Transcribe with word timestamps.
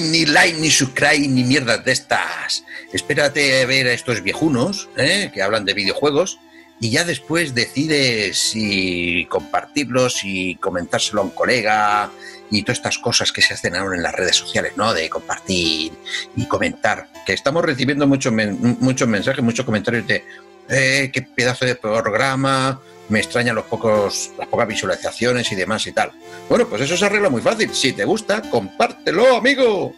Ni 0.00 0.24
like, 0.24 0.58
ni 0.58 0.70
subscribe, 0.70 1.28
ni 1.28 1.44
mierdas 1.44 1.84
de 1.84 1.92
estas. 1.92 2.64
Espérate 2.92 3.62
a 3.62 3.66
ver 3.66 3.86
a 3.86 3.92
estos 3.92 4.22
viejunos 4.22 4.88
¿eh? 4.96 5.30
que 5.32 5.42
hablan 5.42 5.64
de 5.64 5.74
videojuegos 5.74 6.38
y 6.80 6.90
ya 6.90 7.04
después 7.04 7.54
decides 7.54 8.38
si 8.38 9.26
compartirlos 9.28 10.20
y 10.24 10.56
comentárselo 10.56 11.20
a 11.20 11.24
un 11.24 11.30
colega 11.30 12.10
y 12.50 12.62
todas 12.62 12.78
estas 12.78 12.98
cosas 12.98 13.32
que 13.32 13.42
se 13.42 13.54
hacen 13.54 13.76
ahora 13.76 13.96
en 13.96 14.02
las 14.02 14.14
redes 14.14 14.36
sociales, 14.36 14.72
¿no? 14.76 14.92
De 14.92 15.08
compartir 15.08 15.92
y 16.36 16.46
comentar. 16.46 17.08
Que 17.24 17.34
estamos 17.34 17.64
recibiendo 17.64 18.06
muchos 18.06 18.32
muchos 18.32 19.08
mensajes, 19.08 19.44
muchos 19.44 19.64
comentarios 19.64 20.06
de 20.06 20.24
eh, 20.68 21.10
qué 21.12 21.22
pedazo 21.22 21.64
de 21.64 21.76
programa, 21.76 22.80
me 23.12 23.20
extrañan 23.20 23.54
los 23.54 23.66
pocos, 23.66 24.32
las 24.38 24.48
pocas 24.48 24.66
visualizaciones 24.66 25.52
y 25.52 25.54
demás 25.54 25.86
y 25.86 25.92
tal. 25.92 26.12
Bueno, 26.48 26.66
pues 26.66 26.80
eso 26.80 26.96
se 26.96 27.04
arregla 27.04 27.28
muy 27.28 27.42
fácil. 27.42 27.72
Si 27.74 27.92
te 27.92 28.06
gusta, 28.06 28.40
compártelo, 28.40 29.36
amigo. 29.36 29.92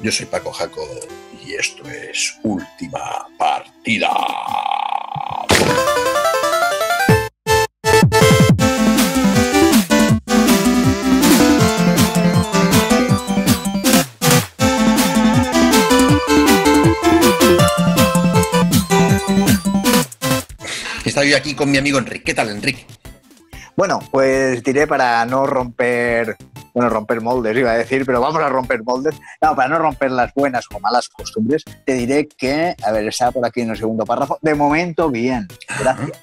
Yo 0.00 0.10
soy 0.10 0.26
Paco 0.26 0.50
Jaco 0.50 0.88
y 1.44 1.54
esto 1.54 1.84
es 1.88 2.38
Última 2.42 3.28
Partida. 3.36 4.10
Estoy 21.14 21.32
aquí 21.32 21.54
con 21.54 21.70
mi 21.70 21.78
amigo 21.78 21.96
Enrique. 21.96 22.24
¿Qué 22.24 22.34
tal, 22.34 22.48
Enrique? 22.48 22.84
Bueno, 23.76 24.00
pues 24.10 24.64
diré 24.64 24.88
para 24.88 25.24
no 25.24 25.46
romper, 25.46 26.36
bueno, 26.74 26.90
romper 26.90 27.20
moldes, 27.20 27.56
iba 27.56 27.70
a 27.70 27.78
decir, 27.78 28.04
pero 28.04 28.20
vamos 28.20 28.42
a 28.42 28.48
romper 28.48 28.82
moldes. 28.82 29.14
No, 29.40 29.54
para 29.54 29.68
no 29.68 29.78
romper 29.78 30.10
las 30.10 30.34
buenas 30.34 30.64
o 30.74 30.80
malas 30.80 31.08
costumbres, 31.08 31.62
te 31.86 31.92
diré 31.92 32.26
que, 32.26 32.74
a 32.82 32.90
ver, 32.90 33.06
está 33.06 33.30
por 33.30 33.46
aquí 33.46 33.60
en 33.60 33.70
el 33.70 33.76
segundo 33.76 34.04
párrafo. 34.04 34.40
De 34.42 34.56
momento, 34.56 35.08
bien. 35.08 35.46
Gracias. 35.78 36.18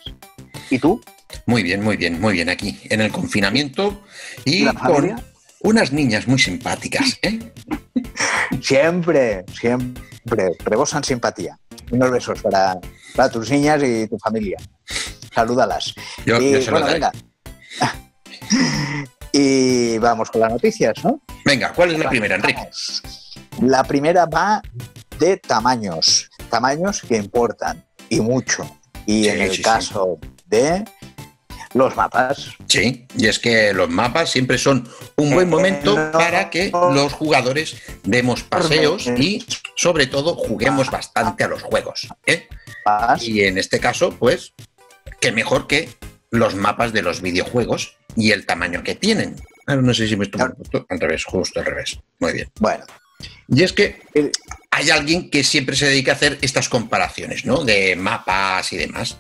¿Y 0.70 0.78
tú? 0.78 1.02
Muy 1.46 1.64
bien, 1.64 1.82
muy 1.82 1.96
bien, 1.96 2.20
muy 2.20 2.34
bien. 2.34 2.50
Aquí, 2.50 2.78
en 2.90 3.00
el 3.00 3.14
confinamiento 3.14 4.04
y 4.44 4.66
con 4.66 5.16
unas 5.62 5.94
niñas 5.94 6.28
muy 6.28 6.38
simpáticas. 6.38 7.18
¿eh? 7.22 7.40
siempre, 8.62 9.46
siempre. 9.58 10.52
Rebosan 10.66 11.06
simpatía. 11.06 11.58
Unos 11.92 12.12
besos 12.12 12.42
para, 12.42 12.78
para 13.16 13.30
tus 13.30 13.50
niñas 13.50 13.82
y 13.84 14.08
tu 14.08 14.18
familia. 14.18 14.58
Salúdalas. 15.34 15.94
Yo, 16.26 16.40
y, 16.40 16.64
bueno, 16.70 16.86
venga. 16.86 17.12
y 19.32 19.98
vamos 19.98 20.30
con 20.30 20.42
las 20.42 20.52
noticias, 20.52 21.04
¿no? 21.04 21.22
Venga, 21.46 21.72
¿cuál 21.74 21.92
es 21.92 22.00
la 22.00 22.10
primera, 22.10 22.36
Enrique? 22.36 22.70
La 23.62 23.84
primera 23.84 24.26
va 24.26 24.62
de 25.20 25.38
tamaños, 25.38 26.30
tamaños 26.50 27.02
que 27.02 27.18
importan 27.18 27.84
y 28.10 28.20
mucho. 28.20 28.64
Y 29.06 29.28
en 29.28 29.42
el 29.42 29.62
caso 29.62 30.20
de 30.46 30.86
los 31.74 31.96
mapas. 31.96 32.50
Sí, 32.68 33.08
y 33.16 33.28
es 33.28 33.40
que 33.40 33.74
los 33.74 33.90
mapas 33.90 34.30
siempre 34.30 34.58
son 34.58 34.88
un 35.16 35.32
buen 35.32 35.50
momento 35.50 36.12
para 36.12 36.50
que 36.50 36.72
los 36.72 37.14
jugadores 37.14 37.78
demos 38.04 38.44
paseos 38.44 39.08
y 39.08 39.46
sobre 39.76 40.08
todo 40.08 40.36
juguemos 40.36 40.92
bastante 40.92 41.44
a 41.44 41.48
los 41.48 41.62
juegos. 41.64 42.08
¿eh? 42.26 42.48
Y 43.20 43.42
en 43.42 43.58
este 43.58 43.80
caso, 43.80 44.16
pues, 44.18 44.54
qué 45.20 45.32
mejor 45.32 45.68
que 45.68 45.90
los 46.30 46.56
mapas 46.56 46.94
de 46.94 47.02
los 47.02 47.22
videojuegos 47.22 47.98
y 48.16 48.32
el 48.32 48.46
tamaño 48.46 48.84
que 48.84 48.96
tienen. 48.96 49.36
Ah, 49.68 49.76
no 49.76 49.94
sé 49.94 50.08
si 50.08 50.16
me 50.16 50.26
estoy 50.26 50.42
al 50.42 51.00
revés, 51.00 51.24
justo 51.26 51.60
al 51.60 51.66
revés. 51.66 52.00
Muy 52.20 52.34
bien. 52.34 52.50
Bueno. 52.60 52.86
Y 53.48 53.64
es 53.64 53.74
que 53.74 54.02
hay 54.72 54.90
alguien 54.90 55.30
que 55.30 55.44
siempre 55.44 55.76
se 55.76 55.88
dedica 55.88 56.14
a 56.14 56.16
hacer 56.16 56.40
estas 56.42 56.70
comparaciones, 56.70 57.46
¿no? 57.46 57.64
De 57.64 57.96
mapas 57.96 58.74
y 58.74 58.78
demás. 58.78 59.18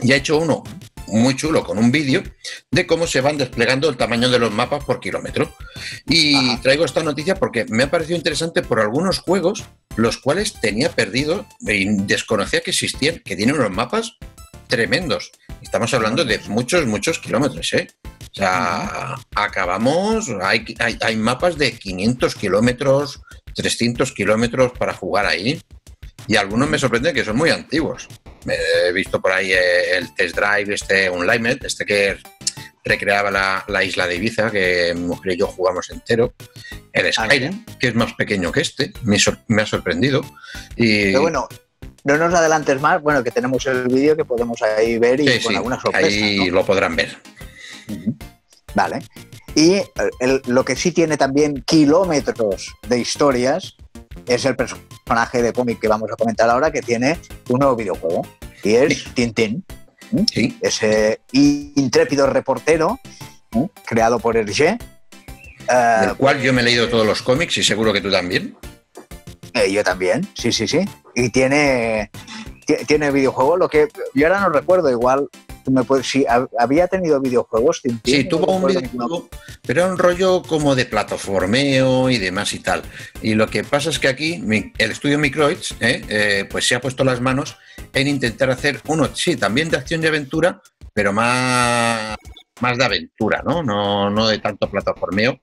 Y 0.00 0.12
ha 0.12 0.16
hecho 0.16 0.38
uno 0.38 0.64
muy 1.12 1.36
chulo 1.36 1.64
con 1.64 1.78
un 1.78 1.92
vídeo 1.92 2.22
de 2.70 2.86
cómo 2.86 3.06
se 3.06 3.20
van 3.20 3.38
desplegando 3.38 3.88
el 3.88 3.96
tamaño 3.96 4.30
de 4.30 4.38
los 4.38 4.52
mapas 4.52 4.84
por 4.84 5.00
kilómetro. 5.00 5.54
Y 6.06 6.56
traigo 6.58 6.84
esta 6.84 7.02
noticia 7.02 7.36
porque 7.36 7.66
me 7.68 7.84
ha 7.84 7.90
parecido 7.90 8.16
interesante 8.16 8.62
por 8.62 8.80
algunos 8.80 9.18
juegos 9.18 9.64
los 9.96 10.18
cuales 10.18 10.54
tenía 10.60 10.90
perdido 10.90 11.46
y 11.60 11.84
desconocía 12.04 12.60
que 12.60 12.70
existían, 12.70 13.20
que 13.24 13.36
tienen 13.36 13.56
unos 13.56 13.70
mapas 13.70 14.16
tremendos. 14.66 15.32
Estamos 15.60 15.92
hablando 15.92 16.24
de 16.24 16.38
muchos, 16.48 16.86
muchos 16.86 17.18
kilómetros, 17.18 17.72
¿eh? 17.74 17.88
O 18.20 18.34
sea, 18.34 19.16
acabamos, 19.34 20.30
hay, 20.40 20.64
hay, 20.78 21.16
mapas 21.16 21.58
de 21.58 21.72
500 21.72 22.34
kilómetros, 22.34 23.20
300 23.54 24.12
kilómetros 24.12 24.72
para 24.72 24.94
jugar 24.94 25.26
ahí. 25.26 25.60
Y 26.26 26.36
algunos 26.36 26.70
me 26.70 26.78
sorprenden 26.78 27.14
que 27.14 27.24
son 27.24 27.36
muy 27.36 27.50
antiguos. 27.50 28.08
He 28.46 28.92
visto 28.92 29.20
por 29.20 29.32
ahí 29.32 29.52
eh, 29.52 29.96
el 29.96 30.14
test 30.14 30.36
drive, 30.36 30.74
este 30.74 31.08
Unlimited, 31.10 31.64
este 31.64 31.84
que 31.84 32.18
recreaba 32.84 33.30
la, 33.68 33.84
isla 33.84 34.06
de 34.06 34.16
Ibiza, 34.16 34.50
que 34.50 34.92
mi 34.94 35.02
mujer 35.02 35.34
y 35.34 35.36
yo 35.38 35.46
jugamos 35.46 35.90
entero. 35.90 36.34
El 36.92 37.06
ah, 37.06 37.12
Skyrim, 37.12 37.64
que 37.78 37.88
es 37.88 37.94
más 37.94 38.12
pequeño 38.14 38.50
que 38.50 38.60
este, 38.60 38.92
me, 39.02 39.16
ha 39.62 39.66
sorprendido. 39.66 40.22
Y... 40.76 41.06
Pero 41.06 41.22
bueno, 41.22 41.48
no 42.04 42.18
nos 42.18 42.34
adelantes 42.34 42.80
más, 42.80 43.00
bueno, 43.00 43.22
que 43.22 43.30
tenemos 43.30 43.64
el 43.66 43.86
vídeo 43.88 44.16
que 44.16 44.24
podemos 44.24 44.60
ahí 44.62 44.98
ver 44.98 45.20
y 45.20 45.40
con 45.40 45.56
alguna 45.56 45.80
sorpresa. 45.80 46.06
Ahí 46.06 46.50
lo 46.50 46.64
podrán 46.66 46.96
ver. 46.96 47.16
Vale. 48.74 49.00
Y 49.54 49.82
lo 50.46 50.64
que 50.64 50.76
sí 50.76 50.92
tiene 50.92 51.16
también 51.16 51.62
kilómetros 51.66 52.74
de 52.88 52.98
historias 52.98 53.76
es 54.26 54.44
el 54.44 54.56
personaje 54.56 55.42
de 55.42 55.52
cómic 55.52 55.80
que 55.80 55.88
vamos 55.88 56.10
a 56.12 56.16
comentar 56.16 56.48
ahora, 56.48 56.70
que 56.70 56.82
tiene 56.82 57.18
un 57.48 57.58
nuevo 57.58 57.76
videojuego, 57.76 58.26
y 58.62 58.74
es 58.74 59.04
Tintín. 59.14 59.64
Sí. 60.30 60.58
Ese 60.60 61.20
intrépido 61.32 62.26
reportero 62.26 63.00
creado 63.86 64.18
por 64.18 64.36
Hergé. 64.36 64.78
Del 65.68 66.16
cual 66.16 66.40
yo 66.42 66.52
me 66.52 66.60
he 66.60 66.64
leído 66.64 66.88
todos 66.88 67.06
los 67.06 67.22
cómics 67.22 67.56
y 67.58 67.62
seguro 67.62 67.92
que 67.92 68.00
tú 68.00 68.10
también. 68.10 68.56
Eh, 69.54 69.72
yo 69.72 69.84
también, 69.84 70.26
sí, 70.34 70.52
sí, 70.52 70.66
sí. 70.66 70.80
Y 71.14 71.30
tiene, 71.30 72.10
tiene 72.86 73.10
videojuego, 73.10 73.56
lo 73.56 73.68
que 73.68 73.88
yo 74.14 74.26
ahora 74.26 74.40
no 74.40 74.48
recuerdo, 74.50 74.90
igual 74.90 75.28
me 75.70 75.84
puedes, 75.84 76.06
si 76.06 76.24
había 76.58 76.88
tenido 76.88 77.20
videojuegos. 77.20 77.82
sí, 78.04 78.24
tuvo 78.24 78.56
un 78.56 78.66
videojuego, 78.66 79.28
pero 79.62 79.82
era 79.82 79.92
un 79.92 79.98
rollo 79.98 80.42
como 80.42 80.74
de 80.74 80.86
plataformeo 80.86 82.10
y 82.10 82.18
demás 82.18 82.52
y 82.52 82.60
tal. 82.60 82.82
Y 83.20 83.34
lo 83.34 83.48
que 83.48 83.64
pasa 83.64 83.90
es 83.90 83.98
que 83.98 84.08
aquí 84.08 84.42
el 84.78 84.90
estudio 84.90 85.18
Microids 85.18 85.76
¿eh? 85.80 86.04
Eh, 86.08 86.48
pues 86.50 86.66
se 86.66 86.74
ha 86.74 86.80
puesto 86.80 87.04
las 87.04 87.20
manos 87.20 87.56
en 87.92 88.08
intentar 88.08 88.50
hacer 88.50 88.80
uno, 88.86 89.14
sí, 89.14 89.36
también 89.36 89.68
de 89.68 89.76
acción 89.76 90.02
y 90.02 90.06
aventura, 90.06 90.60
pero 90.92 91.12
más, 91.12 92.16
más 92.60 92.78
de 92.78 92.84
aventura, 92.84 93.42
¿no? 93.44 93.62
No, 93.62 94.10
no 94.10 94.28
de 94.28 94.38
tanto 94.38 94.68
plataformeo. 94.70 95.38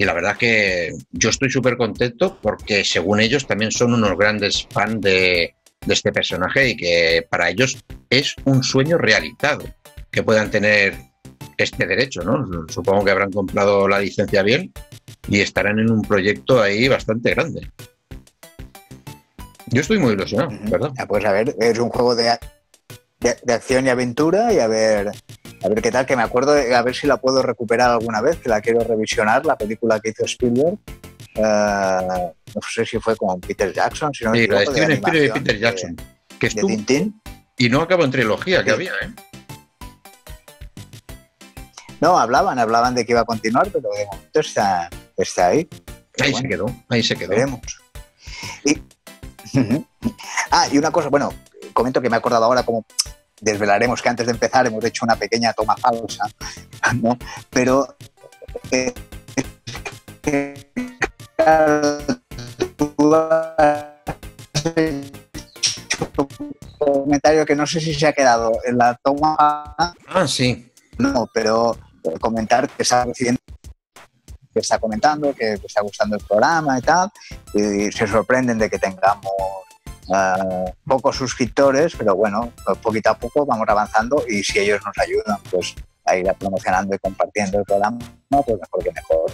Y 0.00 0.04
la 0.04 0.14
verdad 0.14 0.36
que 0.36 0.92
yo 1.10 1.30
estoy 1.30 1.50
súper 1.50 1.76
contento 1.76 2.38
porque 2.40 2.84
según 2.84 3.18
ellos 3.18 3.48
también 3.48 3.72
son 3.72 3.94
unos 3.94 4.16
grandes 4.16 4.66
fans 4.70 5.00
de, 5.00 5.56
este 5.94 6.12
personaje 6.12 6.70
y 6.70 6.76
que 6.76 7.26
para 7.28 7.50
ellos 7.50 7.78
es 8.10 8.34
un 8.44 8.62
sueño 8.62 8.98
realizado 8.98 9.64
que 10.10 10.22
puedan 10.22 10.50
tener 10.50 10.96
este 11.56 11.86
derecho, 11.86 12.22
¿no? 12.22 12.66
Supongo 12.68 13.04
que 13.04 13.10
habrán 13.10 13.32
comprado 13.32 13.88
la 13.88 13.98
licencia 13.98 14.42
bien 14.42 14.72
y 15.28 15.40
estarán 15.40 15.78
en 15.78 15.90
un 15.90 16.02
proyecto 16.02 16.62
ahí 16.62 16.88
bastante 16.88 17.34
grande. 17.34 17.70
Yo 19.66 19.80
estoy 19.80 19.98
muy 19.98 20.14
ilusionado, 20.14 20.50
¿verdad? 20.70 20.92
pues 21.06 21.24
a 21.24 21.32
ver, 21.32 21.54
es 21.58 21.78
un 21.78 21.90
juego 21.90 22.14
de, 22.14 22.38
de 23.20 23.52
acción 23.52 23.86
y 23.86 23.90
aventura 23.90 24.52
y 24.52 24.60
a 24.60 24.66
ver 24.66 25.12
a 25.62 25.68
ver 25.68 25.82
qué 25.82 25.90
tal, 25.90 26.06
que 26.06 26.16
me 26.16 26.22
acuerdo, 26.22 26.52
de, 26.52 26.74
a 26.74 26.82
ver 26.82 26.94
si 26.94 27.06
la 27.06 27.16
puedo 27.16 27.42
recuperar 27.42 27.90
alguna 27.90 28.20
vez, 28.20 28.36
que 28.36 28.48
la 28.48 28.60
quiero 28.60 28.80
revisionar, 28.80 29.44
la 29.44 29.56
película 29.56 29.98
que 30.00 30.10
hizo 30.10 30.24
Spielberg. 30.24 30.78
Uh, 31.38 32.32
no 32.54 32.60
sé 32.68 32.84
si 32.84 32.98
fue 32.98 33.16
con 33.16 33.40
Peter 33.40 33.72
Jackson. 33.72 34.12
Si 34.12 34.24
no 34.24 34.34
sí, 34.34 34.48
la 34.48 34.60
de 34.60 34.66
Steven 34.66 34.90
Spielberg 34.90 35.24
y 35.24 35.40
Peter 35.40 35.58
Jackson. 35.58 35.94
De, 35.94 36.04
que 36.38 36.46
estuvo, 36.48 36.66
Tintín. 36.66 37.22
Y 37.56 37.68
no 37.68 37.80
acabó 37.80 38.04
en 38.04 38.10
trilogía, 38.10 38.64
que 38.64 38.72
había, 38.72 38.92
¿eh? 39.02 39.12
No, 42.00 42.18
hablaban, 42.18 42.58
hablaban 42.58 42.94
de 42.94 43.04
que 43.04 43.12
iba 43.12 43.20
a 43.20 43.24
continuar, 43.24 43.68
pero 43.72 43.88
de 43.90 44.06
momento 44.06 44.40
está, 44.40 44.88
está 45.16 45.48
ahí. 45.48 45.68
ahí 46.20 46.34
se 46.34 46.48
quedó, 46.48 46.66
ahí 46.88 47.02
se 47.02 47.16
quedó. 47.16 47.30
Veremos. 47.30 47.60
Y, 48.64 48.80
ah, 50.50 50.68
y 50.72 50.78
una 50.78 50.90
cosa, 50.90 51.08
bueno, 51.08 51.32
comento 51.72 52.00
que 52.00 52.10
me 52.10 52.16
he 52.16 52.18
acordado 52.18 52.44
ahora 52.44 52.64
como 52.64 52.84
desvelaremos 53.40 54.02
que 54.02 54.08
antes 54.08 54.26
de 54.26 54.32
empezar 54.32 54.66
hemos 54.66 54.84
hecho 54.84 55.04
una 55.04 55.16
pequeña 55.16 55.52
toma 55.52 55.76
falsa, 55.76 56.24
¿no? 57.00 57.16
Pero 57.50 57.96
eh, 58.72 58.92
comentario 66.78 67.46
que 67.46 67.54
no 67.54 67.66
sé 67.66 67.80
si 67.80 67.94
se 67.94 68.06
ha 68.06 68.12
quedado 68.12 68.52
en 68.64 68.78
la 68.78 68.94
toma. 69.02 69.36
Ah, 69.38 70.26
sí. 70.26 70.70
No, 70.98 71.28
pero 71.32 71.76
comentar 72.20 72.68
que 72.68 72.82
está 72.82 73.04
recibiendo 73.04 73.40
que 74.52 74.60
está 74.60 74.78
comentando, 74.78 75.34
que 75.34 75.52
está 75.52 75.82
gustando 75.82 76.16
el 76.16 76.24
programa 76.24 76.78
y 76.78 76.82
tal, 76.82 77.10
y 77.54 77.92
se 77.92 78.06
sorprenden 78.06 78.58
de 78.58 78.70
que 78.70 78.78
tengamos 78.78 79.32
eh, 80.08 80.72
pocos 80.86 81.16
suscriptores, 81.16 81.94
pero 81.96 82.16
bueno, 82.16 82.52
poquito 82.82 83.10
a 83.10 83.18
poco 83.18 83.44
vamos 83.44 83.68
avanzando 83.68 84.24
y 84.28 84.42
si 84.42 84.58
ellos 84.58 84.80
nos 84.84 84.96
ayudan, 84.98 85.38
pues 85.50 85.74
a 86.04 86.16
ir 86.16 86.26
promocionando 86.38 86.94
y 86.94 86.98
compartiendo 86.98 87.58
el 87.58 87.64
programa, 87.64 87.98
pues 88.30 88.58
mejor 88.58 88.82
que 88.82 88.92
mejor. 88.92 89.30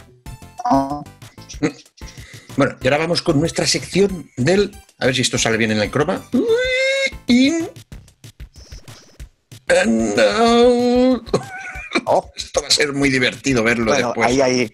Bueno, 2.56 2.76
y 2.80 2.86
ahora 2.86 2.98
vamos 2.98 3.22
con 3.22 3.40
nuestra 3.40 3.66
sección 3.66 4.30
del. 4.36 4.70
A 4.98 5.06
ver 5.06 5.14
si 5.14 5.22
esto 5.22 5.38
sale 5.38 5.56
bien 5.56 5.72
en 5.72 5.80
el 5.80 5.90
croma. 5.90 6.22
In 7.26 7.68
and 9.68 10.20
out. 10.20 11.28
Oh. 12.06 12.30
Esto 12.36 12.60
va 12.60 12.68
a 12.68 12.70
ser 12.70 12.92
muy 12.92 13.08
divertido 13.08 13.62
verlo 13.62 13.86
bueno, 13.92 14.08
después. 14.08 14.26
Ahí, 14.28 14.40
ahí. 14.40 14.72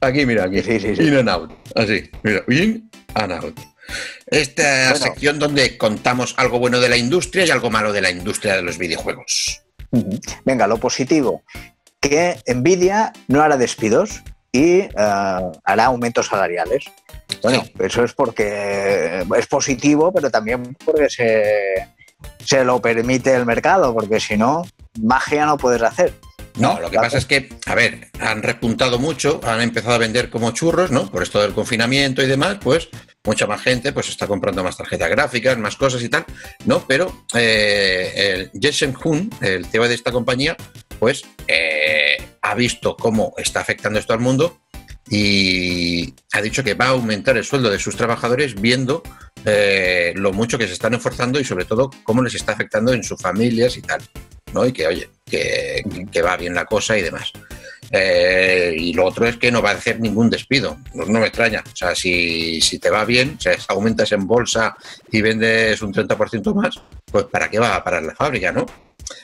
Aquí, 0.00 0.26
mira, 0.26 0.44
aquí. 0.44 0.62
Sí, 0.62 0.80
sí, 0.80 0.96
sí. 0.96 1.02
In 1.02 1.16
and 1.16 1.28
out. 1.28 1.50
Así, 1.74 2.10
mira. 2.22 2.44
In 2.48 2.90
and 3.14 3.32
out. 3.32 3.58
Esta 4.26 4.90
Bueno. 4.90 5.04
sección 5.04 5.38
donde 5.38 5.76
contamos 5.78 6.34
algo 6.38 6.58
bueno 6.58 6.80
de 6.80 6.88
la 6.88 6.96
industria 6.96 7.44
y 7.46 7.50
algo 7.50 7.70
malo 7.70 7.92
de 7.92 8.00
la 8.00 8.10
industria 8.10 8.56
de 8.56 8.62
los 8.62 8.78
videojuegos. 8.78 9.62
Venga, 10.44 10.66
lo 10.66 10.78
positivo, 10.78 11.42
que 12.00 12.38
Nvidia 12.46 13.12
no 13.28 13.42
hará 13.42 13.56
despidos 13.56 14.22
y 14.52 14.80
eh, 14.80 14.90
hará 14.96 15.84
aumentos 15.86 16.26
salariales. 16.26 16.84
Bueno, 17.42 17.64
Sí. 17.64 17.72
eso 17.80 18.04
es 18.04 18.12
porque 18.12 19.24
es 19.36 19.46
positivo, 19.46 20.12
pero 20.12 20.30
también 20.30 20.76
porque 20.84 21.08
se, 21.08 21.88
se 22.44 22.62
lo 22.64 22.80
permite 22.80 23.34
el 23.34 23.46
mercado, 23.46 23.92
porque 23.94 24.20
si 24.20 24.36
no, 24.36 24.62
magia 25.00 25.46
no 25.46 25.56
puedes 25.56 25.82
hacer. 25.82 26.12
No, 26.56 26.78
lo 26.78 26.90
que 26.90 26.98
pasa 26.98 27.16
es 27.16 27.24
que, 27.24 27.48
a 27.64 27.74
ver, 27.74 28.08
han 28.20 28.42
repuntado 28.42 28.98
mucho, 28.98 29.40
han 29.42 29.62
empezado 29.62 29.94
a 29.94 29.98
vender 29.98 30.28
como 30.28 30.50
churros, 30.50 30.90
¿no? 30.90 31.10
Por 31.10 31.22
esto 31.22 31.40
del 31.40 31.54
confinamiento 31.54 32.22
y 32.22 32.26
demás, 32.26 32.58
pues 32.62 32.90
mucha 33.24 33.46
más 33.46 33.62
gente 33.62 33.92
pues 33.92 34.08
está 34.10 34.26
comprando 34.26 34.62
más 34.62 34.76
tarjetas 34.76 35.08
gráficas, 35.08 35.56
más 35.56 35.76
cosas 35.76 36.02
y 36.02 36.10
tal, 36.10 36.26
¿no? 36.66 36.84
Pero 36.86 37.24
eh, 37.34 38.50
el 38.52 38.60
Jensen 38.60 38.94
Hun, 39.02 39.30
el 39.40 39.64
CEO 39.64 39.88
de 39.88 39.94
esta 39.94 40.12
compañía, 40.12 40.54
pues 40.98 41.22
eh, 41.48 42.01
ha 42.52 42.54
visto 42.54 42.96
cómo 42.96 43.32
está 43.38 43.60
afectando 43.60 43.98
esto 43.98 44.12
al 44.12 44.20
mundo 44.20 44.60
y 45.08 46.14
ha 46.32 46.42
dicho 46.42 46.62
que 46.62 46.74
va 46.74 46.86
a 46.86 46.90
aumentar 46.90 47.36
el 47.36 47.44
sueldo 47.44 47.70
de 47.70 47.78
sus 47.78 47.96
trabajadores 47.96 48.60
viendo 48.60 49.02
eh, 49.44 50.12
lo 50.16 50.32
mucho 50.32 50.58
que 50.58 50.66
se 50.66 50.74
están 50.74 50.94
esforzando 50.94 51.40
y 51.40 51.44
sobre 51.44 51.64
todo 51.64 51.90
cómo 52.04 52.22
les 52.22 52.34
está 52.34 52.52
afectando 52.52 52.92
en 52.92 53.02
sus 53.02 53.20
familias 53.20 53.76
y 53.76 53.82
tal. 53.82 54.02
¿no? 54.52 54.66
Y 54.66 54.72
que, 54.72 54.86
oye, 54.86 55.08
que, 55.24 55.82
que 56.10 56.22
va 56.22 56.36
bien 56.36 56.54
la 56.54 56.66
cosa 56.66 56.96
y 56.98 57.02
demás. 57.02 57.32
Eh, 57.90 58.74
y 58.76 58.92
lo 58.92 59.06
otro 59.06 59.26
es 59.26 59.38
que 59.38 59.50
no 59.50 59.62
va 59.62 59.70
a 59.70 59.74
hacer 59.74 59.98
ningún 59.98 60.28
despido. 60.28 60.76
No, 60.94 61.06
no 61.06 61.20
me 61.20 61.28
extraña. 61.28 61.64
O 61.66 61.76
sea, 61.76 61.94
si, 61.94 62.60
si 62.60 62.78
te 62.78 62.90
va 62.90 63.06
bien, 63.06 63.36
o 63.38 63.40
sea, 63.40 63.56
aumentas 63.68 64.12
en 64.12 64.26
bolsa 64.26 64.76
y 65.10 65.22
vendes 65.22 65.80
un 65.80 65.92
30% 65.92 66.54
más, 66.54 66.82
pues 67.10 67.24
¿para 67.24 67.48
qué 67.50 67.58
va 67.58 67.76
a 67.76 67.84
parar 67.84 68.02
la 68.02 68.14
fábrica, 68.14 68.52
no? 68.52 68.66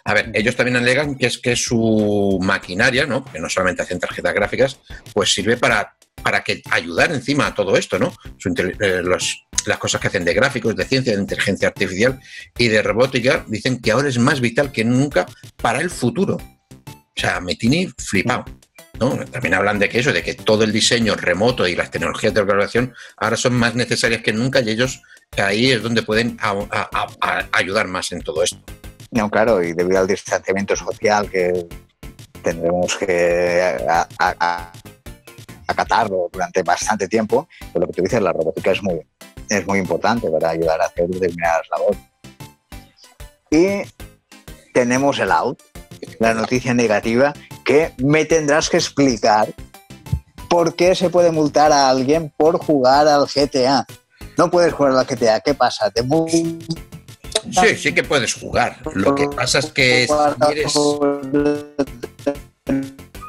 A 0.05 0.14
ver, 0.14 0.31
ellos 0.35 0.56
también 0.56 0.76
alegan 0.76 1.17
que 1.17 1.26
es 1.26 1.38
que 1.38 1.56
su 1.56 2.38
maquinaria, 2.43 3.06
¿no? 3.06 3.25
Porque 3.25 3.40
no 3.40 3.49
solamente 3.49 3.82
hacen 3.82 3.99
tarjetas 3.99 4.35
gráficas, 4.35 4.79
pues 5.12 5.32
sirve 5.32 5.56
para, 5.56 5.96
para 6.23 6.43
que 6.43 6.62
ayudar 6.70 7.12
encima 7.12 7.46
a 7.46 7.55
todo 7.55 7.76
esto, 7.76 7.99
¿no? 7.99 8.12
Eh, 8.81 9.02
las 9.05 9.79
cosas 9.79 10.00
que 10.00 10.08
hacen 10.08 10.25
de 10.25 10.35
gráficos, 10.35 10.76
de 10.76 10.85
ciencia, 10.85 11.14
de 11.14 11.20
inteligencia 11.20 11.69
artificial 11.69 12.20
y 12.56 12.69
de 12.69 12.82
robótica, 12.82 13.44
dicen 13.49 13.81
que 13.81 13.90
ahora 13.90 14.08
es 14.08 14.19
más 14.19 14.40
vital 14.40 14.73
que 14.73 14.85
nunca 14.85 15.26
para 15.56 15.81
el 15.81 15.90
futuro. 15.90 16.37
O 16.37 17.20
sea, 17.20 17.40
me 17.40 17.56
tiene 17.56 17.90
flipado. 17.99 18.44
¿no? 18.99 19.17
También 19.26 19.55
hablan 19.55 19.79
de 19.79 19.88
que 19.88 20.00
eso, 20.00 20.12
de 20.12 20.23
que 20.23 20.35
todo 20.35 20.64
el 20.64 20.73
diseño 20.73 21.14
remoto 21.14 21.67
y 21.67 21.76
las 21.76 21.90
tecnologías 21.90 22.35
de 22.35 22.40
colaboración 22.40 22.94
ahora 23.17 23.37
son 23.37 23.55
más 23.55 23.75
necesarias 23.75 24.23
que 24.23 24.32
nunca 24.32 24.61
y 24.61 24.70
ellos 24.70 25.02
ahí 25.37 25.70
es 25.70 25.82
donde 25.82 26.02
pueden 26.02 26.37
ayudar 27.52 27.88
más 27.88 28.12
en 28.12 28.23
todo 28.23 28.43
esto. 28.43 28.58
No, 29.10 29.31
claro, 29.31 29.62
y 29.62 29.72
debido 29.72 30.00
al 30.00 30.06
distanciamiento 30.06 30.76
social 30.76 31.31
que 31.31 31.66
tendremos 32.43 32.96
que 32.96 33.62
a- 33.88 34.72
acatarlo 35.66 36.28
durante 36.32 36.62
bastante 36.62 37.08
tiempo, 37.08 37.49
pues 37.72 37.81
lo 37.81 37.87
que 37.87 37.93
tú 37.94 38.02
dices, 38.02 38.20
la 38.22 38.32
robótica 38.32 38.70
es 38.72 38.82
muy, 38.82 39.00
es 39.49 39.66
muy 39.66 39.78
importante 39.78 40.31
para 40.31 40.50
ayudar 40.50 40.81
a 40.81 40.87
hacer 40.87 41.06
determinadas 41.08 41.62
labores. 41.70 41.99
Y 43.50 43.82
tenemos 44.72 45.19
el 45.19 45.31
out, 45.31 45.61
la 46.19 46.34
noticia 46.34 46.75
negativa, 46.75 47.32
que 47.64 47.93
me 47.99 48.25
tendrás 48.25 48.69
que 48.70 48.76
explicar 48.78 49.49
por 50.49 50.75
qué 50.75 50.94
se 50.94 51.11
puede 51.11 51.31
multar 51.32 51.72
a 51.72 51.88
alguien 51.90 52.32
por 52.37 52.58
jugar 52.58 53.06
al 53.08 53.26
GTA. 53.26 53.87
No 54.38 54.50
puedes 54.50 54.72
jugar 54.72 54.93
al 54.93 55.06
GTA, 55.06 55.40
¿qué 55.40 55.54
pasa? 55.54 55.90
¿Te 55.90 56.02
multan 56.02 56.58
Sí, 57.50 57.77
sí 57.77 57.93
que 57.93 58.03
puedes 58.03 58.35
jugar. 58.35 58.81
Lo 58.95 59.15
que 59.15 59.29
pasa 59.29 59.59
es 59.59 59.67
que 59.67 60.06
si 60.06 60.53
eres... 60.53 60.75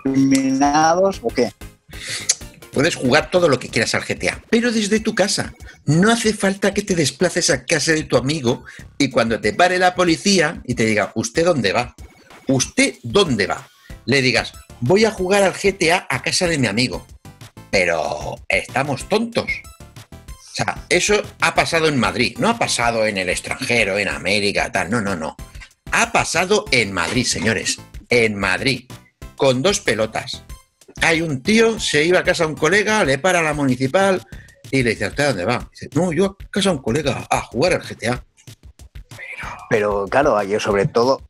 determinados 0.05 1.19
o 1.23 1.27
qué? 1.29 1.51
Puedes 2.71 2.95
jugar 2.95 3.31
todo 3.31 3.49
lo 3.49 3.59
que 3.59 3.69
quieras 3.69 3.95
al 3.95 4.05
GTA, 4.05 4.43
pero 4.49 4.71
desde 4.71 4.99
tu 4.99 5.15
casa. 5.15 5.53
No 5.85 6.11
hace 6.11 6.33
falta 6.33 6.73
que 6.73 6.83
te 6.83 6.95
desplaces 6.95 7.49
a 7.49 7.65
casa 7.65 7.93
de 7.93 8.03
tu 8.03 8.15
amigo 8.15 8.63
y 8.97 9.09
cuando 9.09 9.39
te 9.39 9.53
pare 9.53 9.79
la 9.79 9.95
policía 9.95 10.61
y 10.65 10.75
te 10.75 10.85
diga, 10.85 11.11
¿usted 11.15 11.45
dónde 11.45 11.73
va? 11.73 11.95
¿Usted 12.47 12.95
dónde 13.03 13.47
va? 13.47 13.67
Le 14.05 14.21
digas, 14.21 14.53
voy 14.81 15.05
a 15.05 15.11
jugar 15.11 15.43
al 15.43 15.53
GTA 15.53 16.07
a 16.09 16.21
casa 16.21 16.47
de 16.47 16.57
mi 16.57 16.67
amigo. 16.67 17.05
Pero 17.71 18.35
estamos 18.47 19.07
tontos. 19.09 19.47
Sea, 20.59 20.85
eso 20.89 21.21
ha 21.39 21.55
pasado 21.55 21.87
en 21.87 21.97
Madrid, 21.97 22.35
no 22.37 22.49
ha 22.49 22.59
pasado 22.59 23.05
en 23.05 23.17
el 23.17 23.29
extranjero, 23.29 23.97
en 23.97 24.09
América, 24.09 24.71
tal. 24.71 24.89
No, 24.89 24.99
no, 24.99 25.15
no. 25.15 25.37
Ha 25.91 26.11
pasado 26.11 26.65
en 26.71 26.91
Madrid, 26.91 27.25
señores. 27.25 27.79
En 28.09 28.35
Madrid. 28.35 28.91
Con 29.37 29.61
dos 29.61 29.79
pelotas 29.79 30.43
hay 31.01 31.21
un 31.21 31.41
tío, 31.41 31.79
se 31.79 32.03
iba 32.03 32.19
a 32.19 32.23
casa 32.23 32.43
de 32.43 32.51
un 32.51 32.55
colega, 32.55 33.03
le 33.03 33.17
para 33.19 33.39
a 33.39 33.43
la 33.43 33.53
municipal 33.53 34.21
y 34.71 34.83
le 34.83 34.91
dice, 34.91 35.07
¿usted 35.07 35.23
a 35.23 35.27
dónde 35.27 35.45
va? 35.45 35.69
Dice, 35.71 35.89
no, 35.95 36.11
yo 36.11 36.37
a 36.39 36.49
casa 36.49 36.69
de 36.69 36.75
un 36.75 36.81
colega 36.81 37.25
a 37.29 37.41
jugar 37.41 37.73
al 37.73 37.81
GTA. 37.81 38.23
Pero 39.69 40.05
claro, 40.07 40.41
yo 40.43 40.59
sobre 40.59 40.87
todo, 40.87 41.21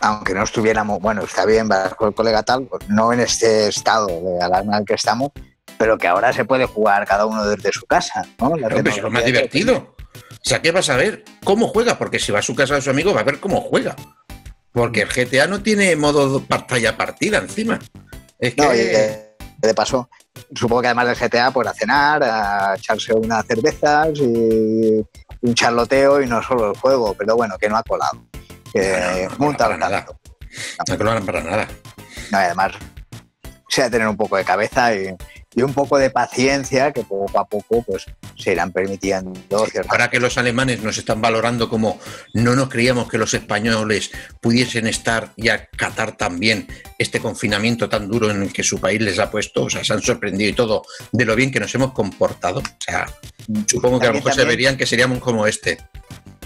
aunque 0.00 0.34
no 0.34 0.44
estuviéramos, 0.44 1.00
bueno, 1.00 1.22
está 1.22 1.44
bien, 1.44 1.68
va 1.70 1.90
con 1.90 2.08
el 2.08 2.14
colega 2.14 2.42
tal, 2.42 2.66
pues 2.66 2.88
no 2.88 3.12
en 3.12 3.20
este 3.20 3.68
estado 3.68 4.06
de 4.06 4.42
alarma 4.42 4.74
en 4.74 4.80
el 4.80 4.86
que 4.86 4.94
estamos, 4.94 5.32
pero 5.78 5.98
que 5.98 6.06
ahora 6.06 6.32
se 6.32 6.44
puede 6.44 6.66
jugar 6.66 7.06
cada 7.06 7.26
uno 7.26 7.46
desde 7.46 7.72
su 7.72 7.86
casa, 7.86 8.26
¿no? 8.40 8.56
La 8.56 8.68
pero 8.68 8.90
es 8.90 9.02
lo 9.02 9.10
más 9.10 9.24
divertido. 9.24 9.94
O 10.16 10.48
sea, 10.48 10.62
¿qué 10.62 10.70
vas 10.70 10.88
a 10.90 10.96
ver? 10.96 11.24
¿Cómo 11.44 11.68
juega? 11.68 11.98
Porque 11.98 12.18
si 12.18 12.32
va 12.32 12.38
a 12.38 12.42
su 12.42 12.54
casa 12.54 12.74
de 12.74 12.80
su 12.80 12.90
amigo 12.90 13.12
va 13.12 13.20
a 13.20 13.24
ver 13.24 13.40
cómo 13.40 13.60
juega. 13.60 13.96
Porque 14.72 15.02
el 15.02 15.08
GTA 15.08 15.46
no 15.46 15.62
tiene 15.62 15.96
modo 15.96 16.40
pantalla 16.42 16.96
partida 16.96 17.38
encima. 17.38 17.78
Es 18.38 18.54
que... 18.54 18.62
No, 18.62 18.74
y 18.74 18.78
de, 18.78 19.36
de 19.58 19.74
paso, 19.74 20.08
supongo 20.54 20.82
que 20.82 20.88
además 20.88 21.08
del 21.08 21.28
GTA, 21.28 21.50
pues 21.50 21.66
a 21.66 21.74
cenar, 21.74 22.22
a 22.22 22.74
echarse 22.76 23.14
unas 23.14 23.44
cervezas 23.46 24.10
y 24.18 25.04
un 25.42 25.54
charloteo 25.54 26.20
y 26.22 26.26
no 26.26 26.42
solo 26.42 26.70
el 26.70 26.78
juego, 26.78 27.14
pero 27.14 27.36
bueno, 27.36 27.56
que 27.58 27.68
no 27.68 27.76
ha 27.76 27.82
colado. 27.82 28.26
Que 28.72 29.28
No, 29.38 29.46
no, 29.46 29.52
no, 29.52 29.56
para 29.56 29.76
nada. 29.76 30.06
No 30.88 30.96
lo 30.96 31.10
hagan 31.10 31.26
para 31.26 31.42
nada. 31.42 31.68
No, 32.30 32.38
y 32.38 32.44
además, 32.44 32.72
se 33.68 33.82
ha 33.82 33.84
de 33.84 33.90
tener 33.90 34.08
un 34.08 34.16
poco 34.16 34.36
de 34.36 34.44
cabeza 34.44 34.94
y, 34.94 35.14
y 35.56 35.62
un 35.62 35.72
poco 35.72 35.96
de 35.98 36.10
paciencia 36.10 36.92
que 36.92 37.02
poco 37.02 37.38
a 37.38 37.48
poco 37.48 37.82
pues 37.82 38.04
se 38.36 38.52
irán 38.52 38.72
permitiendo 38.72 39.32
ciertas 39.66 39.90
Ahora 39.90 40.10
que 40.10 40.20
los 40.20 40.36
alemanes 40.36 40.82
nos 40.82 40.98
están 40.98 41.22
valorando 41.22 41.70
como 41.70 41.98
no 42.34 42.54
nos 42.54 42.68
creíamos 42.68 43.08
que 43.08 43.16
los 43.16 43.32
españoles 43.32 44.10
pudiesen 44.40 44.86
estar 44.86 45.32
y 45.34 45.48
acatar 45.48 46.16
también 46.16 46.68
este 46.98 47.20
confinamiento 47.20 47.88
tan 47.88 48.06
duro 48.06 48.30
en 48.30 48.42
el 48.42 48.52
que 48.52 48.62
su 48.62 48.78
país 48.78 49.00
les 49.00 49.18
ha 49.18 49.30
puesto, 49.30 49.64
o 49.64 49.70
sea, 49.70 49.82
se 49.82 49.94
han 49.94 50.02
sorprendido 50.02 50.50
y 50.50 50.52
todo 50.52 50.82
de 51.10 51.24
lo 51.24 51.34
bien 51.34 51.50
que 51.50 51.58
nos 51.60 51.74
hemos 51.74 51.92
comportado. 51.92 52.60
O 52.60 52.62
sea, 52.78 53.06
supongo 53.66 53.98
que 53.98 54.06
a 54.06 54.10
lo 54.10 54.14
También- 54.14 54.24
mejor 54.24 54.34
se 54.34 54.44
verían 54.44 54.76
que 54.76 54.84
seríamos 54.86 55.20
como 55.20 55.46
este. 55.46 55.78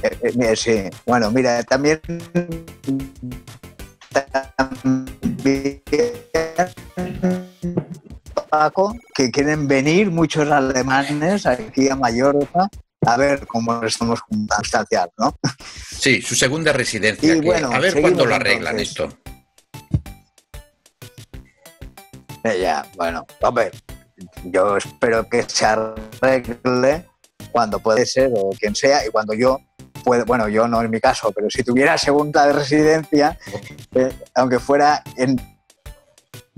Eh, 0.02 0.17
eh, 0.23 0.57
sí, 0.57 0.85
bueno, 1.05 1.31
mira, 1.33 1.62
también. 1.64 2.00
también, 4.57 5.69
Paco, 8.50 8.97
que 9.14 9.30
quieren 9.30 9.69
venir 9.69 10.11
muchos 10.11 10.50
alemanes 10.50 11.47
aquí 11.47 11.88
a 11.88 11.97
Mallorca 11.97 12.69
a 13.07 13.16
ver 13.16 13.47
cómo 13.47 13.83
estamos 13.83 14.21
sustancial, 14.57 15.11
¿no? 15.16 15.35
Sí, 15.90 16.21
su 16.21 16.35
segunda 16.35 16.73
residencia. 16.73 17.35
Y 17.35 17.40
que 17.40 17.47
bueno, 17.47 17.71
a 17.73 17.78
ver 17.78 18.00
cuándo 18.00 18.26
lo 18.26 18.35
arreglan 18.35 18.78
entonces. 18.78 18.90
esto. 18.90 19.30
Eh, 22.45 22.61
ya, 22.61 22.87
bueno, 22.97 23.26
hombre, 23.42 23.71
yo 24.45 24.76
espero 24.76 25.28
que 25.28 25.42
se 25.42 25.66
arregle 25.66 27.07
cuando 27.52 27.80
puede 27.80 28.07
ser 28.07 28.30
o 28.35 28.50
quien 28.59 28.75
sea 28.75 29.07
y 29.07 29.11
cuando 29.11 29.35
yo 29.35 29.61
puede, 30.04 30.25
bueno, 30.25 30.49
yo 30.49 30.66
no 30.66 30.80
en 30.83 30.90
mi 30.90 31.00
caso, 31.00 31.33
pero 31.33 31.49
si 31.50 31.62
tuviera 31.62 31.99
segunda 31.99 32.47
de 32.47 32.52
residencia, 32.54 33.38
eh, 33.95 34.12
aunque 34.35 34.59
fuera 34.59 35.02
en 35.16 35.37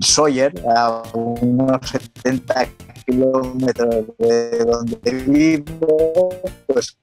Sawyer, 0.03 0.53
a 0.75 1.01
unos 1.13 1.89
70 1.89 2.67
kilómetros 3.05 4.05
de 4.17 4.59
donde 4.59 5.11
vivo, 5.27 6.29
pues 6.67 6.97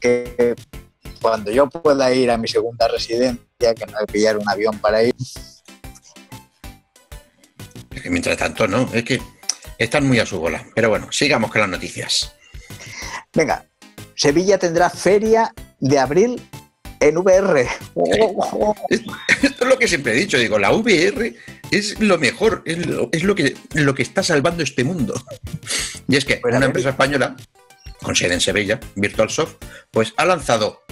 que 0.00 0.54
cuando 1.20 1.50
yo 1.50 1.68
pueda 1.68 2.12
ir 2.12 2.30
a 2.30 2.36
mi 2.36 2.48
segunda 2.48 2.86
residencia, 2.88 3.74
que 3.74 3.86
no 3.86 3.98
hay 3.98 4.06
que 4.06 4.12
pillar 4.12 4.36
un 4.38 4.48
avión 4.48 4.78
para 4.78 5.02
ir. 5.02 5.14
mientras 8.10 8.36
tanto, 8.36 8.68
no, 8.68 8.88
es 8.92 9.04
que 9.04 9.20
están 9.78 10.06
muy 10.06 10.18
a 10.18 10.26
su 10.26 10.38
bola. 10.38 10.64
Pero 10.74 10.90
bueno, 10.90 11.08
sigamos 11.10 11.50
con 11.50 11.62
las 11.62 11.70
noticias. 11.70 12.34
Venga, 13.32 13.64
Sevilla 14.14 14.58
tendrá 14.58 14.90
feria 14.90 15.52
de 15.80 15.98
abril 15.98 16.42
en 17.00 17.16
VR. 17.18 17.66
Esto 18.90 19.64
es 19.64 19.68
lo 19.68 19.78
que 19.78 19.88
siempre 19.88 20.12
he 20.12 20.16
dicho, 20.16 20.38
digo, 20.38 20.58
la 20.58 20.72
VR 20.72 21.34
es 21.70 21.98
lo 22.00 22.18
mejor, 22.18 22.62
es 22.64 22.86
lo, 23.24 23.34
que, 23.34 23.56
lo 23.74 23.94
que 23.94 24.02
está 24.02 24.22
salvando 24.22 24.62
este 24.62 24.84
mundo. 24.84 25.14
Y 26.06 26.16
es 26.16 26.26
que 26.26 26.36
pues 26.36 26.54
una 26.54 26.66
empresa 26.66 26.90
española, 26.90 27.34
con 28.02 28.14
sede 28.14 28.34
en 28.34 28.40
Sevilla, 28.40 28.78
VirtualSoft, 28.94 29.56
pues 29.90 30.12
ha 30.18 30.26
lanzado 30.26 30.82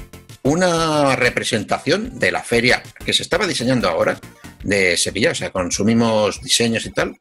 una 0.43 1.17
representación 1.17 2.19
de 2.19 2.33
la 2.33 2.43
feria 2.43 2.83
que 3.05 3.13
se 3.13 3.23
estaba 3.23 3.47
diseñando 3.47 3.91
ahora 3.91 4.19
de 4.63 4.97
Sevilla, 4.97 5.33
o 5.33 5.35
sea, 5.35 5.51
consumimos 5.51 6.41
diseños 6.41 6.87
y 6.87 6.93
tal, 6.93 7.19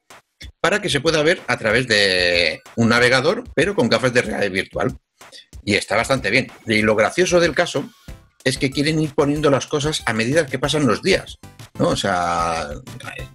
para 0.59 0.81
que 0.81 0.89
se 0.89 1.01
pueda 1.01 1.21
ver 1.21 1.41
a 1.47 1.57
través 1.57 1.87
de 1.87 2.61
un 2.75 2.89
navegador, 2.89 3.43
pero 3.53 3.75
con 3.75 3.89
gafas 3.89 4.13
de 4.13 4.21
realidad 4.21 4.51
virtual. 4.51 4.97
Y 5.63 5.75
está 5.75 5.95
bastante 5.95 6.29
bien. 6.31 6.47
Y 6.65 6.81
lo 6.81 6.95
gracioso 6.95 7.39
del 7.39 7.53
caso 7.53 7.89
es 8.43 8.57
que 8.57 8.71
quieren 8.71 8.99
ir 8.99 9.13
poniendo 9.13 9.49
las 9.49 9.67
cosas 9.67 10.03
a 10.05 10.13
medida 10.13 10.45
que 10.45 10.59
pasan 10.59 10.87
los 10.87 11.01
días. 11.01 11.39
¿no? 11.79 11.89
O 11.89 11.95
sea, 11.95 12.69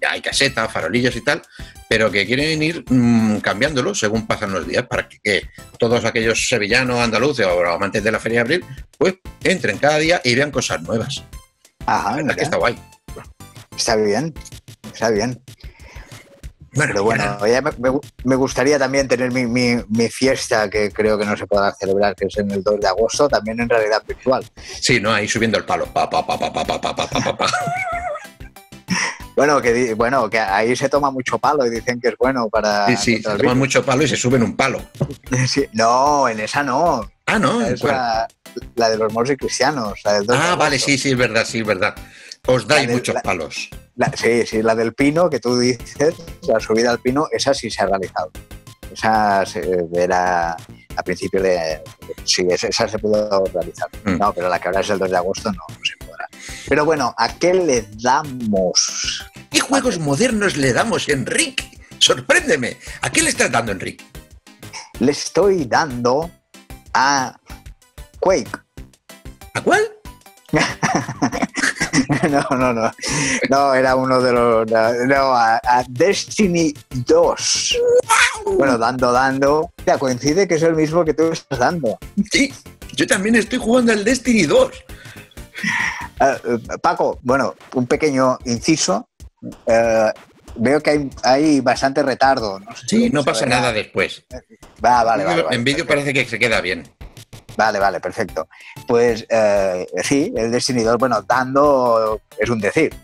hay 0.09 0.21
caseta, 0.21 0.69
farolillos 0.69 1.17
y 1.17 1.21
tal, 1.23 1.43
pero 1.89 2.11
que 2.11 2.27
quieren 2.27 2.63
ir 2.63 2.85
mm, 2.89 3.39
cambiándolo 3.39 3.95
según 3.95 4.27
pasan 4.27 4.53
los 4.53 4.67
días 4.67 4.87
para 4.87 5.09
que, 5.09 5.49
todos 5.79 6.05
aquellos 6.05 6.49
sevillanos, 6.49 6.99
andaluces 7.01 7.47
o 7.47 7.67
amantes 7.67 8.03
de 8.03 8.13
la 8.13 8.21
Feria 8.21 8.45
de 8.45 8.57
Abril, 8.57 8.65
pues 8.99 9.15
entren 9.43 9.79
cada 9.79 9.99
día 9.99 10.21
y 10.25 10.35
vean 10.35 10.51
cosas 10.51 10.83
nuevas. 10.83 11.23
Ajá, 11.87 12.17
que 12.35 12.43
está 12.43 12.57
guay. 12.57 12.77
Está 13.77 13.97
bien, 13.97 14.35
está 14.93 15.11
bien. 15.11 15.41
Pero 16.77 17.05
bueno, 17.05 17.47
ya 17.47 17.63
me, 17.63 17.71
me, 18.25 18.37
gustaría 18.37 18.79
también 18.79 19.09
tener 19.09 19.33
mi, 19.33 19.47
mi, 19.47 20.09
fiesta, 20.09 20.69
que 20.69 20.91
creo 20.91 21.19
que 21.19 21.25
no 21.25 21.37
se 21.37 21.47
podrá 21.47 21.73
celebrar, 21.75 22.15
que 22.15 22.27
es 22.27 22.37
en 22.39 22.51
el 22.51 22.63
2 22.63 22.81
de 22.81 22.89
agosto, 22.89 23.29
también 23.29 23.61
en 23.61 23.69
realidad 23.69 24.03
virtual. 24.07 24.45
Sí, 24.81 25.01
no, 25.01 25.13
ahí 25.13 25.27
subiendo 25.29 25.59
el 25.59 25.65
palo. 25.65 25.89
Bueno, 29.37 29.61
que, 29.61 29.93
bueno, 29.93 30.31
que 30.31 30.39
ahí 30.39 30.75
se 30.75 30.89
toma 30.89 31.11
mucho 31.11 31.39
palo 31.39 31.67
y 31.67 31.71
dicen 31.71 32.01
que 32.01 32.09
es 32.09 32.17
bueno 32.19 32.49
para... 32.49 32.87
Sí, 32.87 32.97
sí, 32.97 33.23
se 33.23 33.37
toman 33.37 33.59
mucho 33.59 33.85
palo 33.85 34.03
y 34.03 34.09
se 34.09 34.17
suben 34.17 34.43
un 34.43 34.57
palo. 34.57 34.81
No, 35.73 36.29
en 36.29 36.41
esa 36.41 36.63
no. 36.63 37.11
Ah, 37.27 37.39
no. 37.39 37.61
Es 37.61 37.83
la, 37.83 38.27
de 38.75 38.97
los 38.97 39.13
moros 39.13 39.31
y 39.31 39.37
cristianos. 39.37 40.01
Ah, 40.05 40.57
vale, 40.57 40.79
sí, 40.79 40.97
sí, 40.97 41.11
es 41.11 41.19
verdad, 41.19 41.45
sí, 41.45 41.61
es 41.61 41.67
verdad. 41.67 41.95
Os 42.47 42.67
dais 42.67 42.89
muchos 42.89 43.17
palos 43.23 43.69
sí, 44.15 44.47
sí, 44.47 44.63
la 44.63 44.75
del 44.75 44.95
pino 44.95 45.31
que 45.31 45.41
tú 45.41 45.59
dices, 45.59 46.15
la 46.43 46.61
subida 46.61 46.91
al 46.91 47.01
pino, 47.01 47.29
esa 47.33 47.55
sí 47.55 47.71
se 47.71 47.83
ha 47.83 47.87
realizado. 47.87 48.31
Esa 48.93 49.45
verá 49.91 50.57
a 50.97 51.03
principio 51.03 51.43
de. 51.43 51.83
Sí, 52.25 52.47
esa 52.49 52.89
se 52.89 52.99
pudo 52.99 53.45
realizar. 53.53 53.89
Mm. 54.05 54.19
No, 54.19 54.33
pero 54.33 54.49
la 54.49 54.59
que 54.59 54.69
ahora 54.69 54.81
es 54.81 54.91
el 54.91 54.99
2 54.99 55.11
de 55.11 55.17
agosto 55.17 55.53
no, 55.53 55.63
no 55.69 55.79
se 55.83 55.97
podrá. 56.07 56.29
Pero 56.69 56.85
bueno, 56.85 57.15
¿a 57.19 57.35
qué 57.37 57.53
le 57.53 57.87
damos? 58.01 59.25
¿Qué 59.51 59.61
juegos 59.61 59.99
modernos 59.99 60.57
le 60.57 60.73
damos, 60.73 61.09
Enrique? 61.09 61.65
Sorpréndeme. 61.99 62.77
¿A 63.03 63.11
qué 63.11 63.23
le 63.23 63.31
estás 63.31 63.51
dando, 63.51 63.73
Enrique? 63.73 64.05
Le 65.01 65.13
estoy 65.13 65.67
dando 65.67 66.31
a 66.95 67.39
Quake. 68.21 68.59
¿A 69.55 69.61
cuál? 69.63 69.83
no, 72.31 72.57
no, 72.57 72.73
no. 72.73 72.93
No, 73.51 73.75
era 73.75 73.97
uno 73.97 74.21
de 74.21 74.33
los. 74.33 74.71
No, 74.71 75.35
a, 75.35 75.61
Destiny 75.89 76.75
2. 76.91 77.79
Bueno, 78.57 78.79
dando, 78.79 79.13
dando. 79.13 79.71
Ya 79.85 79.99
coincide 79.99 80.47
que 80.47 80.55
es 80.55 80.63
el 80.63 80.75
mismo 80.75 81.05
que 81.05 81.15
tú 81.15 81.33
estás 81.33 81.59
dando. 81.59 81.99
Sí, 82.31 82.53
yo 82.95 83.07
también 83.07 83.37
estoy 83.37 83.59
jugando 83.59 83.93
al 83.93 84.05
Destiny 84.05 84.45
2. 84.45 84.71
Eh, 86.21 86.37
eh, 86.45 86.59
Paco, 86.81 87.19
bueno, 87.23 87.55
un 87.75 87.87
pequeño 87.87 88.39
inciso. 88.45 89.09
Eh, 89.67 90.11
veo 90.57 90.83
que 90.83 91.11
hay, 91.23 91.61
bastante 91.61 92.03
retardo. 92.03 92.59
No 92.61 92.71
sí, 92.75 93.11
no 93.11 93.25
pasa 93.25 93.47
nada 93.47 93.73
después. 93.73 94.25
Va, 94.85 95.05
vale, 95.05 95.25
vale, 95.25 95.45
En 95.51 95.65
vídeo 95.65 95.87
parece 95.87 96.13
que 96.13 96.25
se 96.25 96.39
queda 96.39 96.61
bien. 96.61 96.89
Vale, 97.57 97.79
vale, 97.79 98.01
perfecto. 98.01 98.49
Pues 98.87 99.27
eh, 99.29 99.87
sí, 100.03 100.33
el 100.37 100.51
Destiny 100.51 100.83
2, 100.83 100.99
bueno, 100.99 101.23
dando 101.23 102.21
es 102.39 102.51
un 102.51 102.61
decir. 102.61 102.95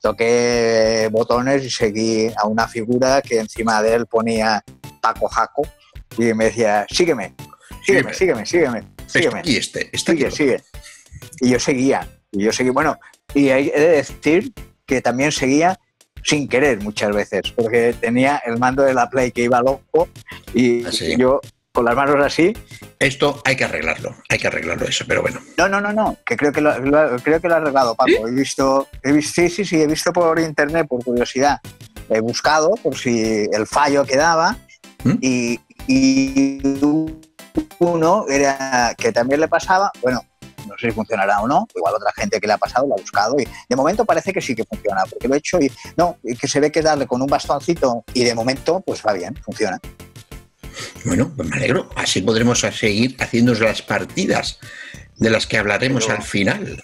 toqué 0.00 1.08
botones 1.12 1.64
y 1.64 1.70
seguí 1.70 2.28
a 2.36 2.46
una 2.46 2.66
figura 2.66 3.22
que 3.22 3.38
encima 3.38 3.82
de 3.82 3.94
él 3.94 4.06
ponía 4.06 4.64
Paco 5.00 5.28
Jaco 5.28 5.62
y 6.18 6.34
me 6.34 6.46
decía, 6.46 6.86
sígueme, 6.90 7.34
sígueme, 7.84 8.14
sígueme, 8.14 8.46
sígueme, 8.46 8.82
sígueme. 9.06 9.42
Y 9.44 9.56
este, 9.56 9.90
este 9.92 10.12
sigue, 10.12 10.30
sigue. 10.30 10.62
Y 11.40 11.50
yo 11.50 11.60
seguía, 11.60 12.08
y 12.30 12.44
yo 12.44 12.52
seguí, 12.52 12.70
bueno, 12.70 12.98
y 13.34 13.48
hay 13.50 13.70
de 13.70 13.88
decir 13.88 14.52
que 14.86 15.00
también 15.00 15.32
seguía 15.32 15.78
sin 16.24 16.48
querer 16.48 16.80
muchas 16.80 17.14
veces, 17.14 17.50
porque 17.52 17.94
tenía 18.00 18.42
el 18.46 18.58
mando 18.58 18.82
de 18.82 18.94
la 18.94 19.08
Play 19.08 19.32
que 19.32 19.42
iba 19.44 19.60
loco 19.60 20.08
y 20.54 20.84
¿Ah, 20.84 20.90
yo 21.18 21.40
con 21.72 21.84
las 21.86 21.96
manos 21.96 22.16
así. 22.24 22.52
Esto 22.98 23.40
hay 23.44 23.56
que 23.56 23.64
arreglarlo, 23.64 24.14
hay 24.28 24.38
que 24.38 24.46
arreglarlo 24.46 24.86
eso, 24.86 25.04
pero 25.08 25.22
bueno. 25.22 25.40
No, 25.56 25.68
no, 25.68 25.80
no, 25.80 25.92
no, 25.92 26.16
que 26.24 26.36
creo 26.36 26.52
que 26.52 26.60
lo, 26.60 26.72
creo 27.22 27.40
que 27.40 27.48
lo 27.48 27.54
ha 27.54 27.56
arreglado, 27.58 27.94
Paco. 27.94 28.28
He 28.28 28.30
visto, 28.30 28.88
he 29.02 29.12
visto, 29.12 29.40
sí, 29.40 29.48
sí, 29.48 29.64
sí, 29.64 29.82
he 29.82 29.86
visto 29.86 30.12
por 30.12 30.38
internet, 30.38 30.86
por 30.86 31.02
curiosidad, 31.02 31.60
he 32.08 32.20
buscado 32.20 32.74
por 32.82 32.96
si 32.96 33.48
el 33.52 33.66
fallo 33.66 34.04
quedaba 34.04 34.56
¿Mm? 35.04 35.14
y, 35.20 35.60
y 35.86 36.60
uno 37.78 38.26
era 38.28 38.94
que 38.96 39.10
también 39.10 39.40
le 39.40 39.48
pasaba, 39.48 39.90
bueno, 40.00 40.20
no 40.68 40.74
sé 40.78 40.88
si 40.88 40.92
funcionará 40.92 41.40
o 41.40 41.48
no, 41.48 41.66
igual 41.74 41.94
otra 41.94 42.12
gente 42.14 42.40
que 42.40 42.46
le 42.46 42.52
ha 42.52 42.58
pasado 42.58 42.86
lo 42.86 42.94
ha 42.94 42.98
buscado 42.98 43.34
y 43.38 43.46
de 43.68 43.76
momento 43.76 44.04
parece 44.04 44.32
que 44.32 44.40
sí 44.40 44.54
que 44.54 44.64
funciona, 44.64 45.04
porque 45.10 45.26
lo 45.26 45.34
he 45.34 45.38
hecho 45.38 45.58
y 45.60 45.70
no, 45.96 46.18
que 46.38 46.46
se 46.46 46.60
ve 46.60 46.70
que 46.70 46.82
darle 46.82 47.06
con 47.06 47.20
un 47.20 47.26
bastoncito 47.26 48.04
y 48.14 48.24
de 48.24 48.34
momento 48.34 48.80
pues 48.80 49.02
va 49.04 49.12
bien, 49.12 49.34
funciona. 49.36 49.80
Bueno, 51.04 51.32
pues 51.36 51.48
me 51.48 51.56
alegro. 51.56 51.88
Así 51.96 52.22
podremos 52.22 52.60
seguir 52.60 53.16
haciendo 53.20 53.54
las 53.54 53.82
partidas 53.82 54.58
de 55.16 55.30
las 55.30 55.46
que 55.46 55.58
hablaremos 55.58 56.08
al 56.08 56.22
final. 56.22 56.82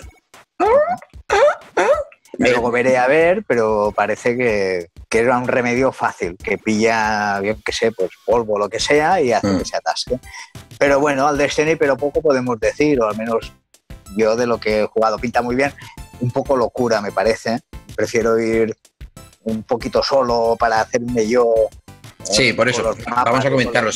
Luego 2.38 2.70
veré 2.70 2.96
a 2.98 3.08
ver, 3.08 3.44
pero 3.46 3.92
parece 3.94 4.37
que, 4.37 4.90
era 5.10 5.37
un 5.38 5.48
remedio 5.48 5.90
fácil, 5.90 6.37
que 6.37 6.56
pilla, 6.56 7.40
bien 7.40 7.60
que 7.64 7.72
sé, 7.72 7.90
pues 7.90 8.10
polvo 8.25 8.54
o 8.54 8.58
lo 8.58 8.68
que 8.68 8.78
sea 8.78 9.20
y 9.20 9.32
hace 9.32 9.48
que 9.48 9.64
mm. 9.64 9.64
se 9.64 9.76
atasque. 9.76 10.20
Pero 10.78 11.00
bueno, 11.00 11.26
al 11.26 11.37
Destiny, 11.37 11.75
pero 11.75 11.96
poco 11.96 12.22
podemos 12.22 12.60
decir, 12.60 13.00
o 13.00 13.08
al 13.08 13.16
menos 13.16 13.52
yo 14.16 14.37
de 14.37 14.46
lo 14.46 14.58
que 14.58 14.82
he 14.82 14.87
jugado 14.87 15.18
pinta 15.18 15.42
muy 15.42 15.56
bien. 15.56 15.72
Un 16.20 16.30
poco 16.30 16.56
locura, 16.56 17.00
me 17.00 17.10
parece. 17.10 17.60
Prefiero 17.96 18.38
ir 18.38 18.76
un 19.42 19.64
poquito 19.64 20.02
solo 20.02 20.56
para 20.58 20.80
hacerme 20.80 21.26
yo 21.26 21.52
Sí, 22.25 22.52
por 22.52 22.68
eso. 22.68 22.94
Vamos 23.06 23.44
a 23.44 23.50
comentarlo. 23.50 23.90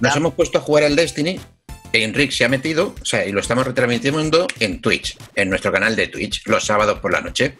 nos 0.00 0.16
hemos 0.16 0.34
puesto 0.34 0.58
a 0.58 0.60
jugar 0.60 0.84
al 0.84 0.96
Destiny. 0.96 1.40
Enric 1.92 2.32
se 2.32 2.44
ha 2.44 2.48
metido, 2.48 2.94
o 3.00 3.04
sea, 3.04 3.24
y 3.24 3.32
lo 3.32 3.40
estamos 3.40 3.66
retransmitiendo 3.66 4.46
en 4.60 4.80
Twitch, 4.80 5.16
en 5.34 5.48
nuestro 5.48 5.72
canal 5.72 5.96
de 5.96 6.08
Twitch, 6.08 6.46
los 6.46 6.64
sábados 6.64 6.98
por 6.98 7.12
la 7.12 7.20
noche. 7.20 7.56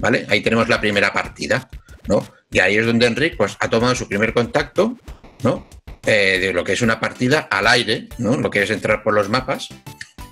¿Vale? 0.00 0.26
Ahí 0.28 0.40
tenemos 0.40 0.68
la 0.68 0.80
primera 0.80 1.12
partida, 1.12 1.68
¿no? 2.06 2.26
Y 2.50 2.60
ahí 2.60 2.76
es 2.76 2.86
donde 2.86 3.06
Enric 3.06 3.36
pues, 3.36 3.56
ha 3.60 3.68
tomado 3.68 3.94
su 3.94 4.08
primer 4.08 4.32
contacto, 4.32 4.96
¿no? 5.42 5.68
Eh, 6.06 6.38
de 6.40 6.52
lo 6.52 6.64
que 6.64 6.72
es 6.72 6.82
una 6.82 7.00
partida 7.00 7.48
al 7.50 7.66
aire, 7.66 8.08
¿no? 8.18 8.36
Lo 8.36 8.50
que 8.50 8.62
es 8.62 8.70
entrar 8.70 9.02
por 9.02 9.14
los 9.14 9.28
mapas. 9.28 9.68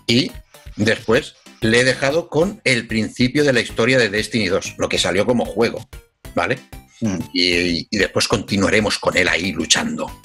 Y 0.06 0.30
después 0.76 1.34
le 1.60 1.80
he 1.80 1.84
dejado 1.84 2.28
con 2.28 2.60
el 2.64 2.86
principio 2.86 3.44
de 3.44 3.52
la 3.52 3.60
historia 3.60 3.98
de 3.98 4.08
Destiny 4.08 4.46
2, 4.48 4.76
lo 4.78 4.88
que 4.88 4.98
salió 4.98 5.26
como 5.26 5.44
juego, 5.44 5.88
¿vale? 6.34 6.58
Mm. 7.00 7.18
Y, 7.32 7.98
después 7.98 8.28
continuaremos 8.28 8.98
con 8.98 9.16
él 9.16 9.28
ahí 9.28 9.52
luchando. 9.52 10.22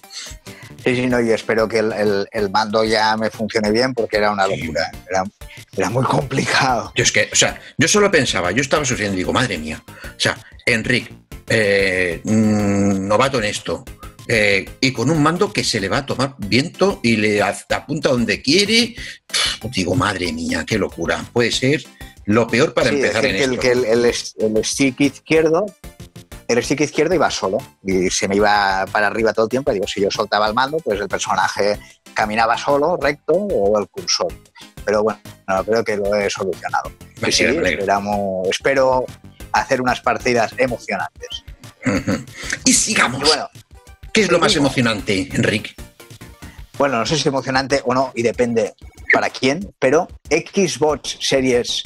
Sí, 0.83 0.95
sí, 0.95 1.07
no, 1.07 1.21
y 1.21 1.31
espero 1.31 1.67
que 1.67 1.79
el, 1.79 2.49
mando 2.49 2.83
ya 2.83 3.15
me 3.17 3.29
funcione 3.29 3.71
bien 3.71 3.93
porque 3.93 4.17
era 4.17 4.31
una 4.31 4.47
locura, 4.47 4.91
era, 5.77 5.89
muy 5.89 6.03
complicado. 6.03 6.91
Yo 6.95 7.03
es 7.03 7.11
que, 7.11 7.29
o 7.31 7.35
sea, 7.35 7.59
yo 7.77 7.87
solo 7.87 8.09
pensaba, 8.09 8.51
yo 8.51 8.61
estaba 8.61 8.83
sufriendo 8.83 9.15
y 9.15 9.19
digo, 9.19 9.33
madre 9.33 9.57
mía, 9.57 9.83
o 9.87 10.19
sea, 10.19 10.37
Enrique, 10.65 11.13
eh, 11.47 12.21
mm, 12.23 13.07
novato 13.07 13.37
en 13.37 13.43
esto, 13.43 13.83
eh, 14.27 14.67
y 14.79 14.91
con 14.91 15.11
un 15.11 15.21
mando 15.21 15.53
que 15.53 15.63
se 15.63 15.79
le 15.79 15.89
va 15.89 15.97
a 15.97 16.05
tomar 16.05 16.35
viento 16.39 16.99
y 17.03 17.17
le 17.17 17.41
apunta 17.43 18.09
donde 18.09 18.41
quiere, 18.41 18.95
digo, 19.73 19.93
madre 19.95 20.31
mía, 20.33 20.65
qué 20.65 20.79
locura, 20.79 21.23
puede 21.31 21.51
ser 21.51 21.83
lo 22.25 22.47
peor 22.47 22.73
para 22.73 22.89
empezar 22.89 23.25
en 23.25 23.35
el, 23.35 23.41
esto. 23.41 23.59
Que 23.59 23.71
el, 23.71 23.85
el, 23.85 24.05
el 24.05 24.65
stick 24.65 24.99
izquierdo 25.01 25.65
el 26.51 26.63
stick 26.63 26.81
izquierdo 26.81 27.15
iba 27.15 27.29
solo 27.31 27.57
y 27.83 28.09
se 28.09 28.27
me 28.27 28.35
iba 28.35 28.85
para 28.91 29.07
arriba 29.07 29.33
todo 29.33 29.45
el 29.45 29.49
tiempo. 29.49 29.71
Y 29.71 29.75
digo, 29.75 29.87
si 29.87 30.01
yo 30.01 30.09
soltaba 30.11 30.47
el 30.47 30.53
mando, 30.53 30.77
pues 30.77 30.99
el 30.99 31.07
personaje 31.07 31.79
caminaba 32.13 32.57
solo, 32.57 32.97
recto, 33.01 33.33
o 33.33 33.79
el 33.79 33.87
cursor. 33.89 34.33
Pero 34.85 35.03
bueno, 35.03 35.19
creo 35.65 35.83
que 35.83 35.97
lo 35.97 36.13
he 36.15 36.29
solucionado. 36.29 36.91
Me 37.21 37.31
sí, 37.31 37.43
esperamos- 37.45 38.47
espero 38.49 39.05
hacer 39.51 39.81
unas 39.81 40.01
partidas 40.01 40.53
emocionantes. 40.57 41.43
Y 42.65 42.73
sigamos. 42.73 43.21
Y 43.21 43.25
bueno, 43.25 43.47
¿Qué 44.13 44.21
es 44.21 44.31
lo 44.31 44.39
más 44.39 44.55
emocionante, 44.55 45.29
Enrique? 45.33 45.73
bueno, 46.77 46.97
no 46.97 47.05
sé 47.05 47.13
si 47.15 47.21
es 47.21 47.25
emocionante 47.27 47.81
o 47.85 47.93
no, 47.93 48.11
y 48.15 48.23
depende 48.23 48.73
para 49.13 49.29
quién, 49.29 49.71
pero 49.77 50.07
Xbox 50.29 51.17
Series 51.21 51.83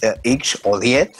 eh, 0.00 0.14
X 0.24 0.58
o 0.64 0.78
10 0.78 1.10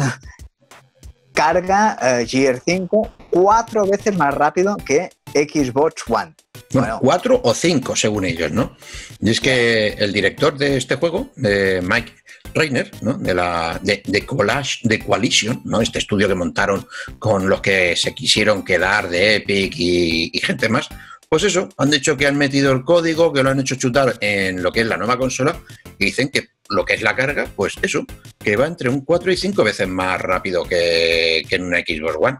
carga 1.33 1.99
eh, 2.01 2.25
GR5 2.27 3.11
cuatro 3.31 3.87
veces 3.87 4.17
más 4.17 4.35
rápido 4.35 4.77
que 4.77 5.11
Xbox 5.33 6.03
One. 6.09 6.35
Bueno, 6.73 6.99
cuatro 7.01 7.41
o 7.45 7.55
cinco, 7.55 7.97
según 7.97 8.25
ellos, 8.25 8.51
¿no? 8.51 8.77
Y 9.21 9.31
es 9.31 9.41
que 9.41 9.89
el 9.89 10.13
director 10.13 10.57
de 10.57 10.77
este 10.77 10.97
juego, 10.97 11.31
de 11.37 11.81
Mike 11.83 12.13
Reiner, 12.55 12.91
¿no? 13.03 13.15
De 13.15 13.35
la 13.35 13.79
de, 13.83 14.03
de, 14.07 14.27
Collage- 14.27 14.81
de 14.83 14.99
Coalition, 14.99 15.63
¿no? 15.65 15.81
Este 15.81 15.99
estudio 15.99 16.29
que 16.29 16.35
montaron 16.35 16.87
con 17.19 17.49
los 17.49 17.61
que 17.61 17.95
se 17.97 18.15
quisieron 18.15 18.65
quedar 18.65 19.09
de 19.09 19.37
Epic 19.37 19.75
y, 19.77 20.31
y 20.33 20.39
gente 20.41 20.69
más. 20.69 20.89
Pues 21.33 21.45
eso, 21.45 21.71
han 21.79 21.89
dicho 21.89 22.15
que 22.15 22.27
han 22.27 22.37
metido 22.37 22.73
el 22.73 22.85
código, 22.85 23.33
que 23.33 23.43
lo 23.43 23.49
han 23.49 23.59
hecho 23.59 23.77
chutar 23.77 24.19
en 24.21 24.63
lo 24.63 24.71
que 24.71 24.83
es 24.83 24.87
la 24.87 24.99
nueva 24.99 25.17
consola 25.17 25.57
y 25.99 26.05
dicen 26.05 26.29
que 26.29 26.49
lo 26.69 26.85
que 26.85 26.93
es 26.93 27.01
la 27.01 27.17
carga, 27.17 27.47
pues 27.57 27.73
eso, 27.81 28.05
que 28.39 28.55
va 28.55 28.67
entre 28.67 28.91
un 28.91 29.01
4 29.01 29.33
y 29.33 29.37
5 29.39 29.65
veces 29.65 29.89
más 29.89 30.21
rápido 30.21 30.63
que, 30.65 31.43
que 31.49 31.57
en 31.57 31.65
una 31.65 31.79
Xbox 31.79 32.17
One. 32.21 32.37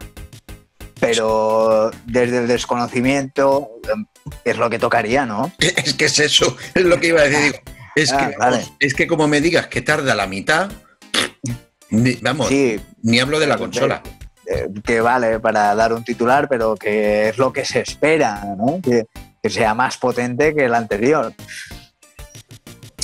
Pero 0.99 1.89
desde 2.05 2.37
el 2.37 2.47
desconocimiento 2.47 3.67
eh, 3.83 4.29
es 4.45 4.57
lo 4.57 4.69
que 4.69 4.77
tocaría, 4.77 5.25
¿no? 5.25 5.51
Es 5.59 5.95
que 5.95 6.05
es 6.05 6.19
eso, 6.19 6.55
es 6.75 6.83
lo 6.83 6.99
que 6.99 7.07
iba 7.07 7.21
a 7.21 7.23
decir. 7.23 7.51
digo, 7.51 7.63
es, 7.95 8.11
Ah, 8.13 8.29
que, 8.29 8.37
vale. 8.37 8.63
es 8.79 8.93
que 8.93 9.07
como 9.07 9.27
me 9.27 9.41
digas 9.41 9.65
que 9.69 9.81
tarda 9.81 10.13
la 10.13 10.27
mitad, 10.27 10.71
ni- 11.89 12.19
vamos, 12.21 12.47
Sí, 12.47 12.79
ni 13.01 13.19
hablo 13.19 13.39
de 13.39 13.47
la 13.47 13.57
consola. 13.57 14.03
Eh, 14.53 14.67
que 14.83 15.01
vale 15.01 15.39
para 15.39 15.73
dar 15.75 15.93
un 15.93 16.03
titular, 16.03 16.47
pero 16.47 16.75
que 16.75 17.29
es 17.29 17.37
lo 17.37 17.51
que 17.51 17.65
se 17.65 17.81
espera, 17.81 18.55
¿no? 18.57 18.79
Que, 18.81 19.05
que 19.41 19.49
sea 19.49 19.73
más 19.73 19.97
potente 19.97 20.53
que 20.53 20.65
el 20.65 20.73
anterior. 20.73 21.33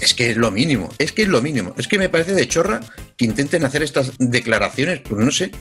Es 0.02 0.14
que 0.14 0.32
es 0.32 0.38
lo 0.38 0.52
mínimo, 0.52 0.90
es 0.98 1.12
que 1.12 1.24
es 1.24 1.28
lo 1.28 1.42
mínimo. 1.42 1.74
Es 1.78 1.88
que 1.88 1.98
me 1.98 2.10
parece 2.10 2.34
de 2.34 2.48
chorra 2.48 2.80
que 3.18 3.26
intenten 3.26 3.66
hacer 3.66 3.84
estas 3.84 4.14
declaraciones, 4.18 5.02
pues 5.02 5.24
no 5.24 5.32
sé, 5.32 5.52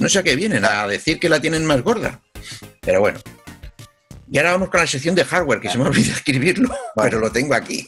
no 0.00 0.08
sé 0.08 0.18
a 0.18 0.22
qué 0.22 0.34
vienen, 0.34 0.64
a 0.64 0.86
decir 0.88 1.20
que 1.20 1.28
la 1.28 1.40
tienen 1.40 1.64
más 1.64 1.82
gorda. 1.82 2.20
Pero 2.80 3.00
bueno. 3.00 3.20
Y 4.30 4.38
ahora 4.38 4.52
vamos 4.52 4.70
con 4.70 4.80
la 4.80 4.86
sección 4.86 5.14
de 5.14 5.24
hardware, 5.24 5.60
que 5.60 5.70
se 5.70 5.78
me 5.78 5.84
olvidó 5.84 6.12
escribirlo, 6.16 6.74
pero 6.96 7.20
lo 7.20 7.30
tengo 7.30 7.54
aquí. 7.54 7.86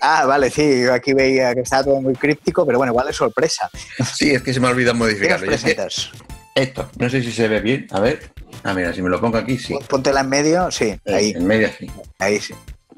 Ah, 0.00 0.24
vale, 0.26 0.50
sí, 0.50 0.82
yo 0.82 0.92
aquí 0.94 1.12
veía 1.12 1.54
que 1.54 1.60
estaba 1.60 1.84
todo 1.84 2.00
muy 2.00 2.14
críptico, 2.14 2.64
pero 2.66 2.78
bueno, 2.78 2.92
igual 2.92 3.08
es 3.08 3.16
sorpresa. 3.16 3.68
Sí, 4.14 4.30
es 4.30 4.42
que 4.42 4.52
se 4.54 4.60
me 4.60 4.68
ha 4.68 4.70
olvidado 4.70 4.94
¿Qué 4.94 4.98
modificarlo. 4.98 5.44
Que 5.44 5.50
presentas? 5.56 6.10
esto, 6.54 6.90
no 6.98 7.08
sé 7.10 7.22
si 7.22 7.32
se 7.32 7.48
ve 7.48 7.60
bien. 7.60 7.86
A 7.90 8.00
ver. 8.00 8.30
Ah, 8.64 8.72
mira, 8.74 8.92
si 8.94 9.02
me 9.02 9.10
lo 9.10 9.20
pongo 9.20 9.36
aquí, 9.38 9.58
sí. 9.58 9.74
Póntela 9.88 10.20
en 10.20 10.28
medio, 10.28 10.70
sí, 10.70 10.98
ahí, 11.06 11.30
En 11.36 11.46
medio, 11.46 11.68
sí. 11.78 11.90
ahí 12.18 12.40
sí. 12.40 12.54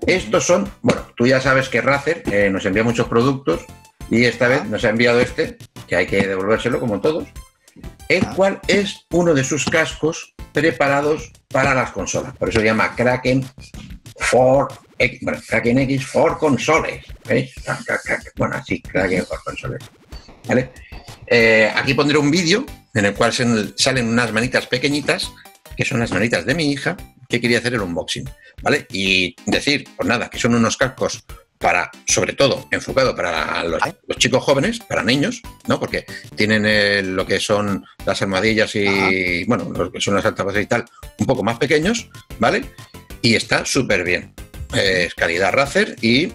Estos 0.06 0.44
son, 0.46 0.70
bueno, 0.82 1.02
tú 1.16 1.26
ya 1.26 1.40
sabes 1.40 1.68
que 1.68 1.80
Razer 1.80 2.22
eh, 2.30 2.48
nos 2.50 2.64
envía 2.64 2.84
muchos 2.84 3.08
productos 3.08 3.62
y 4.10 4.24
esta 4.24 4.46
vez 4.46 4.64
nos 4.66 4.84
ha 4.84 4.90
enviado 4.90 5.20
este, 5.20 5.58
que 5.88 5.96
hay 5.96 6.06
que 6.06 6.24
devolvérselo 6.26 6.78
como 6.78 7.00
todos, 7.00 7.24
el 8.08 8.24
Ah. 8.24 8.32
cual 8.36 8.60
es 8.68 9.04
uno 9.10 9.34
de 9.34 9.42
sus 9.42 9.64
cascos 9.66 10.34
preparados 10.52 11.32
para 11.48 11.74
las 11.74 11.90
consolas. 11.90 12.36
Por 12.36 12.48
eso 12.48 12.60
se 12.60 12.66
llama 12.66 12.94
Kraken 12.94 13.44
for 14.20 14.68
X, 14.98 15.20
bueno, 15.22 15.40
Kraken 15.46 15.78
X 15.78 16.06
for 16.06 16.38
consoles. 16.38 17.04
¿veis? 17.26 17.54
Cra- 17.64 17.78
cra- 17.84 18.00
cra- 18.02 18.32
Bueno, 18.36 18.56
así, 18.56 18.80
Kraken 18.82 19.24
for 19.26 19.42
consoles. 19.44 19.82
¿Vale? 20.46 20.70
Eh, 21.26 21.70
aquí 21.74 21.94
pondré 21.94 22.18
un 22.18 22.30
vídeo 22.30 22.64
en 22.94 23.04
el 23.04 23.14
cual 23.14 23.32
salen 23.32 24.08
unas 24.08 24.32
manitas 24.32 24.66
pequeñitas, 24.66 25.30
que 25.76 25.84
son 25.84 26.00
las 26.00 26.10
manitas 26.10 26.44
de 26.46 26.54
mi 26.54 26.70
hija, 26.72 26.96
que 27.28 27.40
quería 27.40 27.58
hacer 27.58 27.74
el 27.74 27.80
unboxing. 27.82 28.28
¿Vale? 28.62 28.86
Y 28.92 29.36
decir, 29.46 29.86
pues 29.96 30.08
nada, 30.08 30.28
que 30.30 30.38
son 30.38 30.54
unos 30.54 30.76
cascos 30.76 31.24
para, 31.58 31.90
sobre 32.06 32.32
todo, 32.34 32.66
enfocado 32.70 33.14
para 33.14 33.62
los, 33.64 33.80
los 34.06 34.16
chicos 34.18 34.42
jóvenes, 34.42 34.78
para 34.80 35.02
niños, 35.02 35.42
¿no? 35.66 35.78
Porque 35.80 36.04
tienen 36.36 36.64
eh, 36.66 37.02
lo 37.02 37.26
que 37.26 37.40
son 37.40 37.84
las 38.06 38.22
almohadillas 38.22 38.74
y, 38.76 39.44
bueno, 39.44 39.70
lo 39.72 39.90
que 39.92 40.00
son 40.00 40.14
las 40.14 40.24
altavoces 40.24 40.62
y 40.62 40.66
tal, 40.66 40.84
un 41.18 41.26
poco 41.26 41.42
más 41.42 41.58
pequeños, 41.58 42.08
¿vale? 42.38 42.64
Y 43.22 43.34
está 43.34 43.64
súper 43.64 44.04
bien. 44.04 44.32
Es 44.74 45.14
calidad 45.14 45.52
Razer 45.52 45.96
y 46.02 46.24
el 46.24 46.32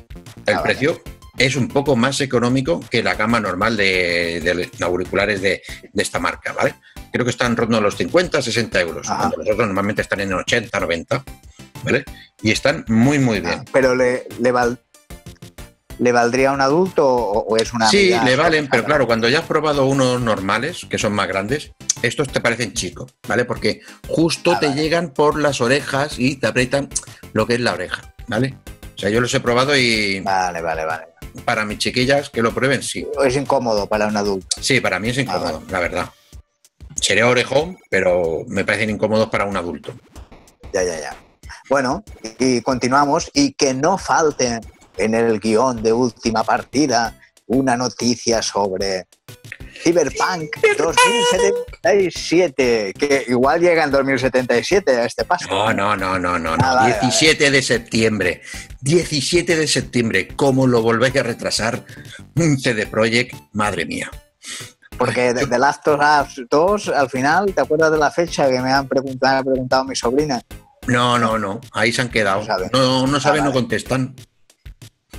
Ah, 0.47 0.51
vale. 0.53 0.61
precio 0.63 1.01
es 1.37 1.55
un 1.55 1.67
poco 1.67 1.95
más 1.95 2.19
económico 2.21 2.79
que 2.89 3.01
la 3.03 3.15
gama 3.15 3.39
normal 3.39 3.75
de, 3.77 4.41
de 4.41 4.83
auriculares 4.83 5.41
de, 5.41 5.61
de 5.91 6.03
esta 6.03 6.19
marca, 6.19 6.53
¿vale? 6.53 6.75
Creo 7.11 7.25
que 7.25 7.31
están 7.31 7.55
rondando 7.55 7.81
los 7.81 7.95
50, 7.95 8.41
60 8.41 8.81
euros, 8.81 9.07
Ajá. 9.09 9.17
cuando 9.19 9.37
los 9.37 9.47
otros 9.49 9.67
normalmente 9.67 10.01
están 10.01 10.19
en 10.21 10.33
80, 10.33 10.79
90, 10.79 11.23
¿vale? 11.83 12.05
Y 12.41 12.51
están 12.51 12.83
muy, 12.87 13.19
muy 13.19 13.39
bien. 13.39 13.59
Ah, 13.59 13.65
pero 13.71 13.95
le, 13.95 14.27
le, 14.39 14.51
val- 14.51 14.79
¿le 15.99 16.11
valdría 16.11 16.49
a 16.49 16.53
un 16.53 16.61
adulto 16.61 17.07
o, 17.07 17.45
o 17.47 17.57
es 17.57 17.71
una 17.73 17.87
Sí, 17.87 18.13
le 18.23 18.35
valen, 18.35 18.67
pero 18.67 18.83
claro, 18.83 19.05
cuando 19.07 19.29
ya 19.29 19.39
has 19.39 19.45
probado 19.45 19.85
unos 19.85 20.19
normales, 20.21 20.85
que 20.89 20.97
son 20.97 21.13
más 21.13 21.27
grandes, 21.27 21.71
estos 22.01 22.29
te 22.29 22.41
parecen 22.41 22.73
chicos, 22.73 23.13
¿vale? 23.27 23.45
Porque 23.45 23.81
justo 24.07 24.53
Ah, 24.53 24.59
te 24.59 24.67
vale. 24.69 24.81
llegan 24.81 25.11
por 25.13 25.39
las 25.39 25.61
orejas 25.61 26.17
y 26.19 26.35
te 26.35 26.47
aprietan 26.47 26.89
lo 27.33 27.47
que 27.47 27.55
es 27.55 27.59
la 27.59 27.73
oreja, 27.73 28.12
¿vale? 28.27 28.55
O 28.95 28.97
sea, 28.97 29.09
yo 29.09 29.19
los 29.21 29.33
he 29.33 29.39
probado 29.39 29.75
y 29.75 30.19
Vale, 30.21 30.61
vale, 30.61 30.85
vale. 30.85 31.05
para 31.45 31.65
mis 31.65 31.79
chiquillas 31.79 32.29
que 32.29 32.41
lo 32.41 32.53
prueben, 32.53 32.81
sí. 32.83 33.07
Es 33.25 33.35
incómodo 33.35 33.87
para 33.87 34.07
un 34.07 34.15
adulto. 34.17 34.47
Sí, 34.61 34.79
para 34.79 34.99
mí 34.99 35.09
es 35.09 35.17
incómodo, 35.17 35.61
Ah, 35.65 35.71
la 35.71 35.79
verdad. 35.79 36.09
Sería 37.01 37.27
orejón, 37.27 37.77
pero 37.89 38.43
me 38.47 38.63
parecen 38.63 38.89
incómodos 38.91 39.29
para 39.29 39.45
un 39.45 39.57
adulto. 39.57 39.93
Ya, 40.73 40.83
ya, 40.83 40.99
ya. 40.99 41.15
Bueno, 41.69 42.03
y 42.39 42.61
continuamos. 42.61 43.31
Y 43.33 43.53
que 43.53 43.73
no 43.73 43.97
falte 43.97 44.59
en 44.97 45.15
el 45.15 45.39
guion 45.39 45.81
de 45.81 45.91
última 45.91 46.43
partida 46.43 47.19
una 47.47 47.75
noticia 47.75 48.41
sobre 48.41 49.07
Cyberpunk 49.83 50.49
2077, 50.77 52.93
que 52.97 53.25
igual 53.27 53.59
llega 53.61 53.83
en 53.83 53.91
2077 53.91 54.95
a 54.97 55.05
este 55.05 55.25
paso. 55.25 55.47
No, 55.49 55.71
no, 55.73 55.95
no, 55.95 56.17
no, 56.17 56.39
no, 56.39 56.57
no. 56.57 56.63
Ah, 56.65 56.73
vale, 56.75 56.97
17 57.01 57.51
de 57.51 57.61
septiembre. 57.61 58.41
17 58.81 59.55
de 59.55 59.67
septiembre. 59.67 60.27
¿Cómo 60.35 60.65
lo 60.67 60.81
volvéis 60.81 61.15
a 61.17 61.23
retrasar? 61.23 61.83
Un 62.35 62.59
CD 62.59 62.87
Projekt, 62.87 63.35
madre 63.53 63.85
mía. 63.85 64.09
Porque 64.97 65.33
de 65.33 65.47
The 65.47 65.57
Last 65.59 65.87
of 65.87 65.99
Us 65.99 66.41
2, 66.49 66.89
al 66.89 67.09
final, 67.09 67.53
¿te 67.53 67.61
acuerdas 67.61 67.91
de 67.91 67.97
la 67.97 68.11
fecha 68.11 68.49
que 68.49 68.59
me 68.61 68.71
han 68.71 68.87
preguntado, 68.87 69.33
me 69.33 69.39
ha 69.39 69.43
preguntado 69.43 69.85
mi 69.85 69.95
sobrina? 69.95 70.41
No, 70.87 71.17
no, 71.17 71.37
no. 71.39 71.59
Ahí 71.71 71.91
se 71.91 72.01
han 72.01 72.09
quedado. 72.09 72.41
No 72.41 72.45
saben. 72.45 72.69
No, 72.73 73.07
no 73.07 73.19
saben, 73.19 73.41
Ah, 73.41 73.45
no 73.45 73.53
contestan. 73.53 74.15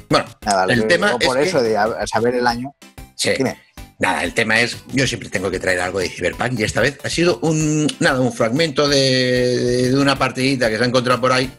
Bueno, 0.09 0.27
Ah, 0.47 0.55
vale, 0.57 0.75
el 0.75 0.83
yo 0.83 0.87
tema 0.89 1.07
digo 1.09 1.19
por 1.21 1.39
es 1.41 1.49
eso, 1.49 1.59
que- 1.59 1.65
de 1.71 2.07
saber 2.07 2.35
el 2.37 2.47
año. 2.47 2.73
sí. 3.17 3.31
Dime. 3.37 3.59
Nada, 3.99 4.25
el 4.25 4.35
tema 4.35 4.61
es, 4.61 4.77
yo 4.93 5.07
siempre 5.07 5.29
tengo 5.29 5.51
que 5.51 5.61
traer 5.61 5.81
algo 5.81 6.01
de 6.01 6.09
Cyberpunk 6.09 6.59
y 6.59 6.65
esta 6.65 6.81
vez 6.81 6.99
ha 7.05 7.09
sido 7.09 7.39
un, 7.43 7.87
nada, 8.01 8.21
un 8.21 8.33
fragmento 8.33 8.89
de, 8.89 9.91
de 9.91 9.97
una 9.97 10.19
partidita 10.19 10.69
que 10.69 10.77
se 10.77 10.83
ha 10.83 10.87
encontrado 10.87 11.21
por 11.21 11.33
ahí 11.33 11.51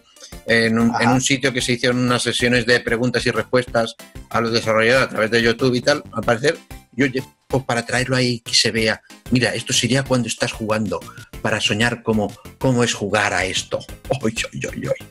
en 0.45 0.79
un, 0.79 0.91
en 0.99 1.09
un 1.09 1.21
sitio 1.21 1.53
que 1.53 1.61
se 1.61 1.73
hicieron 1.73 1.99
unas 1.99 2.21
sesiones 2.21 2.65
de 2.65 2.79
preguntas 2.79 3.25
y 3.25 3.31
respuestas 3.31 3.95
a 4.29 4.41
los 4.41 4.51
desarrolladores 4.51 5.07
a 5.07 5.09
través 5.09 5.31
de 5.31 5.41
YouTube 5.41 5.75
y 5.75 5.81
tal, 5.81 6.03
al 6.11 6.23
parecer, 6.23 6.57
yo 6.91 7.07
pues 7.47 7.63
para 7.63 7.85
traerlo 7.85 8.15
ahí 8.15 8.39
que 8.39 8.53
se 8.53 8.71
vea, 8.71 9.01
mira, 9.31 9.53
esto 9.53 9.73
sería 9.73 10.03
cuando 10.03 10.27
estás 10.27 10.51
jugando, 10.51 10.99
para 11.41 11.61
soñar 11.61 12.03
cómo, 12.03 12.31
cómo 12.57 12.83
es 12.83 12.93
jugar 12.93 13.33
a 13.33 13.45
esto. 13.45 13.79
Oy, 14.21 14.35
oy, 14.53 14.65
oy, 14.65 14.87
oy. 14.87 15.07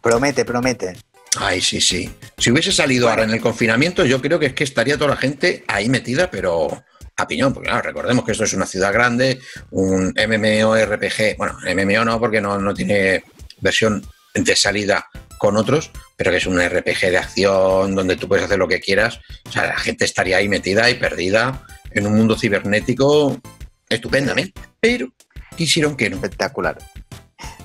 Promete, 0.00 0.44
promete. 0.44 0.96
Ay, 1.38 1.60
sí, 1.60 1.80
sí. 1.80 2.10
Si 2.38 2.50
hubiese 2.50 2.72
salido 2.72 3.08
ahora 3.08 3.24
en 3.24 3.30
el 3.30 3.40
confinamiento, 3.40 4.04
yo 4.04 4.20
creo 4.20 4.38
que 4.38 4.46
es 4.46 4.54
que 4.54 4.64
estaría 4.64 4.96
toda 4.96 5.10
la 5.10 5.16
gente 5.16 5.64
ahí 5.68 5.88
metida, 5.88 6.30
pero 6.30 6.84
a 7.16 7.26
piñón, 7.26 7.54
porque 7.54 7.68
claro, 7.68 7.82
recordemos 7.82 8.24
que 8.24 8.32
esto 8.32 8.44
es 8.44 8.52
una 8.52 8.66
ciudad 8.66 8.92
grande, 8.92 9.40
un 9.70 10.14
MMORPG, 10.14 11.36
bueno, 11.38 11.58
MMO 11.74 12.04
no, 12.04 12.20
porque 12.20 12.40
no, 12.40 12.58
no 12.58 12.74
tiene 12.74 13.24
versión 13.60 14.06
de 14.34 14.56
salida 14.56 15.08
con 15.38 15.56
otros, 15.56 15.90
pero 16.16 16.30
que 16.30 16.38
es 16.38 16.46
un 16.46 16.60
RPG 16.60 17.00
de 17.10 17.18
acción 17.18 17.94
donde 17.94 18.16
tú 18.16 18.28
puedes 18.28 18.44
hacer 18.44 18.58
lo 18.58 18.68
que 18.68 18.80
quieras. 18.80 19.20
O 19.48 19.52
sea, 19.52 19.66
la 19.66 19.78
gente 19.78 20.04
estaría 20.04 20.38
ahí 20.38 20.48
metida 20.48 20.88
y 20.90 20.94
perdida 20.94 21.64
en 21.90 22.06
un 22.06 22.14
mundo 22.14 22.36
cibernético 22.38 23.40
estupendamente, 23.88 24.60
pero 24.80 25.08
quisieron 25.56 25.96
que 25.96 26.10
no. 26.10 26.16
Espectacular. 26.16 26.78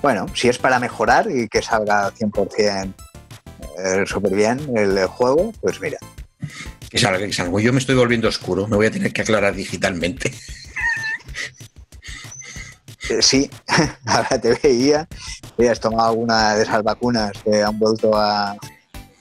Bueno, 0.02 0.26
si 0.34 0.48
es 0.48 0.58
para 0.58 0.78
mejorar 0.78 1.28
y 1.30 1.48
que 1.48 1.62
salga 1.62 2.10
100% 2.12 2.94
súper 4.06 4.34
bien 4.34 4.58
el 4.76 5.06
juego, 5.06 5.52
pues 5.60 5.80
mira. 5.80 5.98
Que 6.90 6.98
salga, 6.98 7.26
que 7.26 7.32
salga. 7.32 7.60
Yo 7.60 7.72
me 7.72 7.78
estoy 7.78 7.94
volviendo 7.94 8.28
oscuro, 8.28 8.66
me 8.66 8.76
voy 8.76 8.86
a 8.86 8.90
tener 8.90 9.12
que 9.12 9.22
aclarar 9.22 9.54
digitalmente. 9.54 10.32
Eh, 13.10 13.20
sí, 13.20 13.50
ahora 14.06 14.40
te 14.40 14.54
veía, 14.62 15.08
has 15.70 15.80
tomado 15.80 16.10
alguna 16.10 16.54
de 16.54 16.62
esas 16.62 16.82
vacunas 16.82 17.32
que 17.44 17.62
han 17.62 17.78
vuelto 17.78 18.16
a, 18.16 18.52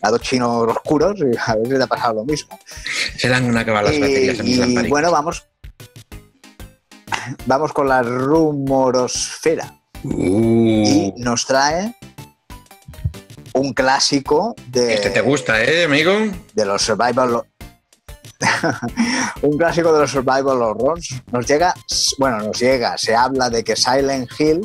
a 0.01 0.09
dos 0.09 0.21
chinos 0.21 0.67
oscuros 0.67 1.19
y 1.19 1.35
a 1.37 1.55
ver 1.55 1.67
si 1.67 1.73
te 1.77 1.83
ha 1.83 1.87
pasado 1.87 2.15
lo 2.15 2.25
mismo. 2.25 2.59
Se 3.17 3.27
le 3.27 3.35
han 3.35 3.57
acabado 3.57 3.87
las 3.87 3.99
baterías 3.99 4.39
en 4.39 4.47
Y 4.47 4.89
bueno, 4.89 5.11
vamos, 5.11 5.47
vamos 7.45 7.73
con 7.73 7.87
la 7.87 8.03
rumorosfera. 8.03 9.73
Uh, 10.03 10.83
Y 10.83 11.13
nos 11.17 11.45
trae 11.45 11.95
un 13.53 13.73
clásico 13.73 14.55
de, 14.67 14.93
este 14.93 15.09
te 15.09 15.21
gusta, 15.21 15.63
¿eh, 15.63 15.85
amigo? 15.85 16.13
de 16.53 16.65
los 16.65 16.81
survival 16.81 17.43
un 19.41 19.57
clásico 19.57 19.93
de 19.93 19.99
los 19.99 20.11
survival 20.11 20.61
horrors 20.61 21.09
nos 21.31 21.45
llega 21.45 21.73
bueno 22.17 22.39
nos 22.39 22.59
llega 22.59 22.97
se 22.97 23.15
habla 23.15 23.49
de 23.49 23.63
que 23.63 23.75
Silent 23.75 24.29
Hill 24.39 24.61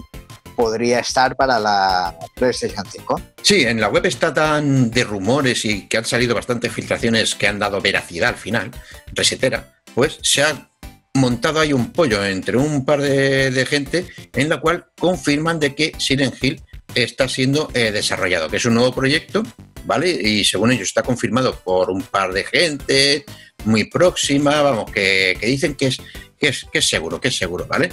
podría 0.57 1.01
estar 1.01 1.37
para 1.37 1.61
la 1.61 2.14
PlayStation 2.35 2.85
5 2.90 3.20
Sí, 3.42 3.64
en 3.64 3.81
la 3.81 3.88
web 3.88 4.07
está 4.07 4.35
tan 4.35 4.90
de 4.90 5.05
rumores 5.05 5.64
y 5.64 5.87
que 5.87 5.99
han 5.99 6.05
salido 6.05 6.35
bastantes 6.35 6.72
filtraciones 6.72 7.35
que 7.35 7.46
han 7.46 7.59
dado 7.59 7.81
veracidad 7.81 8.31
al 8.31 8.37
final, 8.37 8.72
resetera, 9.12 9.77
pues 9.94 10.18
se 10.22 10.42
ha 10.42 10.68
montado 11.14 11.61
ahí 11.61 11.72
un 11.72 11.92
pollo 11.92 12.25
entre 12.25 12.57
un 12.57 12.85
par 12.85 13.01
de, 13.01 13.51
de 13.51 13.66
gente 13.66 14.07
en 14.35 14.49
la 14.49 14.61
cual 14.61 14.87
confirman 14.99 15.61
de 15.61 15.75
que 15.75 15.92
Silent 15.99 16.42
Hill 16.42 16.62
está 16.97 17.29
siendo 17.29 17.71
eh, 17.75 17.93
desarrollado, 17.93 18.49
que 18.49 18.57
es 18.57 18.65
un 18.65 18.75
nuevo 18.75 18.93
proyecto, 18.93 19.43
¿vale? 19.85 20.11
Y 20.11 20.45
según 20.45 20.73
ellos 20.73 20.89
está 20.89 21.03
confirmado 21.03 21.55
por 21.61 21.91
un 21.91 22.03
par 22.03 22.33
de 22.33 22.45
gente 22.45 23.25
muy 23.65 23.85
próxima, 23.85 24.63
vamos, 24.63 24.91
que, 24.91 25.37
que 25.39 25.47
dicen 25.47 25.75
que 25.75 25.89
es, 25.89 25.99
que, 26.39 26.49
es, 26.49 26.67
que 26.73 26.79
es 26.79 26.89
seguro, 26.89 27.21
que 27.21 27.29
es 27.29 27.37
seguro, 27.37 27.67
¿vale? 27.67 27.93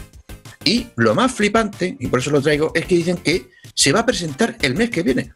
Y 0.64 0.88
lo 0.96 1.14
más 1.14 1.34
flipante, 1.34 1.98
y 2.00 2.08
por 2.08 2.20
eso 2.20 2.32
lo 2.32 2.42
traigo, 2.42 2.72
es 2.74 2.86
que 2.86 2.96
dicen 2.96 3.18
que 3.18 3.50
se 3.76 3.92
va 3.92 4.02
a 4.02 4.06
presentar 4.06 4.58
el 4.62 4.76
mes 4.76 4.90
que 4.90 5.04
viene. 5.04 5.34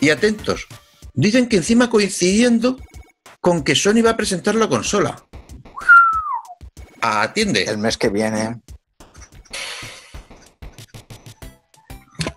Y 0.00 0.10
atentos, 0.10 0.66
dicen 1.14 1.46
que 1.46 1.56
encima 1.56 1.88
coincidiendo 1.88 2.76
con 3.40 3.62
que 3.62 3.76
Sony 3.76 4.02
va 4.04 4.10
a 4.10 4.16
presentar 4.16 4.56
la 4.56 4.68
consola. 4.68 5.24
Atiende. 7.00 7.64
el 7.64 7.78
mes 7.78 7.96
que 7.96 8.08
viene 8.08 8.60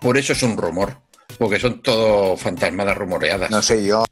Por 0.04 0.18
eso 0.18 0.34
es 0.34 0.42
un 0.42 0.54
rumor, 0.58 0.98
porque 1.38 1.58
son 1.58 1.80
todo 1.80 2.36
fantasmadas 2.36 2.94
rumoreadas. 2.98 3.50
no 3.50 3.62
sé 3.62 3.82
yo 3.82 4.04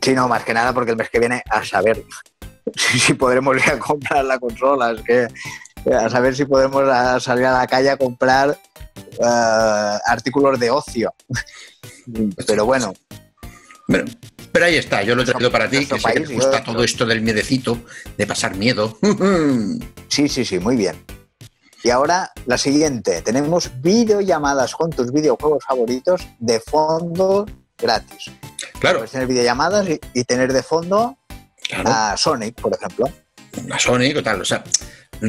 sí 0.00 0.12
no 0.14 0.28
más 0.28 0.44
que 0.44 0.54
nada 0.54 0.72
porque 0.72 0.92
el 0.92 0.96
mes 0.96 1.10
que 1.10 1.18
viene 1.18 1.42
a 1.50 1.64
saber 1.64 2.00
si, 2.76 3.00
si 3.00 3.14
podremos 3.14 3.56
ir 3.56 3.68
a 3.72 3.76
comprar 3.80 4.24
la 4.24 4.38
consola 4.38 4.92
es 4.92 5.02
que 5.02 5.22
eh, 5.90 5.94
a 5.94 6.08
saber 6.08 6.36
si 6.36 6.44
podemos 6.44 6.84
a- 6.88 7.18
salir 7.18 7.44
a 7.46 7.58
la 7.58 7.66
calle 7.66 7.90
a 7.90 7.96
comprar 7.96 8.56
eh, 8.96 9.98
artículos 10.06 10.60
de 10.60 10.70
ocio 10.70 11.12
pero 12.46 12.64
bueno 12.66 12.92
pero 14.52 14.64
ahí 14.66 14.76
está, 14.76 15.02
yo 15.02 15.16
lo 15.16 15.22
he 15.22 15.24
traído 15.24 15.50
para 15.50 15.68
ti, 15.68 15.84
que 15.84 15.94
Nuestro 15.94 15.98
sé 15.98 16.02
que 16.14 16.20
país, 16.20 16.28
te 16.28 16.34
gusta 16.34 16.58
yo- 16.58 16.72
todo 16.72 16.84
esto 16.84 17.04
del 17.04 17.20
miedecito, 17.20 17.78
de 18.16 18.26
pasar 18.28 18.54
miedo. 18.54 18.96
Sí, 20.08 20.28
sí, 20.28 20.44
sí, 20.44 20.58
muy 20.60 20.76
bien. 20.76 20.96
Y 21.86 21.90
ahora 21.90 22.32
la 22.46 22.58
siguiente. 22.58 23.22
Tenemos 23.22 23.70
videollamadas 23.80 24.74
con 24.74 24.90
tus 24.90 25.12
videojuegos 25.12 25.62
favoritos 25.64 26.26
de 26.40 26.58
fondo 26.58 27.46
gratis. 27.78 28.32
claro, 28.80 28.98
Puedes 28.98 29.12
tener 29.12 29.28
videollamadas 29.28 29.88
y, 29.88 30.00
y 30.12 30.24
tener 30.24 30.52
de 30.52 30.64
fondo 30.64 31.16
claro. 31.68 31.88
a 31.88 32.16
Sonic, 32.16 32.60
por 32.60 32.74
ejemplo. 32.74 33.08
a 33.70 33.78
Sonic 33.78 34.16
o 34.16 34.22
tal. 34.24 34.40
O 34.40 34.44
sea, 34.44 34.64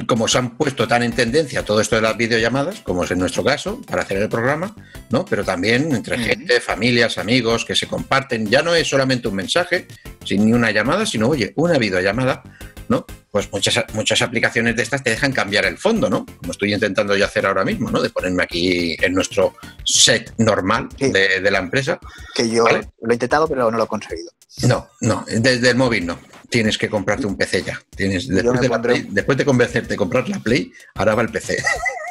como 0.08 0.28
se 0.28 0.40
han 0.40 0.58
puesto 0.58 0.88
tan 0.88 1.04
en 1.04 1.14
tendencia 1.14 1.64
todo 1.64 1.80
esto 1.80 1.96
de 1.96 2.02
las 2.02 2.18
videollamadas, 2.18 2.80
como 2.80 3.04
es 3.04 3.12
en 3.12 3.20
nuestro 3.20 3.44
caso, 3.44 3.80
para 3.84 4.02
hacer 4.02 4.18
el 4.18 4.28
programa, 4.28 4.76
¿no? 5.12 5.26
Pero 5.26 5.44
también 5.46 5.94
entre 5.94 6.18
gente, 6.18 6.60
familias, 6.60 7.20
amigos 7.20 7.66
que 7.66 7.76
se 7.76 7.88
comparten. 7.88 8.48
Ya 8.48 8.64
no 8.64 8.74
es 8.74 8.90
solamente 8.90 9.28
un 9.28 9.36
mensaje, 9.36 9.88
sin 10.26 10.46
ni 10.46 10.54
una 10.54 10.72
llamada, 10.72 11.06
sino, 11.06 11.28
oye, 11.28 11.54
una 11.56 11.78
videollamada, 11.78 12.42
¿no? 12.90 13.06
Pues 13.32 13.52
muchas, 13.52 13.84
muchas 13.94 14.22
aplicaciones 14.22 14.76
de 14.76 14.84
estas 14.84 15.04
te 15.04 15.10
dejan 15.12 15.32
cambiar 15.32 15.66
el 15.66 15.78
fondo, 15.78 16.10
¿no? 16.10 16.26
Como 16.26 16.52
estoy 16.52 16.74
intentando 16.74 17.16
yo 17.16 17.26
hacer 17.26 17.46
ahora 17.46 17.64
mismo, 17.66 17.90
¿no? 17.92 18.02
De 18.02 18.10
ponerme 18.10 18.44
aquí 18.44 18.96
en 19.02 19.14
nuestro 19.14 19.56
set 19.84 20.34
normal 20.38 20.90
Sí. 21.00 21.12
de, 21.12 21.40
de 21.42 21.52
la 21.52 21.60
empresa. 21.60 22.00
Que 22.34 22.50
yo 22.50 22.64
Vale. 22.64 22.90
lo 23.02 23.12
he 23.12 23.14
intentado, 23.16 23.48
pero 23.48 23.70
no 23.72 23.78
lo 23.78 23.84
he 23.84 23.88
conseguido. 23.88 24.32
No, 24.64 24.88
no, 25.02 25.24
desde 25.28 25.70
el 25.70 25.76
móvil 25.76 26.06
no. 26.06 26.20
Tienes 26.50 26.78
que 26.78 26.90
comprarte 26.90 27.28
un 27.28 27.36
PC 27.38 27.64
ya. 27.64 27.80
Tienes, 27.96 28.28
después, 28.28 28.62
de, 28.62 28.70
Play- 28.70 29.08
después 29.10 29.38
de 29.38 29.44
convencerte 29.46 29.90
de 29.90 29.98
comprar 29.98 30.30
la 30.30 30.40
Play, 30.40 30.72
ahora 30.96 31.14
va 31.16 31.22
el 31.22 31.30
PC. 31.30 31.58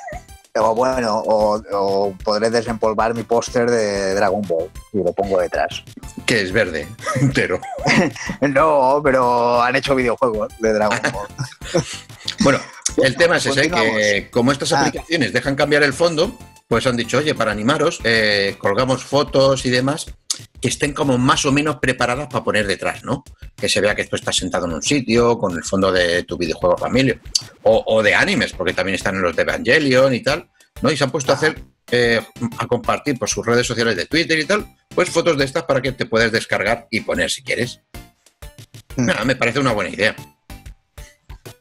O 0.59 0.75
bueno, 0.75 1.19
o, 1.27 1.61
o 1.73 2.12
podré 2.25 2.51
desempolvar 2.51 3.14
mi 3.14 3.23
póster 3.23 3.71
de 3.71 4.14
Dragon 4.14 4.42
Ball 4.42 4.71
y 4.92 4.99
lo 4.99 5.12
pongo 5.12 5.40
detrás. 5.40 5.83
que 6.25 6.40
es 6.42 6.53
verde, 6.53 6.88
entero. 7.21 7.61
No, 8.40 9.01
pero 9.05 9.61
han 9.62 9.77
hecho 9.77 9.95
videojuegos 9.95 10.53
de 10.61 10.73
Dragon 10.73 10.99
Ball. 11.12 11.83
Bueno, 12.40 12.59
el 13.03 13.16
tema 13.16 13.37
es 13.37 13.47
ese, 13.47 13.71
que 13.71 14.29
como 14.31 14.53
estas 14.53 14.73
Ah. 14.73 14.81
aplicaciones 14.81 15.33
dejan 15.33 15.55
cambiar 15.57 15.83
el 15.83 15.92
fondo, 15.92 16.33
pues 16.69 16.87
han 16.87 16.97
dicho, 16.97 17.19
oye, 17.19 17.35
para 17.35 17.53
animaros, 17.53 18.01
eh, 18.05 18.57
colgamos 18.59 19.05
fotos 19.05 19.64
y 19.66 19.71
demás 19.71 20.07
que 20.61 20.68
estén 20.68 20.92
como 20.92 21.18
más 21.18 21.44
o 21.44 21.53
menos 21.53 21.77
preparadas 21.77 22.29
para 22.29 22.44
poner 22.44 22.66
detrás, 22.66 23.05
¿no? 23.05 23.25
Que 23.57 23.68
se 23.68 23.81
vea 23.81 23.94
que 23.94 24.05
tú 24.05 24.16
estás 24.16 24.37
sentado 24.37 24.66
en 24.66 24.75
un 24.75 24.83
sitio 24.83 25.38
con 25.38 25.57
el 25.57 25.64
fondo 25.64 25.92
de 25.92 26.22
tu 26.25 26.37
videojuego 26.37 26.77
familia 26.77 27.20
o, 27.62 27.83
o 27.87 28.03
de 28.03 28.14
animes, 28.14 28.53
porque 28.53 28.72
también 28.72 28.96
están 28.96 29.16
en 29.16 29.22
los 29.22 29.37
de 29.37 29.42
Evangelion 29.42 30.14
y 30.14 30.22
tal, 30.22 30.49
¿no? 30.83 30.90
Y 30.90 30.96
se 30.96 31.05
han 31.05 31.11
puesto 31.11 31.33
a 31.33 31.37
hacer, 31.37 31.62
eh, 31.90 32.20
a 32.59 32.66
compartir 32.66 33.18
por 33.18 33.29
sus 33.29 33.44
redes 33.44 33.66
sociales 33.66 33.96
de 33.96 34.07
Twitter 34.07 34.38
y 34.38 34.44
tal, 34.44 34.66
pues 34.94 35.11
fotos 35.11 35.37
de 35.37 35.44
estas 35.44 35.64
para 35.64 35.81
que 35.81 35.92
te 35.92 36.07
puedas 36.07 36.33
descargar 36.33 36.88
y 36.90 37.01
poner 37.01 37.31
si 37.31 37.42
quieres. 37.42 37.81
Mm. 38.96 39.07
Nada, 39.07 39.25
me 39.25 39.37
parece 39.37 39.61
una 39.61 39.72
buena 39.72 39.90
idea. 39.90 40.14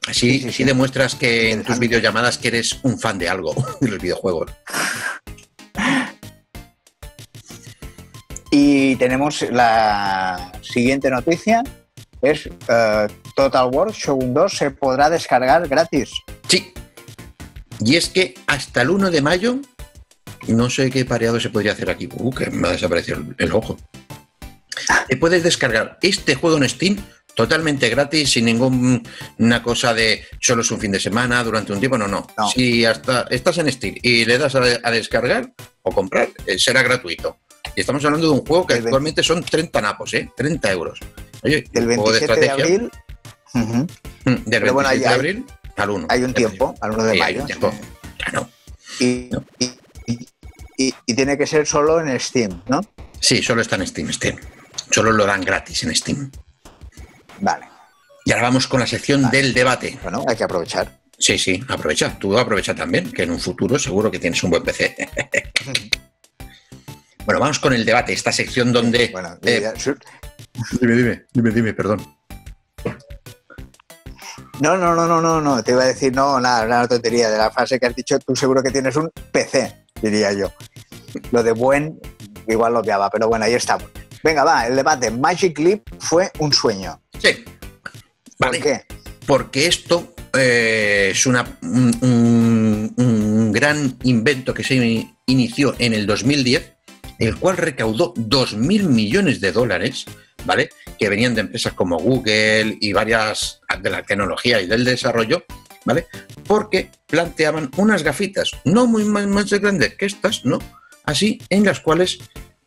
Así, 0.08 0.40
Sí, 0.40 0.52
sí, 0.52 0.64
demuestras 0.64 1.16
que 1.16 1.52
en 1.52 1.64
tus 1.64 1.80
videollamadas 1.80 2.38
que 2.38 2.50
eres 2.50 2.80
un 2.84 3.00
fan 3.00 3.18
de 3.18 3.28
algo, 3.28 3.56
de 3.82 3.90
los 3.90 4.00
videojuegos. 4.00 4.52
Y 8.96 8.98
tenemos 8.98 9.42
la 9.52 10.54
siguiente 10.62 11.10
noticia. 11.10 11.62
Es 12.22 12.48
eh, 12.48 13.08
Total 13.36 13.68
War 13.70 13.92
Shogun 13.92 14.34
2 14.34 14.58
se 14.58 14.72
podrá 14.72 15.10
descargar 15.10 15.68
gratis. 15.68 16.12
Sí. 16.48 16.72
Y 17.82 17.98
es 17.98 18.08
que 18.08 18.36
hasta 18.48 18.84
el 18.84 18.92
1 18.92 19.12
de 19.12 19.22
mayo, 19.22 19.58
no 20.48 20.70
sé 20.70 20.90
qué 20.92 21.04
pareado 21.04 21.42
se 21.42 21.50
podría 21.50 21.74
hacer 21.74 21.90
aquí. 21.90 22.08
Uh, 22.10 22.32
que 22.32 22.50
me 22.52 22.70
ha 22.70 22.72
desaparecido 22.72 23.18
el, 23.18 23.36
el 23.38 23.52
ojo. 23.52 23.76
Te 25.10 25.18
puedes 25.18 25.44
descargar 25.44 25.98
este 26.02 26.36
juego 26.36 26.56
en 26.56 26.70
Steam 26.70 26.96
totalmente 27.34 27.90
gratis, 27.90 28.32
sin 28.32 28.46
ninguna 28.46 29.62
cosa 29.62 29.94
de 29.94 30.24
solo 30.40 30.62
es 30.62 30.72
un 30.72 30.80
fin 30.80 30.94
de 30.94 31.02
semana, 31.02 31.44
durante 31.44 31.74
un 31.74 31.80
tiempo. 31.80 31.98
No, 31.98 32.08
no. 32.08 32.26
No. 32.38 32.48
Si 32.48 32.86
hasta 32.86 33.26
estás 33.30 33.58
en 33.58 33.70
Steam 33.70 33.96
y 34.02 34.24
le 34.24 34.38
das 34.38 34.56
a, 34.56 34.62
a 34.62 34.92
descargar 34.92 35.52
o 35.82 35.92
comprar, 35.92 36.30
eh, 36.46 36.58
será 36.58 36.82
gratuito. 36.82 37.40
Y 37.76 37.82
estamos 37.82 38.04
hablando 38.06 38.28
de 38.28 38.34
un 38.34 38.46
juego 38.46 38.66
que 38.66 38.76
El 38.76 38.86
actualmente 38.86 39.22
son 39.24 39.44
30 39.44 39.82
napos, 39.82 40.14
¿eh? 40.14 40.32
30 40.36 40.72
euros. 40.72 41.00
Oye, 41.44 41.64
Del 41.72 41.88
un 41.90 41.96
juego 41.96 42.12
27 42.12 42.40
de, 42.40 42.46
estrategia, 42.48 42.54
abril 42.54 42.92
mm, 43.54 43.62
Del 43.70 43.86
27 44.26 44.60
Pero 44.60 44.74
bueno, 44.74 44.90
hay- 44.90 45.00
de 45.00 45.08
abril 45.08 45.46
al 45.76 45.90
1. 45.90 46.08
hay 46.10 46.22
un 46.24 46.28
de 46.28 46.34
tiempo, 46.34 46.68
mayo. 46.68 46.78
al 46.84 46.92
1 46.92 47.04
de 47.04 47.18
mayo. 47.20 47.42
un 47.42 47.48
tiempo. 47.48 47.74
Claro. 48.18 48.50
Y, 49.00 49.30
No. 49.32 49.44
y- 49.60 49.72
y- 50.08 50.28
y- 50.78 50.94
y 51.06 51.14
tiene 51.14 51.38
que 51.38 51.46
ser 51.46 51.68
solo 51.68 52.00
en 52.00 52.18
Steam, 52.20 52.62
¿no? 52.68 52.82
Sí, 53.20 53.42
solo 53.44 53.62
está 53.62 53.76
en 53.76 53.86
Steam, 53.88 54.12
Steam. 54.14 54.38
Solo 54.92 55.12
lo 55.12 55.26
dan 55.26 55.42
gratis 55.42 55.84
en 55.84 55.94
Steam. 55.96 56.32
Vale. 57.42 57.66
Y 58.24 58.32
ahora 58.32 58.44
vamos 58.44 58.68
con 58.68 58.80
la 58.80 58.88
sección 58.88 59.24
Vale. 59.24 59.38
del 59.38 59.54
debate. 59.54 59.98
Bueno, 60.02 60.24
hay 60.28 60.36
que 60.36 60.44
aprovechar. 60.46 61.00
Sí, 61.18 61.38
sí, 61.38 61.62
aprovecha. 61.68 62.18
Tú 62.20 62.38
aprovecha 62.38 62.74
también, 62.76 63.12
que 63.12 63.24
en 63.24 63.32
un 63.32 63.40
futuro 63.40 63.78
seguro 63.80 64.10
que 64.12 64.20
tienes 64.20 64.42
un 64.44 64.50
buen 64.52 64.64
PC. 64.64 64.96
bueno, 67.26 67.40
vamos 67.40 67.60
con 67.60 67.74
el 67.74 67.86
debate, 67.86 68.14
esta 68.14 68.32
sección 68.32 68.72
donde... 68.72 69.10
Bueno, 69.12 69.38
eh, 69.44 69.62
ya- 69.62 69.74
Dime, 70.80 70.96
dime, 70.96 71.26
dime, 71.34 71.52
dime, 71.52 71.74
perdón. 71.74 72.06
no, 74.62 74.78
no, 74.78 74.96
no, 74.96 75.06
no, 75.08 75.22
no, 75.22 75.42
no. 75.42 75.64
Te 75.64 75.72
iba 75.72 75.84
a 75.84 75.88
decir, 75.88 76.14
no, 76.16 76.40
nada, 76.40 76.66
una 76.66 76.88
tontería 76.88 77.30
de 77.30 77.38
la 77.38 77.52
frase 77.52 77.80
que 77.80 77.88
has 77.88 77.96
dicho. 77.96 78.18
Tú 78.20 78.36
seguro 78.36 78.64
que 78.64 78.72
tienes 78.72 78.96
un 78.96 79.12
PC, 79.32 79.86
diría 80.02 80.32
yo. 80.32 80.52
Lo 81.32 81.44
de 81.44 81.52
buen, 81.52 82.00
igual 82.48 82.74
lo 82.74 82.80
obviaba, 82.80 83.10
pero 83.10 83.28
bueno, 83.28 83.46
ahí 83.46 83.54
estamos. 83.54 83.86
Venga, 84.24 84.44
va, 84.46 84.66
el 84.68 84.76
debate. 84.76 85.12
Magic 85.12 85.60
Leap 85.60 85.82
fue 86.00 86.32
un 86.40 86.54
sueño. 86.54 87.02
Sí. 87.20 87.44
¿Por 88.38 88.48
Vale. 88.48 88.60
qué? 88.60 88.86
Porque 89.26 89.68
esto 89.68 90.14
eh, 90.38 91.10
es 91.12 91.26
una, 91.26 91.58
un, 91.64 91.94
un- 92.02 92.94
un 92.98 93.52
gran 93.52 93.98
invento 94.04 94.54
que 94.54 94.64
se 94.64 94.76
in- 94.76 95.18
inició 95.26 95.76
en 95.80 95.94
el 95.94 96.06
2010, 96.06 96.75
el 97.19 97.36
cual 97.38 97.58
recaudó 97.58 98.13
2.000 98.15 98.84
millones 98.84 99.41
de 99.41 99.51
dólares, 99.51 100.06
¿vale? 100.45 100.69
que 100.97 101.10
venían 101.10 101.36
de 101.36 101.41
empresas 101.41 101.73
como 101.73 101.97
Google 101.97 102.78
y 102.80 102.93
varias 102.93 103.62
de 103.82 103.89
la 103.89 104.04
tecnología 104.04 104.62
y 104.62 104.67
del 104.67 104.86
desarrollo, 104.86 105.45
¿vale? 105.84 106.08
Porque 106.47 106.89
planteaban 107.08 107.71
unas 107.78 108.04
gafitas, 108.04 108.51
no 108.65 108.88
muy 108.88 109.06
más, 109.06 109.49
grandes 109.51 109.95
que 109.95 110.06
estas, 110.06 110.45
¿no? 110.45 110.60
Así, 111.04 111.39
en 111.49 111.65
las 111.65 111.80
cuales 111.80 112.19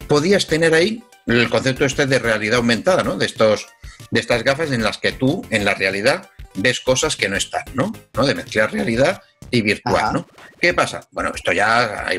podías 0.07 0.47
tener 0.47 0.75
ahí 0.75 1.03
el 1.27 1.51
concepto 1.51 1.85
este 1.85 2.07
de 2.07 2.19
realidad 2.19 2.59
aumentada, 2.59 3.03
¿no? 3.03 3.17
De, 3.17 3.27
estos, 3.27 3.67
de 4.11 4.21
estas 4.21 4.45
gafas 4.45 4.73
en 4.73 4.83
las 4.83 4.99
que 4.99 5.13
tú, 5.13 5.45
en 5.51 5.65
la 5.65 5.75
realidad, 5.75 6.31
ves 6.55 6.81
cosas 6.81 7.17
que 7.17 7.29
no 7.29 7.37
están, 7.37 7.65
¿no? 7.75 7.93
¿No? 8.15 8.27
De 8.27 8.35
mezclar 8.35 8.73
realidad 8.73 9.23
y 9.51 9.63
virtual, 9.63 10.13
¿no? 10.13 10.27
¿Qué 10.61 10.75
pasa? 10.75 11.01
Bueno, 11.11 11.33
esto 11.35 11.53
ya 11.53 12.07
hay 12.07 12.19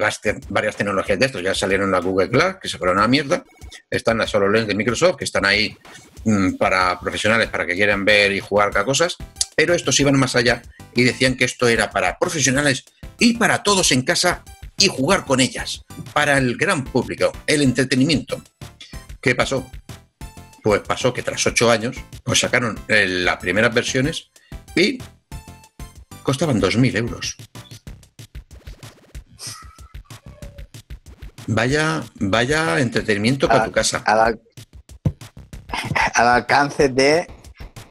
varias 0.49 0.75
tecnologías 0.75 1.19
de 1.19 1.25
esto, 1.25 1.39
ya 1.39 1.53
salieron 1.53 1.91
la 1.91 1.99
Google 1.99 2.27
Glass, 2.27 2.57
que 2.61 2.67
se 2.67 2.77
fueron 2.77 2.99
a 2.99 3.07
mierda, 3.07 3.43
están 3.89 4.17
las 4.17 4.33
HoloLens 4.33 4.67
de 4.67 4.75
Microsoft, 4.75 5.17
que 5.17 5.25
están 5.25 5.45
ahí 5.45 5.77
mm, 6.23 6.53
para 6.53 6.99
profesionales, 6.99 7.49
para 7.49 7.65
que 7.65 7.75
quieran 7.75 8.05
ver 8.05 8.31
y 8.31 8.39
jugar 8.39 8.75
a 8.77 8.85
cosas, 8.85 9.17
pero 9.55 9.73
estos 9.73 9.99
iban 9.99 10.17
más 10.17 10.35
allá 10.35 10.61
y 10.95 11.03
decían 11.03 11.35
que 11.35 11.45
esto 11.45 11.67
era 11.67 11.89
para 11.91 12.17
profesionales 12.17 12.85
y 13.19 13.37
para 13.37 13.61
todos 13.63 13.91
en 13.91 14.01
casa 14.01 14.43
y 14.77 14.87
jugar 14.87 15.25
con 15.25 15.39
ellas, 15.39 15.83
para 16.13 16.37
el 16.37 16.57
gran 16.57 16.85
público, 16.85 17.31
el 17.45 17.61
entretenimiento. 17.61 18.41
¿Qué 19.21 19.35
pasó? 19.35 19.69
Pues 20.63 20.81
pasó 20.81 21.13
que 21.13 21.23
tras 21.23 21.45
ocho 21.45 21.69
años, 21.69 21.97
pues 22.23 22.39
sacaron 22.39 22.79
eh, 22.87 23.05
las 23.07 23.37
primeras 23.37 23.73
versiones 23.73 24.29
y 24.75 24.97
costaban 26.29 26.61
2.000 26.61 26.95
euros. 26.95 27.35
Vaya, 31.47 32.03
vaya 32.19 32.79
entretenimiento 32.79 33.47
para 33.47 33.65
tu 33.65 33.71
casa. 33.71 34.03
Al, 34.05 34.39
alcance 36.13 36.89
de, 36.89 37.27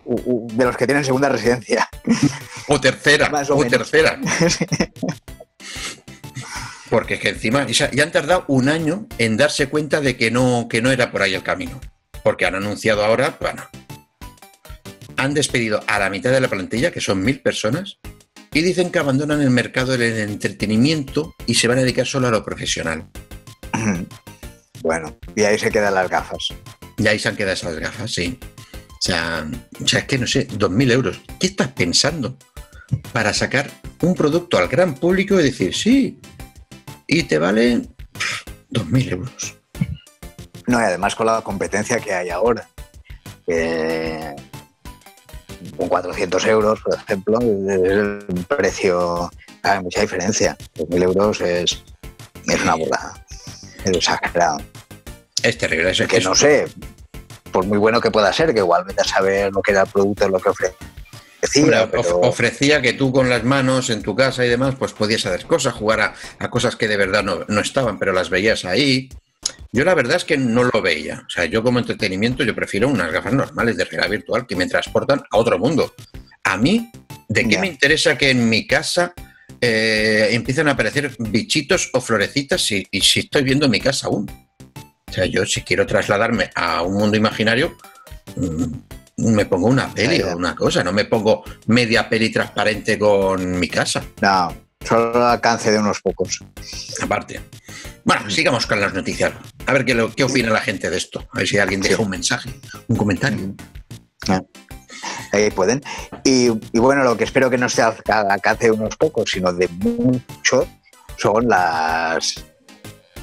de 0.04 0.64
los 0.64 0.76
que 0.76 0.86
tienen 0.86 1.04
segunda 1.04 1.28
residencia. 1.28 1.88
O 2.68 2.80
tercera, 2.80 3.28
o, 3.48 3.64
tercera. 3.64 4.20
Porque 6.90 7.14
es 7.14 7.20
que 7.20 7.30
encima 7.30 7.66
ya 7.66 8.04
han 8.04 8.12
tardado 8.12 8.44
un 8.46 8.68
año 8.68 9.08
en 9.18 9.36
darse 9.36 9.68
cuenta 9.68 10.00
de 10.00 10.16
que 10.16 10.30
no, 10.30 10.68
que 10.70 10.80
no 10.80 10.92
era 10.92 11.10
por 11.10 11.22
ahí 11.22 11.34
el 11.34 11.42
camino. 11.42 11.80
Porque 12.22 12.46
han 12.46 12.54
anunciado 12.54 13.04
ahora, 13.04 13.36
bueno, 13.40 13.68
han 15.16 15.34
despedido 15.34 15.82
a 15.88 15.98
la 15.98 16.08
mitad 16.08 16.30
de 16.30 16.40
la 16.40 16.46
plantilla, 16.46 16.92
que 16.92 17.00
son 17.00 17.20
mil 17.20 17.40
personas, 17.40 17.98
y 18.52 18.62
dicen 18.62 18.90
que 18.90 18.98
abandonan 18.98 19.40
el 19.40 19.50
mercado 19.50 19.96
del 19.96 20.30
entretenimiento 20.30 21.34
y 21.46 21.54
se 21.54 21.68
van 21.68 21.78
a 21.78 21.82
dedicar 21.82 22.06
solo 22.06 22.28
a 22.28 22.30
lo 22.30 22.44
profesional. 22.44 23.08
Bueno, 24.80 25.18
y 25.34 25.42
ahí 25.42 25.58
se 25.58 25.72
quedan 25.72 25.94
las 25.94 26.08
gafas. 26.08 26.48
Y 26.96 27.06
ahí 27.08 27.18
se 27.18 27.28
han 27.28 27.36
quedado 27.36 27.54
esas 27.54 27.76
gafas, 27.78 28.12
sí. 28.12 28.38
O 28.92 28.96
sea, 29.00 29.44
o 29.82 29.88
sea, 29.88 30.00
es 30.00 30.06
que 30.06 30.18
no 30.18 30.26
sé, 30.26 30.46
2.000 30.48 30.92
euros. 30.92 31.20
¿Qué 31.40 31.48
estás 31.48 31.68
pensando 31.72 32.36
para 33.12 33.32
sacar 33.32 33.70
un 34.02 34.14
producto 34.14 34.58
al 34.58 34.68
gran 34.68 34.94
público 34.94 35.38
y 35.38 35.42
decir, 35.42 35.74
sí, 35.74 36.20
y 37.06 37.24
te 37.24 37.38
vale 37.38 37.82
2.000 38.70 39.12
euros? 39.12 39.56
No, 40.66 40.80
y 40.80 40.84
además 40.84 41.14
con 41.14 41.26
la 41.26 41.40
competencia 41.40 41.98
que 41.98 42.12
hay 42.12 42.30
ahora. 42.30 42.68
Eh, 43.46 44.36
400 45.86 46.46
euros, 46.46 46.80
por 46.80 46.94
ejemplo, 46.94 47.38
es 47.40 47.90
el 47.90 48.26
precio, 48.48 49.30
hay 49.62 49.82
mucha 49.82 50.00
diferencia. 50.00 50.56
2.000 50.76 51.02
euros 51.04 51.40
es, 51.40 51.84
es 52.46 52.62
una 52.62 52.74
burrada, 52.74 53.14
es 53.84 53.96
exagerado. 53.96 54.58
Es 55.42 55.56
terrible, 55.56 55.90
es 55.90 56.02
que 56.08 56.20
no 56.20 56.34
sé, 56.34 56.66
por 57.52 57.64
muy 57.66 57.78
bueno 57.78 58.00
que 58.00 58.10
pueda 58.10 58.32
ser, 58.32 58.52
que 58.52 58.60
igual 58.60 58.84
vete 58.84 59.02
a 59.02 59.04
saber 59.04 59.52
lo 59.52 59.62
que 59.62 59.70
era 59.70 59.82
el 59.82 59.88
producto, 59.88 60.28
lo 60.28 60.40
que 60.40 60.48
ofrece. 60.48 60.74
Ofrecía 62.22 62.82
que 62.82 62.94
tú 62.94 63.12
con 63.12 63.28
las 63.28 63.44
manos 63.44 63.90
en 63.90 64.02
tu 64.02 64.16
casa 64.16 64.44
y 64.44 64.48
demás, 64.48 64.74
pues 64.76 64.92
podías 64.92 65.24
hacer 65.26 65.46
cosas, 65.46 65.74
jugar 65.74 66.14
a, 66.38 66.50
cosas 66.50 66.76
que 66.76 66.88
de 66.88 66.96
verdad 66.96 67.22
no, 67.22 67.44
no, 67.46 67.60
estaban, 67.60 67.98
pero 67.98 68.12
las 68.12 68.28
veías 68.28 68.64
ahí. 68.64 69.08
Yo 69.72 69.84
la 69.84 69.94
verdad 69.94 70.16
es 70.16 70.24
que 70.24 70.36
no 70.36 70.64
lo 70.64 70.82
veía. 70.82 71.24
O 71.26 71.30
sea, 71.30 71.44
yo 71.44 71.62
como 71.62 71.78
entretenimiento 71.78 72.42
yo 72.42 72.54
prefiero 72.54 72.88
unas 72.88 73.12
gafas 73.12 73.32
normales 73.32 73.76
de 73.76 73.84
realidad 73.84 74.10
virtual 74.10 74.46
que 74.46 74.56
me 74.56 74.66
transportan 74.66 75.22
a 75.30 75.36
otro 75.36 75.58
mundo. 75.58 75.94
A 76.44 76.56
mí, 76.56 76.90
¿de 77.28 77.46
qué 77.46 77.58
me 77.58 77.66
interesa 77.66 78.16
que 78.16 78.30
en 78.30 78.48
mi 78.48 78.66
casa 78.66 79.12
eh, 79.60 80.28
empiecen 80.30 80.68
a 80.68 80.72
aparecer 80.72 81.14
bichitos 81.18 81.90
o 81.92 82.00
florecitas 82.00 82.70
y 82.70 82.86
si 83.00 83.20
estoy 83.20 83.42
viendo 83.42 83.68
mi 83.68 83.80
casa 83.80 84.06
aún? 84.06 84.30
O 85.08 85.12
sea, 85.12 85.26
yo 85.26 85.44
si 85.46 85.62
quiero 85.62 85.86
trasladarme 85.86 86.50
a 86.54 86.82
un 86.82 86.94
mundo 86.94 87.16
imaginario, 87.16 87.76
mm, 88.36 89.32
me 89.34 89.46
pongo 89.46 89.66
una 89.66 89.92
peli 89.92 90.20
o 90.22 90.36
una 90.36 90.54
cosa, 90.54 90.84
no 90.84 90.92
me 90.92 91.06
pongo 91.06 91.44
media 91.66 92.08
peli 92.08 92.30
transparente 92.30 92.98
con 92.98 93.58
mi 93.58 93.68
casa. 93.68 94.04
No, 94.20 94.54
solo 94.84 95.16
al 95.16 95.32
alcance 95.32 95.72
de 95.72 95.78
unos 95.78 96.00
pocos. 96.00 96.44
Aparte. 97.00 97.40
Bueno, 98.08 98.30
sigamos 98.30 98.66
con 98.66 98.80
las 98.80 98.94
noticias. 98.94 99.34
A 99.66 99.72
ver 99.74 99.84
qué, 99.84 100.10
qué 100.16 100.24
opina 100.24 100.48
la 100.48 100.62
gente 100.62 100.88
de 100.88 100.96
esto. 100.96 101.28
A 101.30 101.40
ver 101.40 101.46
si 101.46 101.58
alguien 101.58 101.82
deja 101.82 102.00
un 102.00 102.08
mensaje, 102.08 102.48
un 102.86 102.96
comentario. 102.96 103.54
Ah, 104.26 104.40
ahí 105.32 105.50
pueden. 105.50 105.82
Y, 106.24 106.48
bueno, 106.72 107.04
lo 107.04 107.18
que 107.18 107.24
espero 107.24 107.50
que 107.50 107.58
no 107.58 107.68
sea 107.68 107.94
alcance 108.06 108.64
de 108.64 108.70
unos 108.70 108.96
pocos, 108.96 109.30
sino 109.30 109.52
de 109.52 109.68
muchos, 109.68 110.66
son 111.18 111.48
las, 111.48 112.42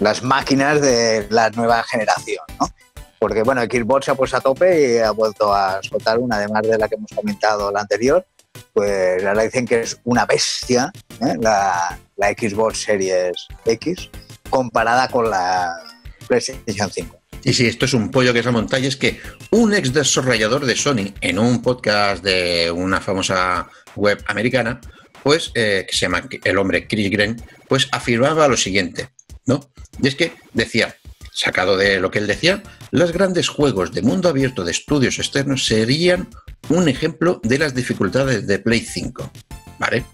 las 0.02 0.21
máquinas 0.21 0.80
de 0.82 1.26
la 1.32 1.50
nueva 1.50 1.82
generación, 1.82 2.45
¿no? 2.60 2.69
Porque 3.17 3.41
bueno, 3.41 3.63
Xbox 3.63 4.06
se 4.06 4.12
ha 4.12 4.15
puesto 4.15 4.38
a 4.38 4.41
tope 4.41 4.98
y 4.98 4.98
ha 5.00 5.10
vuelto 5.10 5.52
a 5.52 5.82
soltar 5.82 6.19
una, 6.19 6.36
además 6.36 6.62
de 6.62 6.78
la 6.78 6.88
que 6.88 6.93
hemos 6.93 7.10
comentado 7.10 7.71
la 7.71 7.82
anterior, 7.82 8.24
pues 8.71 9.26
ahora 9.26 9.41
dicen 9.41 9.65
que 9.65 9.80
es 9.80 10.00
una 10.04 10.28
bestia 10.28 10.93
¿eh? 11.21 11.34
la, 11.39 11.98
la 12.17 12.28
Xbox 12.30 12.84
Series 12.84 13.48
X 13.65 14.12
comparada 14.56 15.10
con 15.10 15.30
la 15.30 15.84
PlayStation 16.30 16.89
5. 16.89 17.20
Y 17.44 17.52
si 17.52 17.68
esto 17.68 17.84
es 17.84 17.94
un 17.94 18.10
pollo 18.10 18.32
que 18.32 18.39
es 18.39 18.48
a 18.48 18.54
montaña, 18.54 18.88
es 18.88 18.96
que 18.96 19.20
un 19.52 19.74
ex 19.74 19.91
desarrollador 19.91 20.65
de 20.65 20.78
Sony 20.78 21.13
en 21.20 21.39
un 21.39 21.62
podcast 21.62 22.24
de 22.24 22.72
una 22.72 23.02
famosa 23.02 23.68
web 23.98 24.24
americana, 24.28 24.80
pues 25.24 25.52
eh, 25.56 25.86
que 25.86 25.94
se 25.94 26.06
llama 26.06 26.24
el 26.41 26.58
hombre 26.58 26.88
Chris 26.88 27.12
Gren, 27.12 27.36
pues 27.68 27.89
afirmaba 27.91 28.48
lo 28.48 28.56
siguiente, 28.56 29.10
¿no? 29.46 29.60
Y 30.02 30.08
es 30.08 30.15
que 30.15 30.32
decía, 30.54 30.96
sacado 31.34 31.76
de 31.76 32.00
lo 32.00 32.10
que 32.10 32.20
él 32.20 32.28
decía, 32.28 32.63
los 32.91 33.12
grandes 33.12 33.50
juegos 33.50 33.91
de 33.91 34.04
mundo 34.04 34.30
abierto 34.30 34.63
de 34.63 34.72
estudios 34.72 35.20
externos 35.20 35.65
serían 35.65 36.30
un 36.70 36.88
ejemplo 36.88 37.41
de 37.44 37.58
las 37.58 37.76
dificultades 37.76 38.48
de 38.48 38.60
Play 38.60 38.80
5, 38.80 39.32
¿vale? 39.80 40.06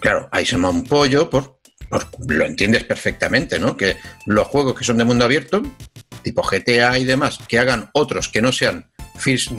Claro, 0.00 0.28
ahí 0.30 0.46
se 0.46 0.52
llama 0.52 0.70
un 0.70 0.84
pollo 0.84 1.28
por 1.28 1.61
pues, 2.00 2.38
lo 2.38 2.44
entiendes 2.44 2.84
perfectamente, 2.84 3.58
¿no? 3.58 3.76
Que 3.76 3.96
los 4.26 4.46
juegos 4.46 4.78
que 4.78 4.84
son 4.84 4.98
de 4.98 5.04
mundo 5.04 5.24
abierto, 5.24 5.62
tipo 6.22 6.42
GTA 6.42 6.98
y 6.98 7.04
demás, 7.04 7.38
que 7.46 7.58
hagan 7.58 7.90
otros 7.92 8.28
que 8.28 8.42
no 8.42 8.52
sean 8.52 8.90
First, 9.16 9.52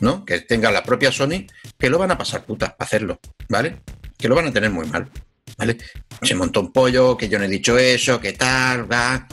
¿no? 0.00 0.24
Que 0.24 0.40
tenga 0.40 0.70
la 0.70 0.82
propia 0.82 1.12
Sony, 1.12 1.46
que 1.78 1.90
lo 1.90 1.98
van 1.98 2.10
a 2.10 2.18
pasar 2.18 2.44
puta 2.44 2.76
para 2.76 2.86
hacerlo, 2.86 3.20
¿vale? 3.48 3.82
Que 4.18 4.28
lo 4.28 4.34
van 4.34 4.48
a 4.48 4.52
tener 4.52 4.70
muy 4.70 4.86
mal, 4.86 5.10
¿vale? 5.56 5.76
Se 6.22 6.34
montó 6.34 6.60
un 6.60 6.72
pollo, 6.72 7.16
que 7.16 7.28
yo 7.28 7.38
no 7.38 7.44
he 7.44 7.48
dicho 7.48 7.78
eso, 7.78 8.20
que 8.20 8.32
tal, 8.32 8.90
va. 8.90 9.26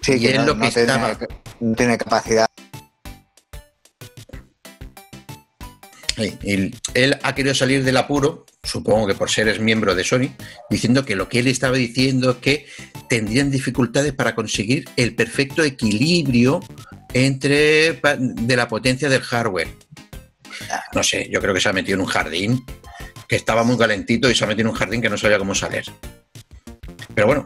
Sí, 0.00 0.20
que 0.20 0.34
no, 0.34 0.46
lo 0.46 0.58
que 0.58 0.66
estaba... 0.66 1.16
no 1.60 1.74
tiene 1.74 1.96
capacidad 1.96 2.46
él 6.16 7.18
ha 7.22 7.34
querido 7.34 7.54
salir 7.54 7.84
del 7.84 7.96
apuro, 7.96 8.46
supongo 8.64 9.06
que 9.06 9.14
por 9.14 9.30
ser 9.30 9.48
es 9.48 9.60
miembro 9.60 9.94
de 9.94 10.04
Sony, 10.04 10.34
diciendo 10.70 11.04
que 11.04 11.14
lo 11.14 11.28
que 11.28 11.40
él 11.40 11.46
estaba 11.46 11.76
diciendo 11.76 12.32
es 12.32 12.36
que 12.38 12.66
tendrían 13.08 13.50
dificultades 13.50 14.12
para 14.12 14.34
conseguir 14.34 14.88
el 14.96 15.14
perfecto 15.14 15.62
equilibrio 15.62 16.60
entre 17.12 18.00
de 18.18 18.56
la 18.56 18.66
potencia 18.66 19.08
del 19.08 19.22
hardware. 19.22 19.68
No 20.94 21.02
sé, 21.02 21.28
yo 21.30 21.40
creo 21.40 21.54
que 21.54 21.60
se 21.60 21.68
ha 21.68 21.72
metido 21.72 21.96
en 21.96 22.00
un 22.00 22.06
jardín 22.06 22.64
que 23.28 23.36
estaba 23.36 23.64
muy 23.64 23.76
calentito 23.76 24.30
y 24.30 24.34
se 24.34 24.44
ha 24.44 24.46
metido 24.46 24.68
en 24.68 24.72
un 24.72 24.78
jardín 24.78 25.00
que 25.00 25.10
no 25.10 25.18
sabía 25.18 25.38
cómo 25.38 25.54
salir. 25.54 25.84
Pero 27.14 27.26
bueno, 27.26 27.44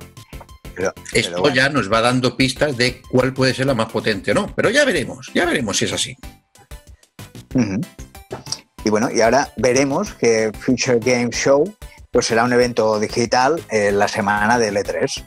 esto 1.12 1.52
ya 1.52 1.68
nos 1.68 1.92
va 1.92 2.00
dando 2.00 2.37
pistas 2.37 2.76
de 2.76 3.02
cuál 3.11 3.33
puede 3.35 3.54
ser 3.54 3.66
la 3.66 3.74
más 3.74 3.90
potente 3.90 4.31
o 4.31 4.35
no. 4.35 4.54
Pero 4.54 4.70
ya 4.70 4.85
veremos, 4.85 5.31
ya 5.35 5.44
veremos 5.44 5.76
si 5.76 5.85
es 5.85 5.92
así. 5.92 6.16
Y 8.88 8.90
bueno, 8.90 9.11
y 9.14 9.20
ahora 9.20 9.53
veremos 9.59 10.14
que 10.14 10.51
Future 10.61 10.98
Game 10.98 11.29
Show 11.29 11.77
pues 12.11 12.24
será 12.24 12.44
un 12.44 12.55
evento 12.55 12.98
digital 12.98 13.62
en 13.70 13.98
la 13.98 14.09
semana 14.09 14.59
del 14.59 14.77
E3. 14.77 15.24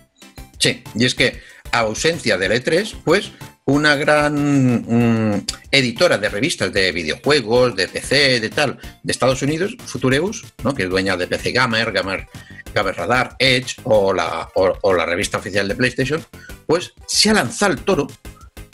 Sí, 0.58 0.84
y 0.95 1.06
es 1.06 1.13
que 1.13 1.39
ausencia 1.71 2.39
del 2.39 2.54
E3, 2.54 2.95
pues 3.06 3.34
una 3.65 3.93
gran 3.97 4.34
mm, 4.34 5.45
editora 5.69 6.17
de 6.17 6.30
revistas 6.30 6.74
de 6.74 6.91
videojuegos, 6.91 7.76
de 7.76 7.88
PC, 7.88 8.39
de 8.39 8.50
tal, 8.50 8.80
de 9.04 9.12
Estados 9.12 9.43
Unidos, 9.43 9.78
Futureus, 9.86 10.43
¿no? 10.63 10.74
que 10.74 10.86
es 10.86 10.89
dueña 10.89 11.15
de 11.15 11.28
PC 11.28 11.52
Gamer, 11.52 11.91
Gamer, 11.91 12.26
Gamer 12.74 12.95
Radar, 12.95 13.36
Edge 13.38 13.76
o 13.84 14.12
la, 14.12 14.50
o, 14.56 14.93
la 14.95 15.06
revista 15.06 15.38
oficial 15.38 15.67
de 15.67 15.76
PlayStation, 15.76 16.26
pues 16.65 16.93
se 17.06 17.30
ha 17.30 17.34
lanzado 17.34 17.74
el 17.74 17.82
toro, 17.82 18.08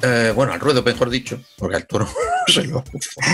eh, 0.02 0.32
bueno, 0.36 0.54
al 0.54 0.60
ruedo, 0.60 0.84
mejor 0.84 1.10
dicho, 1.10 1.40
porque 1.58 1.76
al 1.78 1.88
toro 1.88 2.08
toro. 2.54 2.84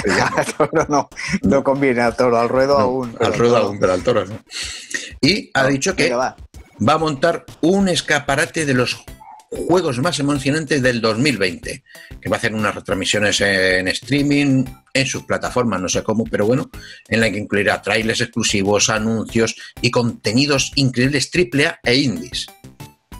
toro 0.57 0.85
no, 0.89 1.09
no 1.41 1.63
conviene 1.63 2.01
al 2.01 2.15
toro, 2.15 2.37
al 2.37 2.49
ruedo 2.49 2.77
aún. 2.77 3.15
Al 3.19 3.33
ruedo 3.33 3.57
aún, 3.57 3.79
pero 3.79 3.93
al 3.93 4.03
toro 4.03 4.25
no. 4.25 4.39
Y 5.21 5.49
ha 5.53 5.67
dicho 5.67 5.95
que 5.95 6.13
va. 6.13 6.35
va 6.87 6.93
a 6.93 6.97
montar 6.97 7.45
un 7.61 7.89
escaparate 7.89 8.65
de 8.65 8.73
los 8.73 9.03
juegos 9.53 9.99
más 9.99 10.19
emocionantes 10.19 10.81
del 10.81 11.01
2020, 11.01 11.83
que 12.21 12.29
va 12.29 12.37
a 12.37 12.39
hacer 12.39 12.53
unas 12.53 12.75
retransmisiones 12.75 13.41
en 13.41 13.87
streaming, 13.87 14.65
en 14.93 15.05
sus 15.05 15.23
plataformas, 15.23 15.81
no 15.81 15.89
sé 15.89 16.03
cómo, 16.03 16.23
pero 16.23 16.45
bueno, 16.45 16.69
en 17.07 17.21
la 17.21 17.29
que 17.31 17.37
incluirá 17.37 17.81
trailers 17.81 18.21
exclusivos, 18.21 18.89
anuncios 18.89 19.55
y 19.81 19.91
contenidos 19.91 20.71
increíbles 20.75 21.29
AAA 21.33 21.79
e 21.83 21.95
indies, 21.95 22.47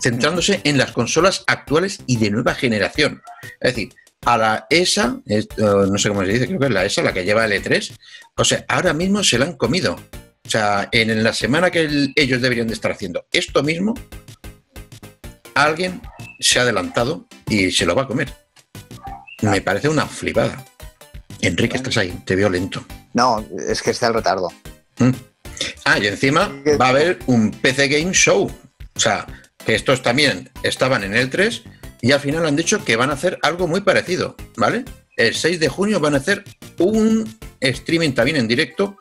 centrándose 0.03 0.59
en 0.65 0.77
las 0.77 0.91
consolas 0.91 1.45
actuales 1.47 1.99
y 2.05 2.17
de 2.17 2.29
nueva 2.29 2.53
generación. 2.53 3.21
Es 3.61 3.73
decir, 3.73 3.93
a 4.25 4.37
la 4.37 4.67
ESA, 4.69 5.21
no 5.57 5.97
sé 5.97 6.09
cómo 6.09 6.25
se 6.25 6.33
dice, 6.33 6.47
creo 6.47 6.59
que 6.59 6.65
es 6.65 6.71
la 6.71 6.85
ESA 6.85 7.03
la 7.03 7.13
que 7.13 7.23
lleva 7.23 7.45
el 7.45 7.53
E3, 7.53 7.95
o 8.35 8.43
sea, 8.43 8.65
ahora 8.67 8.93
mismo 8.93 9.23
se 9.23 9.39
la 9.39 9.45
han 9.45 9.55
comido. 9.55 9.97
O 10.45 10.49
sea, 10.49 10.89
en 10.91 11.23
la 11.23 11.33
semana 11.33 11.71
que 11.71 12.11
ellos 12.15 12.41
deberían 12.41 12.67
de 12.67 12.73
estar 12.73 12.91
haciendo 12.91 13.25
esto 13.31 13.63
mismo, 13.63 13.93
alguien 15.55 16.01
se 16.39 16.59
ha 16.59 16.63
adelantado 16.63 17.25
y 17.47 17.71
se 17.71 17.85
lo 17.85 17.95
va 17.95 18.03
a 18.03 18.07
comer. 18.07 18.33
Me 19.41 19.61
parece 19.61 19.87
una 19.87 20.05
flipada. 20.05 20.65
Enrique, 21.39 21.77
estás 21.77 21.97
ahí, 21.97 22.11
te 22.25 22.35
veo 22.35 22.49
lento. 22.49 22.85
No, 23.13 23.45
es 23.67 23.81
que 23.81 23.91
está 23.91 24.07
el 24.07 24.15
retardo. 24.15 24.49
Mm. 24.99 25.11
Ah, 25.85 25.97
y 25.97 26.07
encima 26.07 26.51
va 26.79 26.87
a 26.87 26.89
haber 26.89 27.19
un 27.27 27.51
PC 27.51 27.87
Game 27.87 28.13
Show. 28.13 28.51
O 28.95 28.99
sea, 28.99 29.25
que 29.65 29.75
estos 29.75 30.01
también 30.01 30.51
estaban 30.63 31.03
en 31.03 31.15
el 31.15 31.29
3 31.29 31.63
y 32.01 32.11
al 32.11 32.19
final 32.19 32.45
han 32.45 32.55
dicho 32.55 32.83
que 32.83 32.95
van 32.95 33.09
a 33.09 33.13
hacer 33.13 33.39
algo 33.41 33.67
muy 33.67 33.81
parecido, 33.81 34.35
¿vale? 34.57 34.85
El 35.15 35.35
6 35.35 35.59
de 35.59 35.69
junio 35.69 35.99
van 35.99 36.15
a 36.15 36.17
hacer 36.17 36.43
un 36.79 37.37
streaming 37.59 38.11
también 38.11 38.37
en 38.37 38.47
directo 38.47 38.97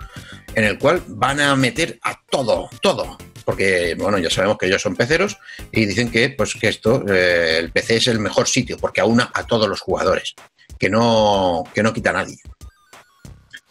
en 0.55 0.64
el 0.64 0.79
cual 0.79 1.03
van 1.09 1.40
a 1.40 1.57
meter 1.57 1.98
a 2.03 2.20
todo, 2.31 2.68
todo 2.81 3.18
porque 3.44 3.94
bueno, 3.98 4.18
ya 4.18 4.31
sabemos 4.31 4.59
que 4.59 4.66
ellos 4.66 4.83
son 4.83 4.96
peceros 4.96 5.38
y 5.70 5.87
dicen 5.87 6.11
que, 6.11 6.31
pues, 6.31 6.55
que 6.55 6.68
esto, 6.68 7.05
eh, 7.09 7.59
el 7.59 7.72
PC 7.72 7.96
es 7.96 8.07
el 8.09 8.18
mejor 8.18 8.48
sitio 8.48 8.79
porque 8.79 9.01
aúna 9.01 9.31
a 9.35 9.46
todos 9.46 9.68
los 9.68 9.81
jugadores, 9.81 10.35
que 10.79 10.88
no, 10.88 11.64
que 11.75 11.83
no 11.83 11.92
quita 11.92 12.11
a 12.11 12.14
nadie. 12.14 12.38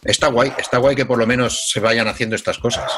Está 0.04 0.28
guay, 0.28 0.52
está 0.58 0.78
guay 0.78 0.96
que 0.96 1.06
por 1.06 1.18
lo 1.18 1.26
menos 1.26 1.70
se 1.70 1.80
vayan 1.80 2.08
haciendo 2.08 2.36
estas 2.36 2.58
cosas. 2.58 2.90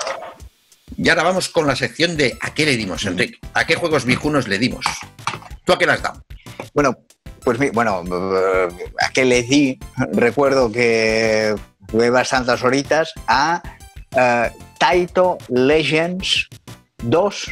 Y 0.97 1.09
ahora 1.09 1.23
vamos 1.23 1.49
con 1.49 1.67
la 1.67 1.77
sección 1.77 2.17
de 2.17 2.37
¿a 2.41 2.55
qué 2.55 2.67
le 2.67 2.77
dimos, 2.77 3.05
Enrique? 3.05 3.39
¿A 3.55 3.67
qué 3.67 3.75
juegos 3.75 4.05
viejunos 4.05 4.49
le 4.49 4.59
dimos? 4.59 4.87
¿Tú 5.65 5.73
a 5.73 5.79
qué 5.79 5.87
las 5.87 6.03
dado? 6.03 6.23
Bueno, 6.73 6.97
pues 7.43 7.73
bueno, 7.73 8.03
a 9.01 9.11
qué 9.13 9.25
le 9.25 9.43
di, 9.43 9.79
recuerdo 10.13 10.71
que 10.71 11.55
fue 11.89 12.11
bastantes 12.11 12.63
horitas 12.63 13.13
a 13.27 13.63
uh, 14.13 14.79
Taito 14.79 15.39
Legends 15.49 16.49
2 17.03 17.51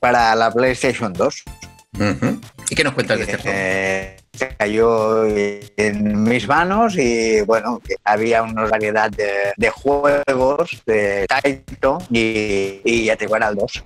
para 0.00 0.34
la 0.34 0.50
PlayStation 0.50 1.12
2. 1.12 1.42
¿Y 2.70 2.74
qué 2.74 2.84
nos 2.84 2.94
cuentas 2.94 3.18
de 3.18 3.24
este 3.24 3.36
juego? 3.36 3.56
Eh, 3.58 4.15
cayó 4.36 5.26
en 5.26 6.22
mis 6.24 6.46
manos 6.46 6.96
y 6.96 7.40
bueno, 7.42 7.80
había 8.04 8.42
una 8.42 8.64
variedad 8.66 9.10
de, 9.10 9.70
juegos 9.70 10.82
de 10.86 11.26
Taito 11.26 11.98
y, 12.10 13.04
ya 13.04 13.16
te 13.16 13.24
era 13.24 13.48
el 13.48 13.56
2. 13.56 13.84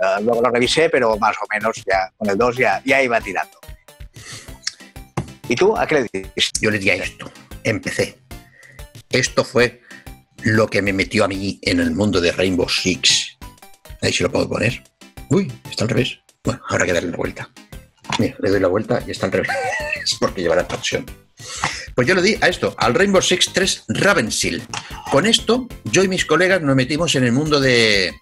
Eh, 0.00 0.22
luego 0.22 0.42
lo 0.42 0.50
revisé, 0.50 0.88
pero 0.88 1.16
más 1.18 1.36
o 1.36 1.46
menos 1.52 1.76
ya 1.86 2.10
con 2.16 2.28
el 2.30 2.38
2 2.38 2.56
ya, 2.56 2.82
ya 2.84 3.02
iba 3.02 3.20
tirando. 3.20 3.58
¿Y 5.48 5.54
tú 5.54 5.76
a 5.76 5.86
qué 5.86 5.94
le 5.94 6.02
dices? 6.02 6.52
Yo 6.60 6.70
le 6.70 6.78
di 6.78 6.90
a 6.90 6.94
esto. 6.94 7.30
Empecé. 7.64 8.18
Esto 9.10 9.44
fue 9.44 9.82
lo 10.42 10.68
que 10.68 10.80
me 10.80 10.92
metió 10.92 11.24
a 11.24 11.28
mí 11.28 11.58
en 11.62 11.80
el 11.80 11.90
mundo 11.90 12.20
de 12.20 12.32
Rainbow 12.32 12.68
Six. 12.68 13.36
Ahí 14.00 14.12
se 14.12 14.22
lo 14.22 14.30
puedo 14.30 14.48
poner. 14.48 14.82
Uy, 15.28 15.52
está 15.68 15.84
al 15.84 15.90
revés. 15.90 16.20
Bueno, 16.44 16.62
habrá 16.68 16.86
que 16.86 16.92
darle 16.92 17.10
la 17.10 17.16
vuelta. 17.16 17.50
Mira, 18.20 18.36
le 18.38 18.50
doy 18.50 18.60
la 18.60 18.68
vuelta 18.68 19.02
y 19.06 19.12
está 19.12 19.26
al 19.26 19.32
revés. 19.32 19.48
porque 20.20 20.42
lleva 20.42 20.54
la 20.54 20.62
expansión. 20.62 21.06
Pues 21.94 22.06
yo 22.06 22.14
le 22.14 22.20
di 22.20 22.36
a 22.40 22.48
esto, 22.48 22.74
al 22.76 22.94
Rainbow 22.94 23.22
Six 23.22 23.50
3 23.54 23.84
Ravensil. 23.88 24.62
Con 25.10 25.26
esto, 25.26 25.66
yo 25.84 26.04
y 26.04 26.08
mis 26.08 26.26
colegas 26.26 26.60
nos 26.60 26.76
metimos 26.76 27.14
en 27.14 27.24
el 27.24 27.32
mundo 27.32 27.60
de, 27.60 28.12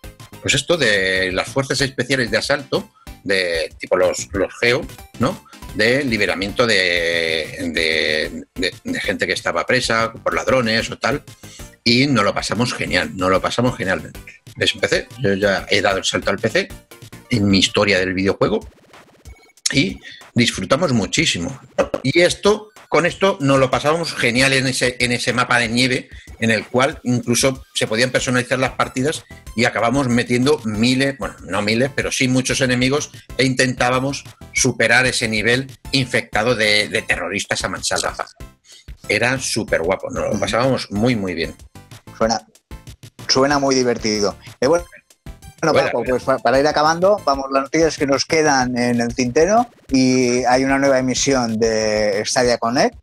pues 0.40 0.54
esto, 0.54 0.76
de 0.76 1.32
las 1.32 1.48
fuerzas 1.48 1.80
especiales 1.80 2.30
de 2.30 2.38
asalto, 2.38 2.88
de 3.24 3.74
tipo 3.78 3.96
los, 3.96 4.28
los 4.32 4.54
GEO, 4.61 4.87
¿no? 5.18 5.44
De 5.74 6.04
liberamiento 6.04 6.64
de, 6.64 8.44
de, 8.54 9.00
gente 9.00 9.26
que 9.26 9.32
estaba 9.32 9.66
presa 9.66 10.12
por 10.12 10.32
ladrones 10.32 10.90
o 10.92 10.98
tal. 10.98 11.24
Y 11.82 12.06
nos 12.06 12.24
lo 12.24 12.32
pasamos 12.32 12.72
genial, 12.72 13.16
nos 13.16 13.30
lo 13.30 13.40
pasamos 13.40 13.76
genial. 13.76 14.12
Es 14.58 14.72
PC, 14.74 15.08
yo 15.20 15.34
ya 15.34 15.66
he 15.68 15.82
dado 15.82 15.98
el 15.98 16.04
salto 16.04 16.30
al 16.30 16.38
PC 16.38 16.68
en 17.30 17.46
mi 17.48 17.58
historia 17.58 17.98
del 17.98 18.14
videojuego 18.14 18.61
y 19.72 20.00
disfrutamos 20.35 20.92
muchísimo. 20.92 21.59
Y 22.02 22.20
esto, 22.20 22.70
con 22.88 23.07
esto 23.07 23.38
nos 23.40 23.59
lo 23.59 23.70
pasábamos 23.70 24.14
genial 24.14 24.52
en 24.52 24.66
ese, 24.66 24.96
en 25.00 25.12
ese 25.12 25.33
mapa 25.33 25.59
de 25.59 25.68
nieve, 25.68 26.09
en 26.40 26.50
el 26.50 26.66
cual 26.66 27.00
incluso 27.02 27.64
se 27.74 27.87
podían 27.87 28.11
personalizar 28.11 28.59
las 28.59 28.72
partidas 28.72 29.24
y 29.57 29.64
acabamos 29.64 30.09
metiendo 30.09 30.61
miles, 30.64 31.18
bueno, 31.18 31.37
no 31.42 31.62
miles, 31.62 31.90
pero 31.94 32.12
sí 32.12 32.28
muchos 32.28 32.61
enemigos 32.61 33.11
e 33.37 33.44
intentábamos 33.44 34.24
superar 34.52 35.07
ese 35.07 35.28
nivel 35.28 35.70
infectado 35.92 36.54
de, 36.54 37.04
terroristas 37.07 37.64
a 37.64 37.68
mansalva. 37.68 38.14
Era 39.09 39.38
súper 39.38 39.83
guapo, 39.83 40.11
nos 40.11 40.35
lo 40.35 40.40
pasábamos 40.40 40.90
muy, 40.90 41.16
muy 41.16 41.35
bien. 41.35 41.54
Suena, 42.16 42.46
suena 43.26 43.59
muy 43.59 43.74
divertido. 43.74 44.37
Eh, 44.61 44.66
bueno, 44.66 44.85
Paco, 45.60 46.04
pues 46.04 46.22
para 46.42 46.60
ir 46.60 46.66
acabando, 46.66 47.20
vamos, 47.24 47.46
las 47.52 47.64
noticias 47.64 47.96
que 47.96 48.06
nos 48.06 48.24
quedan 48.24 48.76
en 48.76 49.00
el 49.00 49.14
tintero 49.14 49.66
y 49.88 50.44
hay 50.44 50.64
una 50.64 50.78
nueva 50.78 50.98
emisión 50.98 51.58
de 51.58 52.22
Stadia 52.24 52.58
Connect. 52.58 52.96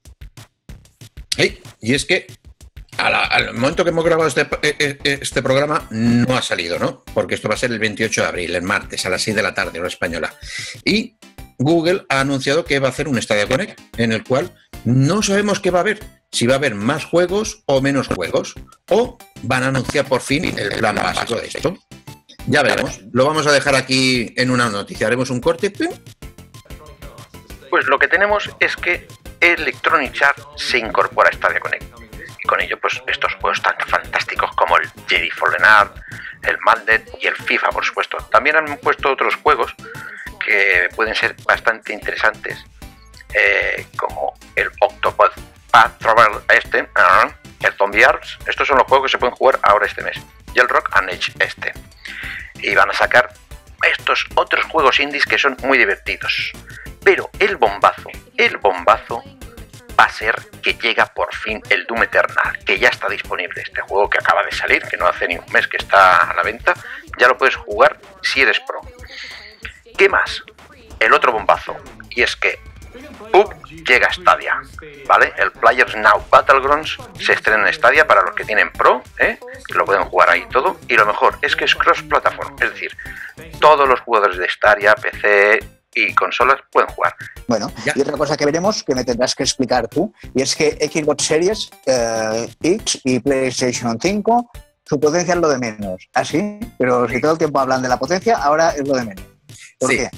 y 1.81 1.93
es 1.93 2.05
que 2.05 2.27
al 2.97 3.53
momento 3.53 3.83
que 3.83 3.89
hemos 3.89 4.05
grabado 4.05 4.27
este, 4.27 4.41
eh, 4.61 4.75
eh, 4.79 5.19
este, 5.21 5.41
programa 5.41 5.85
no 5.89 6.37
ha 6.37 6.41
salido, 6.41 6.79
¿no? 6.79 7.03
Porque 7.13 7.35
esto 7.35 7.49
va 7.49 7.55
a 7.55 7.57
ser 7.57 7.71
el 7.71 7.79
28 7.79 8.21
de 8.21 8.27
abril, 8.27 8.55
el 8.55 8.61
martes, 8.61 9.05
a 9.05 9.09
las 9.09 9.21
6 9.21 9.35
de 9.35 9.43
la 9.43 9.53
tarde, 9.53 9.79
hora 9.79 9.89
española. 9.89 10.33
Y 10.85 11.17
Google 11.57 12.05
ha 12.07 12.21
anunciado 12.21 12.63
que 12.63 12.79
va 12.79 12.87
a 12.87 12.91
hacer 12.91 13.09
un 13.09 13.21
Stadia 13.21 13.47
Connect 13.47 13.79
en 13.97 14.13
el 14.13 14.23
cual 14.23 14.51
no 14.85 15.21
sabemos 15.21 15.59
qué 15.59 15.71
va 15.71 15.79
a 15.79 15.81
haber 15.81 15.99
si 16.35 16.47
va 16.47 16.55
a 16.55 16.57
haber 16.57 16.75
más 16.75 17.05
juegos 17.05 17.63
o 17.65 17.81
menos 17.81 18.07
juegos, 18.07 18.55
o 18.89 19.17
van 19.43 19.63
a 19.63 19.67
anunciar 19.67 20.05
por 20.05 20.19
fin 20.19 20.43
el 20.59 20.69
plan 20.77 20.95
básico 20.95 21.35
de 21.35 21.47
esto. 21.47 21.77
Ya 22.47 22.61
veremos. 22.61 23.01
Lo 23.11 23.25
vamos 23.25 23.47
a 23.47 23.51
dejar 23.51 23.75
aquí 23.75 24.33
en 24.37 24.51
una 24.51 24.69
noticia. 24.69 25.07
Haremos 25.07 25.29
un 25.29 25.41
corte. 25.41 25.71
Pues 27.69 27.85
lo 27.87 27.99
que 27.99 28.07
tenemos 28.07 28.49
es 28.59 28.75
que 28.75 29.07
Electronic 29.39 30.21
Arts 30.21 30.45
se 30.55 30.77
incorpora 30.77 31.29
a 31.29 31.33
Stadia 31.33 31.59
Connect. 31.59 31.83
Y 32.43 32.47
con 32.47 32.61
ello, 32.61 32.79
pues 32.79 33.01
estos 33.07 33.33
juegos 33.35 33.61
tan 33.61 33.75
fantásticos 33.87 34.51
como 34.55 34.77
el 34.77 34.89
Jedi 35.07 35.31
Fallen 35.31 35.65
Art, 35.65 35.95
el 36.43 36.57
Madden 36.65 37.03
y 37.19 37.27
el 37.27 37.35
FIFA, 37.35 37.69
por 37.69 37.83
supuesto. 37.83 38.17
También 38.31 38.55
han 38.55 38.77
puesto 38.77 39.11
otros 39.11 39.35
juegos 39.35 39.73
que 40.45 40.87
pueden 40.95 41.15
ser 41.15 41.35
bastante 41.45 41.93
interesantes, 41.93 42.63
eh, 43.33 43.87
como 43.97 44.33
el 44.55 44.69
Octopath 44.79 45.33
Path 45.71 45.97
Travel 45.97 46.41
este, 46.49 46.87
ah, 46.95 47.29
el 47.61 47.73
Zombie 47.73 48.05
Arts, 48.05 48.37
estos 48.47 48.67
son 48.67 48.77
los 48.77 48.87
juegos 48.87 49.07
que 49.07 49.11
se 49.11 49.17
pueden 49.17 49.35
jugar 49.35 49.59
ahora 49.63 49.87
este 49.87 50.03
mes, 50.03 50.17
el 50.59 50.69
Rock 50.69 50.89
and 50.93 51.09
Age 51.09 51.33
este. 51.39 51.73
Y 52.55 52.73
van 52.75 52.89
a 52.89 52.93
sacar 52.93 53.33
estos 53.91 54.25
otros 54.35 54.65
juegos 54.65 54.99
indies 54.99 55.25
que 55.25 55.37
son 55.37 55.57
muy 55.63 55.77
divertidos. 55.77 56.51
Pero 57.03 57.29
el 57.39 57.57
bombazo, 57.57 58.09
el 58.37 58.57
bombazo 58.57 59.23
va 59.99 60.05
a 60.05 60.09
ser 60.09 60.35
que 60.61 60.73
llega 60.73 61.05
por 61.05 61.33
fin 61.33 61.61
el 61.69 61.85
Doom 61.85 62.03
Eternal, 62.03 62.57
que 62.65 62.79
ya 62.79 62.89
está 62.89 63.07
disponible. 63.07 63.61
Este 63.61 63.81
juego 63.81 64.09
que 64.09 64.17
acaba 64.17 64.43
de 64.43 64.51
salir, 64.51 64.83
que 64.83 64.97
no 64.97 65.07
hace 65.07 65.27
ni 65.27 65.37
un 65.37 65.45
mes 65.51 65.67
que 65.67 65.77
está 65.77 66.29
a 66.29 66.33
la 66.33 66.43
venta, 66.43 66.73
ya 67.17 67.27
lo 67.27 67.37
puedes 67.37 67.55
jugar 67.55 67.99
si 68.21 68.41
eres 68.41 68.59
pro. 68.61 68.81
¿Qué 69.97 70.09
más? 70.09 70.43
El 70.99 71.13
otro 71.13 71.31
bombazo, 71.31 71.75
y 72.09 72.23
es 72.23 72.35
que 72.35 72.59
PUB 73.15 73.53
llega 73.87 74.07
a 74.07 74.13
Stadia, 74.13 74.61
¿vale? 75.07 75.33
El 75.37 75.51
Players 75.51 75.95
Now 75.95 76.23
Battlegrounds 76.29 76.97
se 77.19 77.33
estrena 77.33 77.67
en 77.67 77.73
Stadia 77.73 78.07
para 78.07 78.21
los 78.21 78.35
que 78.35 78.45
tienen 78.45 78.71
Pro, 78.71 79.01
¿eh? 79.19 79.37
que 79.67 79.73
lo 79.73 79.85
pueden 79.85 80.03
jugar 80.05 80.29
ahí 80.29 80.45
todo, 80.51 80.77
y 80.87 80.95
lo 80.95 81.05
mejor 81.05 81.37
es 81.41 81.55
que 81.55 81.65
es 81.65 81.75
cross-platform, 81.75 82.55
es 82.61 82.71
decir, 82.71 82.97
todos 83.59 83.87
los 83.87 83.99
jugadores 84.01 84.37
de 84.37 84.49
Stadia, 84.49 84.95
PC 84.95 85.59
y 85.95 86.13
consolas 86.13 86.59
pueden 86.71 86.89
jugar. 86.89 87.15
Bueno, 87.47 87.71
y 87.95 88.01
otra 88.01 88.17
cosa 88.17 88.35
que 88.35 88.45
veremos 88.45 88.83
que 88.83 88.93
me 88.93 89.03
tendrás 89.03 89.33
que 89.33 89.43
explicar 89.43 89.87
tú, 89.87 90.13
y 90.33 90.41
es 90.41 90.55
que 90.55 90.71
Xbox 90.71 91.23
Series 91.23 91.71
eh, 91.85 92.49
X 92.61 93.01
y 93.03 93.19
PlayStation 93.19 93.97
5, 93.99 94.51
su 94.83 94.99
potencia 94.99 95.33
es 95.33 95.39
lo 95.39 95.49
de 95.49 95.57
menos. 95.57 96.07
Así, 96.13 96.59
¿Ah, 96.61 96.67
pero 96.77 97.07
si 97.09 97.19
todo 97.21 97.33
el 97.33 97.37
tiempo 97.37 97.59
hablan 97.59 97.81
de 97.81 97.89
la 97.89 97.97
potencia, 97.97 98.37
ahora 98.37 98.71
es 98.71 98.87
lo 98.87 98.95
de 98.95 99.05
menos. 99.05 99.25
¿Por 99.79 99.89
qué? 99.89 100.09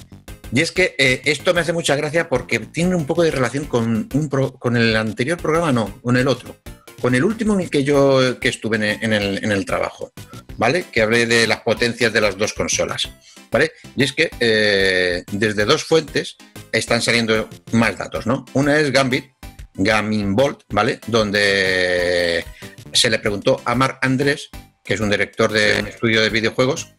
Y 0.52 0.60
es 0.60 0.72
que 0.72 0.94
eh, 0.98 1.20
esto 1.24 1.52
me 1.52 1.60
hace 1.60 1.72
mucha 1.72 1.94
gracia 1.96 2.28
porque 2.28 2.58
tiene 2.58 2.94
un 2.94 3.06
poco 3.06 3.22
de 3.22 3.30
relación 3.30 3.66
con, 3.66 4.08
un 4.12 4.28
con 4.28 4.76
el 4.76 4.96
anterior 4.96 5.38
programa, 5.38 5.72
no, 5.72 6.00
con 6.00 6.16
el 6.16 6.28
otro. 6.28 6.56
Con 7.00 7.14
el 7.14 7.22
último 7.22 7.54
en 7.54 7.60
el 7.60 7.70
que 7.70 7.84
yo 7.84 8.40
que 8.40 8.48
estuve 8.48 8.76
en 8.76 9.12
el, 9.12 9.44
en 9.44 9.52
el, 9.52 9.64
trabajo, 9.64 10.12
¿vale? 10.56 10.86
Que 10.90 11.02
hablé 11.02 11.26
de 11.26 11.46
las 11.46 11.60
potencias 11.60 12.12
de 12.12 12.20
las 12.20 12.36
dos 12.36 12.54
consolas, 12.54 13.08
¿vale? 13.52 13.70
Y 13.94 14.02
es 14.02 14.12
que 14.12 14.30
eh, 14.40 15.22
desde 15.30 15.64
dos 15.64 15.84
fuentes 15.84 16.36
están 16.72 17.00
saliendo 17.00 17.48
más 17.70 17.96
datos, 17.96 18.26
¿no? 18.26 18.44
Una 18.54 18.80
es 18.80 18.90
Gambit, 18.90 19.26
Gaming 19.74 20.34
Bolt, 20.34 20.62
¿vale? 20.70 20.98
Donde 21.06 22.44
se 22.92 23.10
le 23.10 23.20
preguntó 23.20 23.62
a 23.64 23.76
Marc 23.76 23.98
Andrés, 24.04 24.48
que 24.82 24.94
es 24.94 25.00
un 25.00 25.10
director 25.10 25.52
de 25.52 25.78
un 25.80 25.86
estudio 25.86 26.20
de 26.20 26.30
videojuegos, 26.30 26.94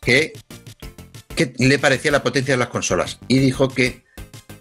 que 0.00 0.32
qué 1.34 1.52
le 1.58 1.78
parecía 1.78 2.10
la 2.10 2.22
potencia 2.22 2.54
de 2.54 2.58
las 2.58 2.68
consolas. 2.68 3.18
Y 3.28 3.38
dijo 3.38 3.68
que 3.68 4.04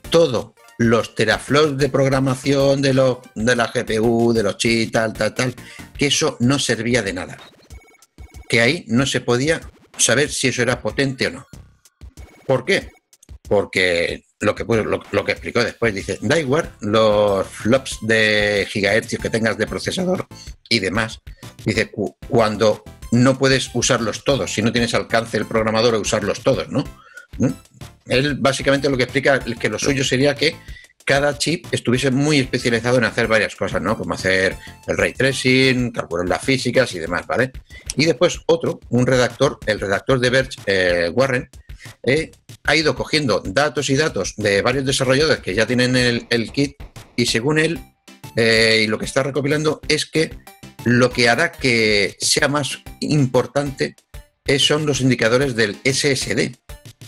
todos 0.09 0.53
los 0.78 1.15
teraflops 1.15 1.78
de 1.78 1.89
programación 1.89 2.82
de, 2.82 2.93
lo, 2.93 3.21
de 3.36 3.55
la 3.55 3.71
GPU, 3.74 4.34
de 4.34 4.43
los 4.43 4.57
chips, 4.57 4.91
tal, 4.91 5.13
tal, 5.13 5.34
tal, 5.34 5.55
que 5.97 6.07
eso 6.07 6.38
no 6.39 6.59
servía 6.59 7.01
de 7.01 7.13
nada. 7.13 7.38
Que 8.49 8.61
ahí 8.61 8.86
no 8.88 9.05
se 9.05 9.21
podía 9.21 9.61
saber 9.97 10.30
si 10.30 10.47
eso 10.47 10.61
era 10.61 10.82
potente 10.82 11.28
o 11.28 11.32
no. 11.32 11.47
¿Por 12.45 12.65
qué? 12.65 12.89
Porque 13.47 14.26
lo 14.39 14.55
que, 14.55 14.65
pues, 14.65 14.86
lo, 14.86 15.26
que 15.26 15.32
explicó 15.32 15.63
después, 15.63 15.93
dice, 15.93 16.17
da 16.21 16.39
igual 16.39 16.71
los 16.82 17.47
flops 17.47 17.99
de 18.01 18.67
gigahercios 18.69 19.21
que 19.21 19.30
tengas 19.30 19.57
de 19.57 19.67
procesador 19.67 20.28
y 20.69 20.80
demás. 20.80 21.19
Dice, 21.65 21.91
cuando 22.28 22.84
no 23.14 23.38
puedes 23.38 23.70
usarlos 23.76 24.24
todos, 24.24 24.51
si 24.51 24.64
no 24.64 24.72
tienes 24.72 24.95
alcance 24.95 25.38
el 25.38 25.45
programador 25.45 25.93
a 25.93 25.99
usarlos 25.99 26.41
todos, 26.41 26.70
¿no? 26.70 26.84
¿Mm? 27.38 27.49
Él 28.07 28.36
básicamente 28.39 28.89
lo 28.89 28.97
que 28.97 29.03
explica 29.03 29.36
es 29.36 29.55
que 29.55 29.70
lo 29.70 29.78
suyo 29.78 30.03
sería 30.03 30.34
que 30.34 30.55
cada 31.05 31.38
chip 31.38 31.68
estuviese 31.72 32.09
muy 32.09 32.39
especializado 32.39 32.97
en 32.97 33.03
hacer 33.03 33.28
varias 33.28 33.55
cosas, 33.55 33.84
¿no? 33.84 33.95
Como 33.95 34.16
hacer 34.16 34.57
el 34.88 34.97
ray 34.97 35.14
tracing, 35.14 35.91
calcular 35.91 36.28
las 36.28 36.41
físicas 36.41 36.91
y 36.95 36.99
demás, 36.99 37.28
¿vale? 37.28 37.51
Y 37.95 38.05
después 38.05 38.39
otro, 38.47 38.80
un 38.89 39.05
redactor, 39.05 39.59
el 39.68 39.80
redactor 39.80 40.20
de 40.20 40.30
Verge, 40.32 40.59
eh, 40.66 41.11
Warren, 41.14 41.49
eh, 42.01 42.32
ha 42.64 42.76
ido 42.76 42.95
cogiendo 42.95 43.43
datos 43.45 43.91
y 43.91 43.95
datos 43.95 44.34
de 44.38 44.64
varios 44.64 44.86
desarrolladores 44.86 45.39
que 45.39 45.53
ya 45.53 45.68
tienen 45.68 45.95
el, 45.95 46.51
kit 46.51 46.78
y 47.16 47.28
según 47.28 47.59
él, 47.59 47.80
eh, 48.36 48.82
y 48.86 48.88
lo 48.88 48.97
que 48.97 49.05
está 49.05 49.22
recopilando 49.22 49.82
es 49.88 50.07
que 50.07 50.32
lo 50.86 51.11
que 51.11 51.29
hará 51.29 51.51
que 51.51 52.15
sea 52.19 52.47
más 52.47 52.79
importante 52.99 53.95
son 54.57 54.86
los 54.86 55.01
indicadores 55.01 55.55
del 55.55 55.77
SSD, 55.84 56.55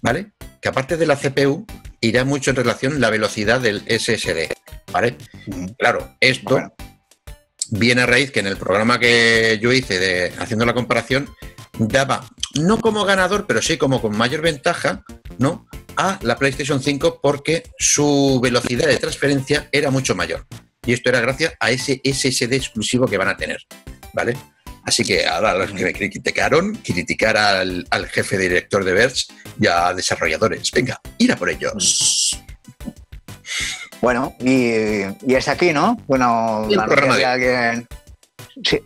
¿vale? 0.02 0.32
Que 0.62 0.70
aparte 0.70 0.98
de 0.98 1.06
la 1.06 1.18
CPU, 1.18 1.66
irá 2.02 2.24
mucho 2.24 2.52
en 2.52 2.56
relación 2.56 3.02
la 3.02 3.10
velocidad 3.10 3.60
del 3.60 3.84
SSD, 3.88 4.54
¿vale? 4.92 5.18
Claro, 5.78 6.16
esto 6.20 6.74
viene 7.72 8.04
a 8.04 8.06
raíz 8.06 8.32
que 8.32 8.40
en 8.40 8.48
el 8.48 8.58
programa 8.58 9.00
que 9.00 9.60
yo 9.62 9.74
hice 9.74 10.00
de 10.00 10.34
haciendo 10.40 10.66
la 10.66 10.74
comparación 10.74 11.30
daba 11.78 12.26
no 12.54 12.80
como 12.80 13.04
ganador, 13.04 13.46
pero 13.48 13.62
sí 13.62 13.78
como 13.78 14.02
con 14.02 14.16
mayor 14.16 14.42
ventaja, 14.42 15.04
¿no? 15.38 15.68
A 15.98 16.20
la 16.22 16.38
PlayStation 16.38 16.82
5 16.82 17.20
porque 17.22 17.64
su 17.78 18.40
velocidad 18.42 18.88
de 18.88 18.98
transferencia 18.98 19.68
era 19.72 19.92
mucho 19.92 20.16
mayor. 20.16 20.46
Y 20.86 20.94
esto 20.94 21.10
era 21.10 21.20
gracias 21.20 21.54
a 21.60 21.72
ese 21.72 22.02
SSD 22.04 22.54
exclusivo 22.54 23.08
que 23.08 23.18
van 23.18 23.30
a 23.30 23.38
tener, 23.38 23.60
¿vale? 24.14 24.36
Así 24.86 25.04
que 25.04 25.26
ahora 25.26 25.56
los 25.56 25.72
que 25.72 25.84
me 25.84 25.94
criticaron, 25.94 26.76
criticar 26.76 27.38
al, 27.38 27.88
jefe 28.12 28.38
director 28.38 28.84
de 28.84 28.94
Verge 28.94 29.26
y 29.60 29.66
a 29.66 29.94
desarrolladores. 29.94 30.70
Venga, 30.72 31.02
ir 31.18 31.32
a 31.32 31.36
por 31.36 31.50
ellos. 31.50 32.40
Bueno, 34.00 34.36
y, 34.40 35.02
es 35.28 35.48
aquí, 35.48 35.74
¿no? 35.74 35.98
Bueno, 36.06 36.68
la 36.70 36.84
alguien 36.84 37.88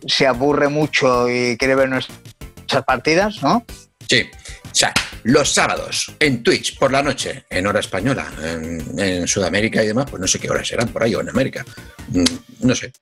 se, 0.06 0.26
aburre 0.26 0.68
mucho 0.68 1.28
y 1.28 1.58
quiere 1.58 1.74
ver 1.74 1.90
nuestras 1.90 2.84
partidas, 2.86 3.42
¿no? 3.42 3.64
Sí. 4.08 4.24
O 4.64 4.74
sea, 4.74 4.94
los 5.24 5.52
sábados 5.52 6.14
en 6.18 6.42
Twitch 6.42 6.78
por 6.78 6.92
la 6.92 7.02
noche, 7.02 7.44
en 7.50 7.66
hora 7.66 7.80
española, 7.80 8.26
en, 8.42 9.26
Sudamérica 9.26 9.82
y 9.82 9.88
demás, 9.88 10.06
pues 10.10 10.20
no 10.20 10.26
sé 10.26 10.38
qué 10.38 10.50
horas 10.50 10.66
serán 10.66 10.88
por 10.88 11.02
ahí 11.02 11.14
o 11.14 11.20
en 11.20 11.28
América. 11.28 11.64
Mm, 12.08 12.24
no 12.66 12.74
sé. 12.74 12.92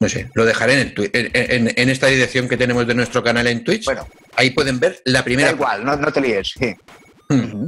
No 0.00 0.08
sé, 0.08 0.30
lo 0.34 0.44
dejaré 0.44 0.92
en, 0.96 1.88
esta 1.88 2.08
dirección 2.08 2.48
que 2.48 2.56
tenemos 2.56 2.86
de 2.86 2.94
nuestro 2.94 3.22
canal 3.22 3.46
en 3.46 3.64
Twitch. 3.64 3.86
Bueno, 3.86 4.06
ahí 4.36 4.50
pueden 4.50 4.78
ver 4.78 5.00
la 5.06 5.24
primera. 5.24 5.48
Da 5.48 5.54
igual, 5.54 5.84
no, 5.84 6.12
te 6.12 6.20
líes. 6.20 6.52
Sí. 6.58 6.74
Hmm. 7.30 7.66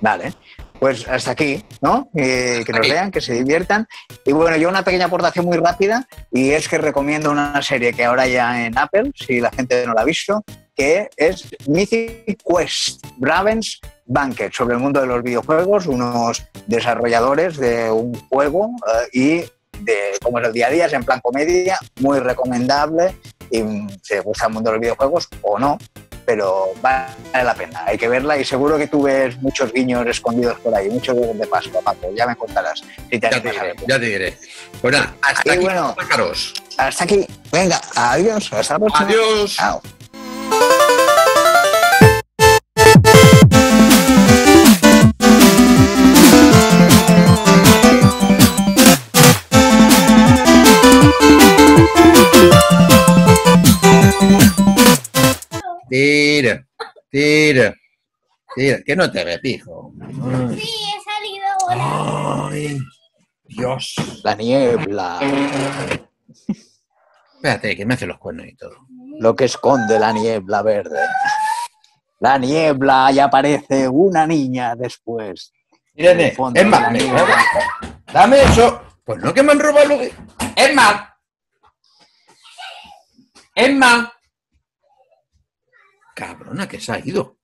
Vale, 0.00 0.32
pues 0.78 1.06
hasta 1.08 1.32
aquí, 1.32 1.62
¿no? 1.82 2.08
que 2.14 2.64
nos 2.68 2.88
vean, 2.88 3.10
que 3.10 3.20
se 3.20 3.34
diviertan. 3.34 3.86
Y 4.24 4.32
bueno, 4.32 4.56
yo 4.56 4.68
una 4.68 4.82
pequeña 4.82 5.06
aportación 5.06 5.44
muy 5.44 5.58
rápida 5.58 6.08
y 6.32 6.50
es 6.50 6.68
que 6.68 6.78
recomiendo 6.78 7.30
una 7.30 7.60
serie 7.62 7.92
que 7.92 8.04
ahora 8.04 8.26
ya 8.26 8.64
en 8.64 8.78
Apple, 8.78 9.12
si 9.14 9.40
la 9.40 9.50
gente 9.50 9.84
no 9.86 9.92
la 9.92 10.02
ha 10.02 10.04
visto, 10.04 10.42
que 10.80 11.10
es 11.18 11.44
Mythic 11.66 12.42
Quest, 12.42 13.04
Raven's 13.20 13.82
Banquet, 14.06 14.50
sobre 14.50 14.76
el 14.76 14.80
mundo 14.80 14.98
de 15.02 15.06
los 15.06 15.22
videojuegos, 15.22 15.86
unos 15.86 16.42
desarrolladores 16.66 17.58
de 17.58 17.90
un 17.90 18.14
juego 18.30 18.70
eh, 18.86 19.08
y 19.12 19.28
de 19.84 19.98
cómo 20.22 20.38
es 20.38 20.46
el 20.46 20.54
día 20.54 20.68
a 20.68 20.70
día, 20.70 20.86
es 20.86 20.94
en 20.94 21.04
plan 21.04 21.20
comedia, 21.20 21.78
muy 22.00 22.18
recomendable 22.18 23.14
y 23.50 23.58
si 23.58 23.98
te 24.08 24.20
gusta 24.20 24.46
el 24.46 24.54
mundo 24.54 24.70
de 24.70 24.76
los 24.76 24.80
videojuegos 24.80 25.28
o 25.42 25.58
no, 25.58 25.76
pero 26.24 26.68
vale 26.80 27.10
la 27.34 27.54
pena, 27.54 27.84
hay 27.84 27.98
que 27.98 28.08
verla 28.08 28.38
y 28.38 28.44
seguro 28.46 28.78
que 28.78 28.86
tú 28.86 29.02
ves 29.02 29.36
muchos 29.42 29.74
guiños 29.74 30.06
escondidos 30.06 30.58
por 30.60 30.74
ahí, 30.74 30.88
muchos 30.88 31.14
guiños 31.14 31.38
de 31.38 31.46
paso, 31.46 31.70
Paco, 31.84 32.08
ya 32.16 32.26
me 32.26 32.36
contarás. 32.36 32.82
Si 33.10 33.18
te 33.18 33.28
ya, 33.30 33.42
te 33.42 33.50
diré, 33.50 33.74
ya 33.86 34.00
te 34.00 34.06
diré. 34.06 34.38
Bueno, 34.80 34.98
hasta 35.20 35.52
aquí, 35.52 35.60
bueno, 35.60 35.94
Hasta 36.78 37.04
aquí, 37.04 37.26
venga, 37.52 37.78
adiós, 37.94 38.50
hasta 38.50 38.74
la 38.74 38.78
próxima. 38.78 39.08
Adiós. 39.10 39.56
Chao. 39.56 39.82
Tira, 55.90 56.64
tira, 57.10 57.74
tira, 58.54 58.78
que 58.86 58.94
no 58.94 59.10
te 59.10 59.24
repijo. 59.24 59.92
Sí, 60.56 60.72
he 60.86 61.02
salido 61.02 61.46
ahora. 61.60 62.48
Ay, 62.48 62.78
Dios. 63.42 63.96
La 64.22 64.36
niebla. 64.36 65.18
Espérate, 67.34 67.76
que 67.76 67.84
me 67.84 67.94
hace 67.94 68.06
los 68.06 68.18
cuernos 68.18 68.46
y 68.46 68.54
todo. 68.54 68.76
Lo 69.18 69.34
que 69.34 69.46
esconde 69.46 69.98
la 69.98 70.12
niebla 70.12 70.62
verde. 70.62 71.00
La 72.20 72.38
niebla 72.38 73.10
y 73.12 73.18
aparece 73.18 73.88
una 73.88 74.28
niña 74.28 74.76
después. 74.76 75.52
Irene, 75.94 76.28
es 76.54 76.66
más, 76.66 76.92
dame 78.12 78.42
eso. 78.42 78.80
Pues 79.04 79.18
no 79.18 79.34
que 79.34 79.42
me 79.42 79.50
han 79.50 79.58
robado 79.58 79.88
lo 79.88 79.98
que... 79.98 80.12
Es 80.54 80.72
más. 80.72 81.08
Es 83.56 83.74
más. 83.74 84.08
Cabrona, 86.20 86.68
que 86.68 86.78
se 86.78 86.92
ha 86.92 86.98
ido. 86.98 87.39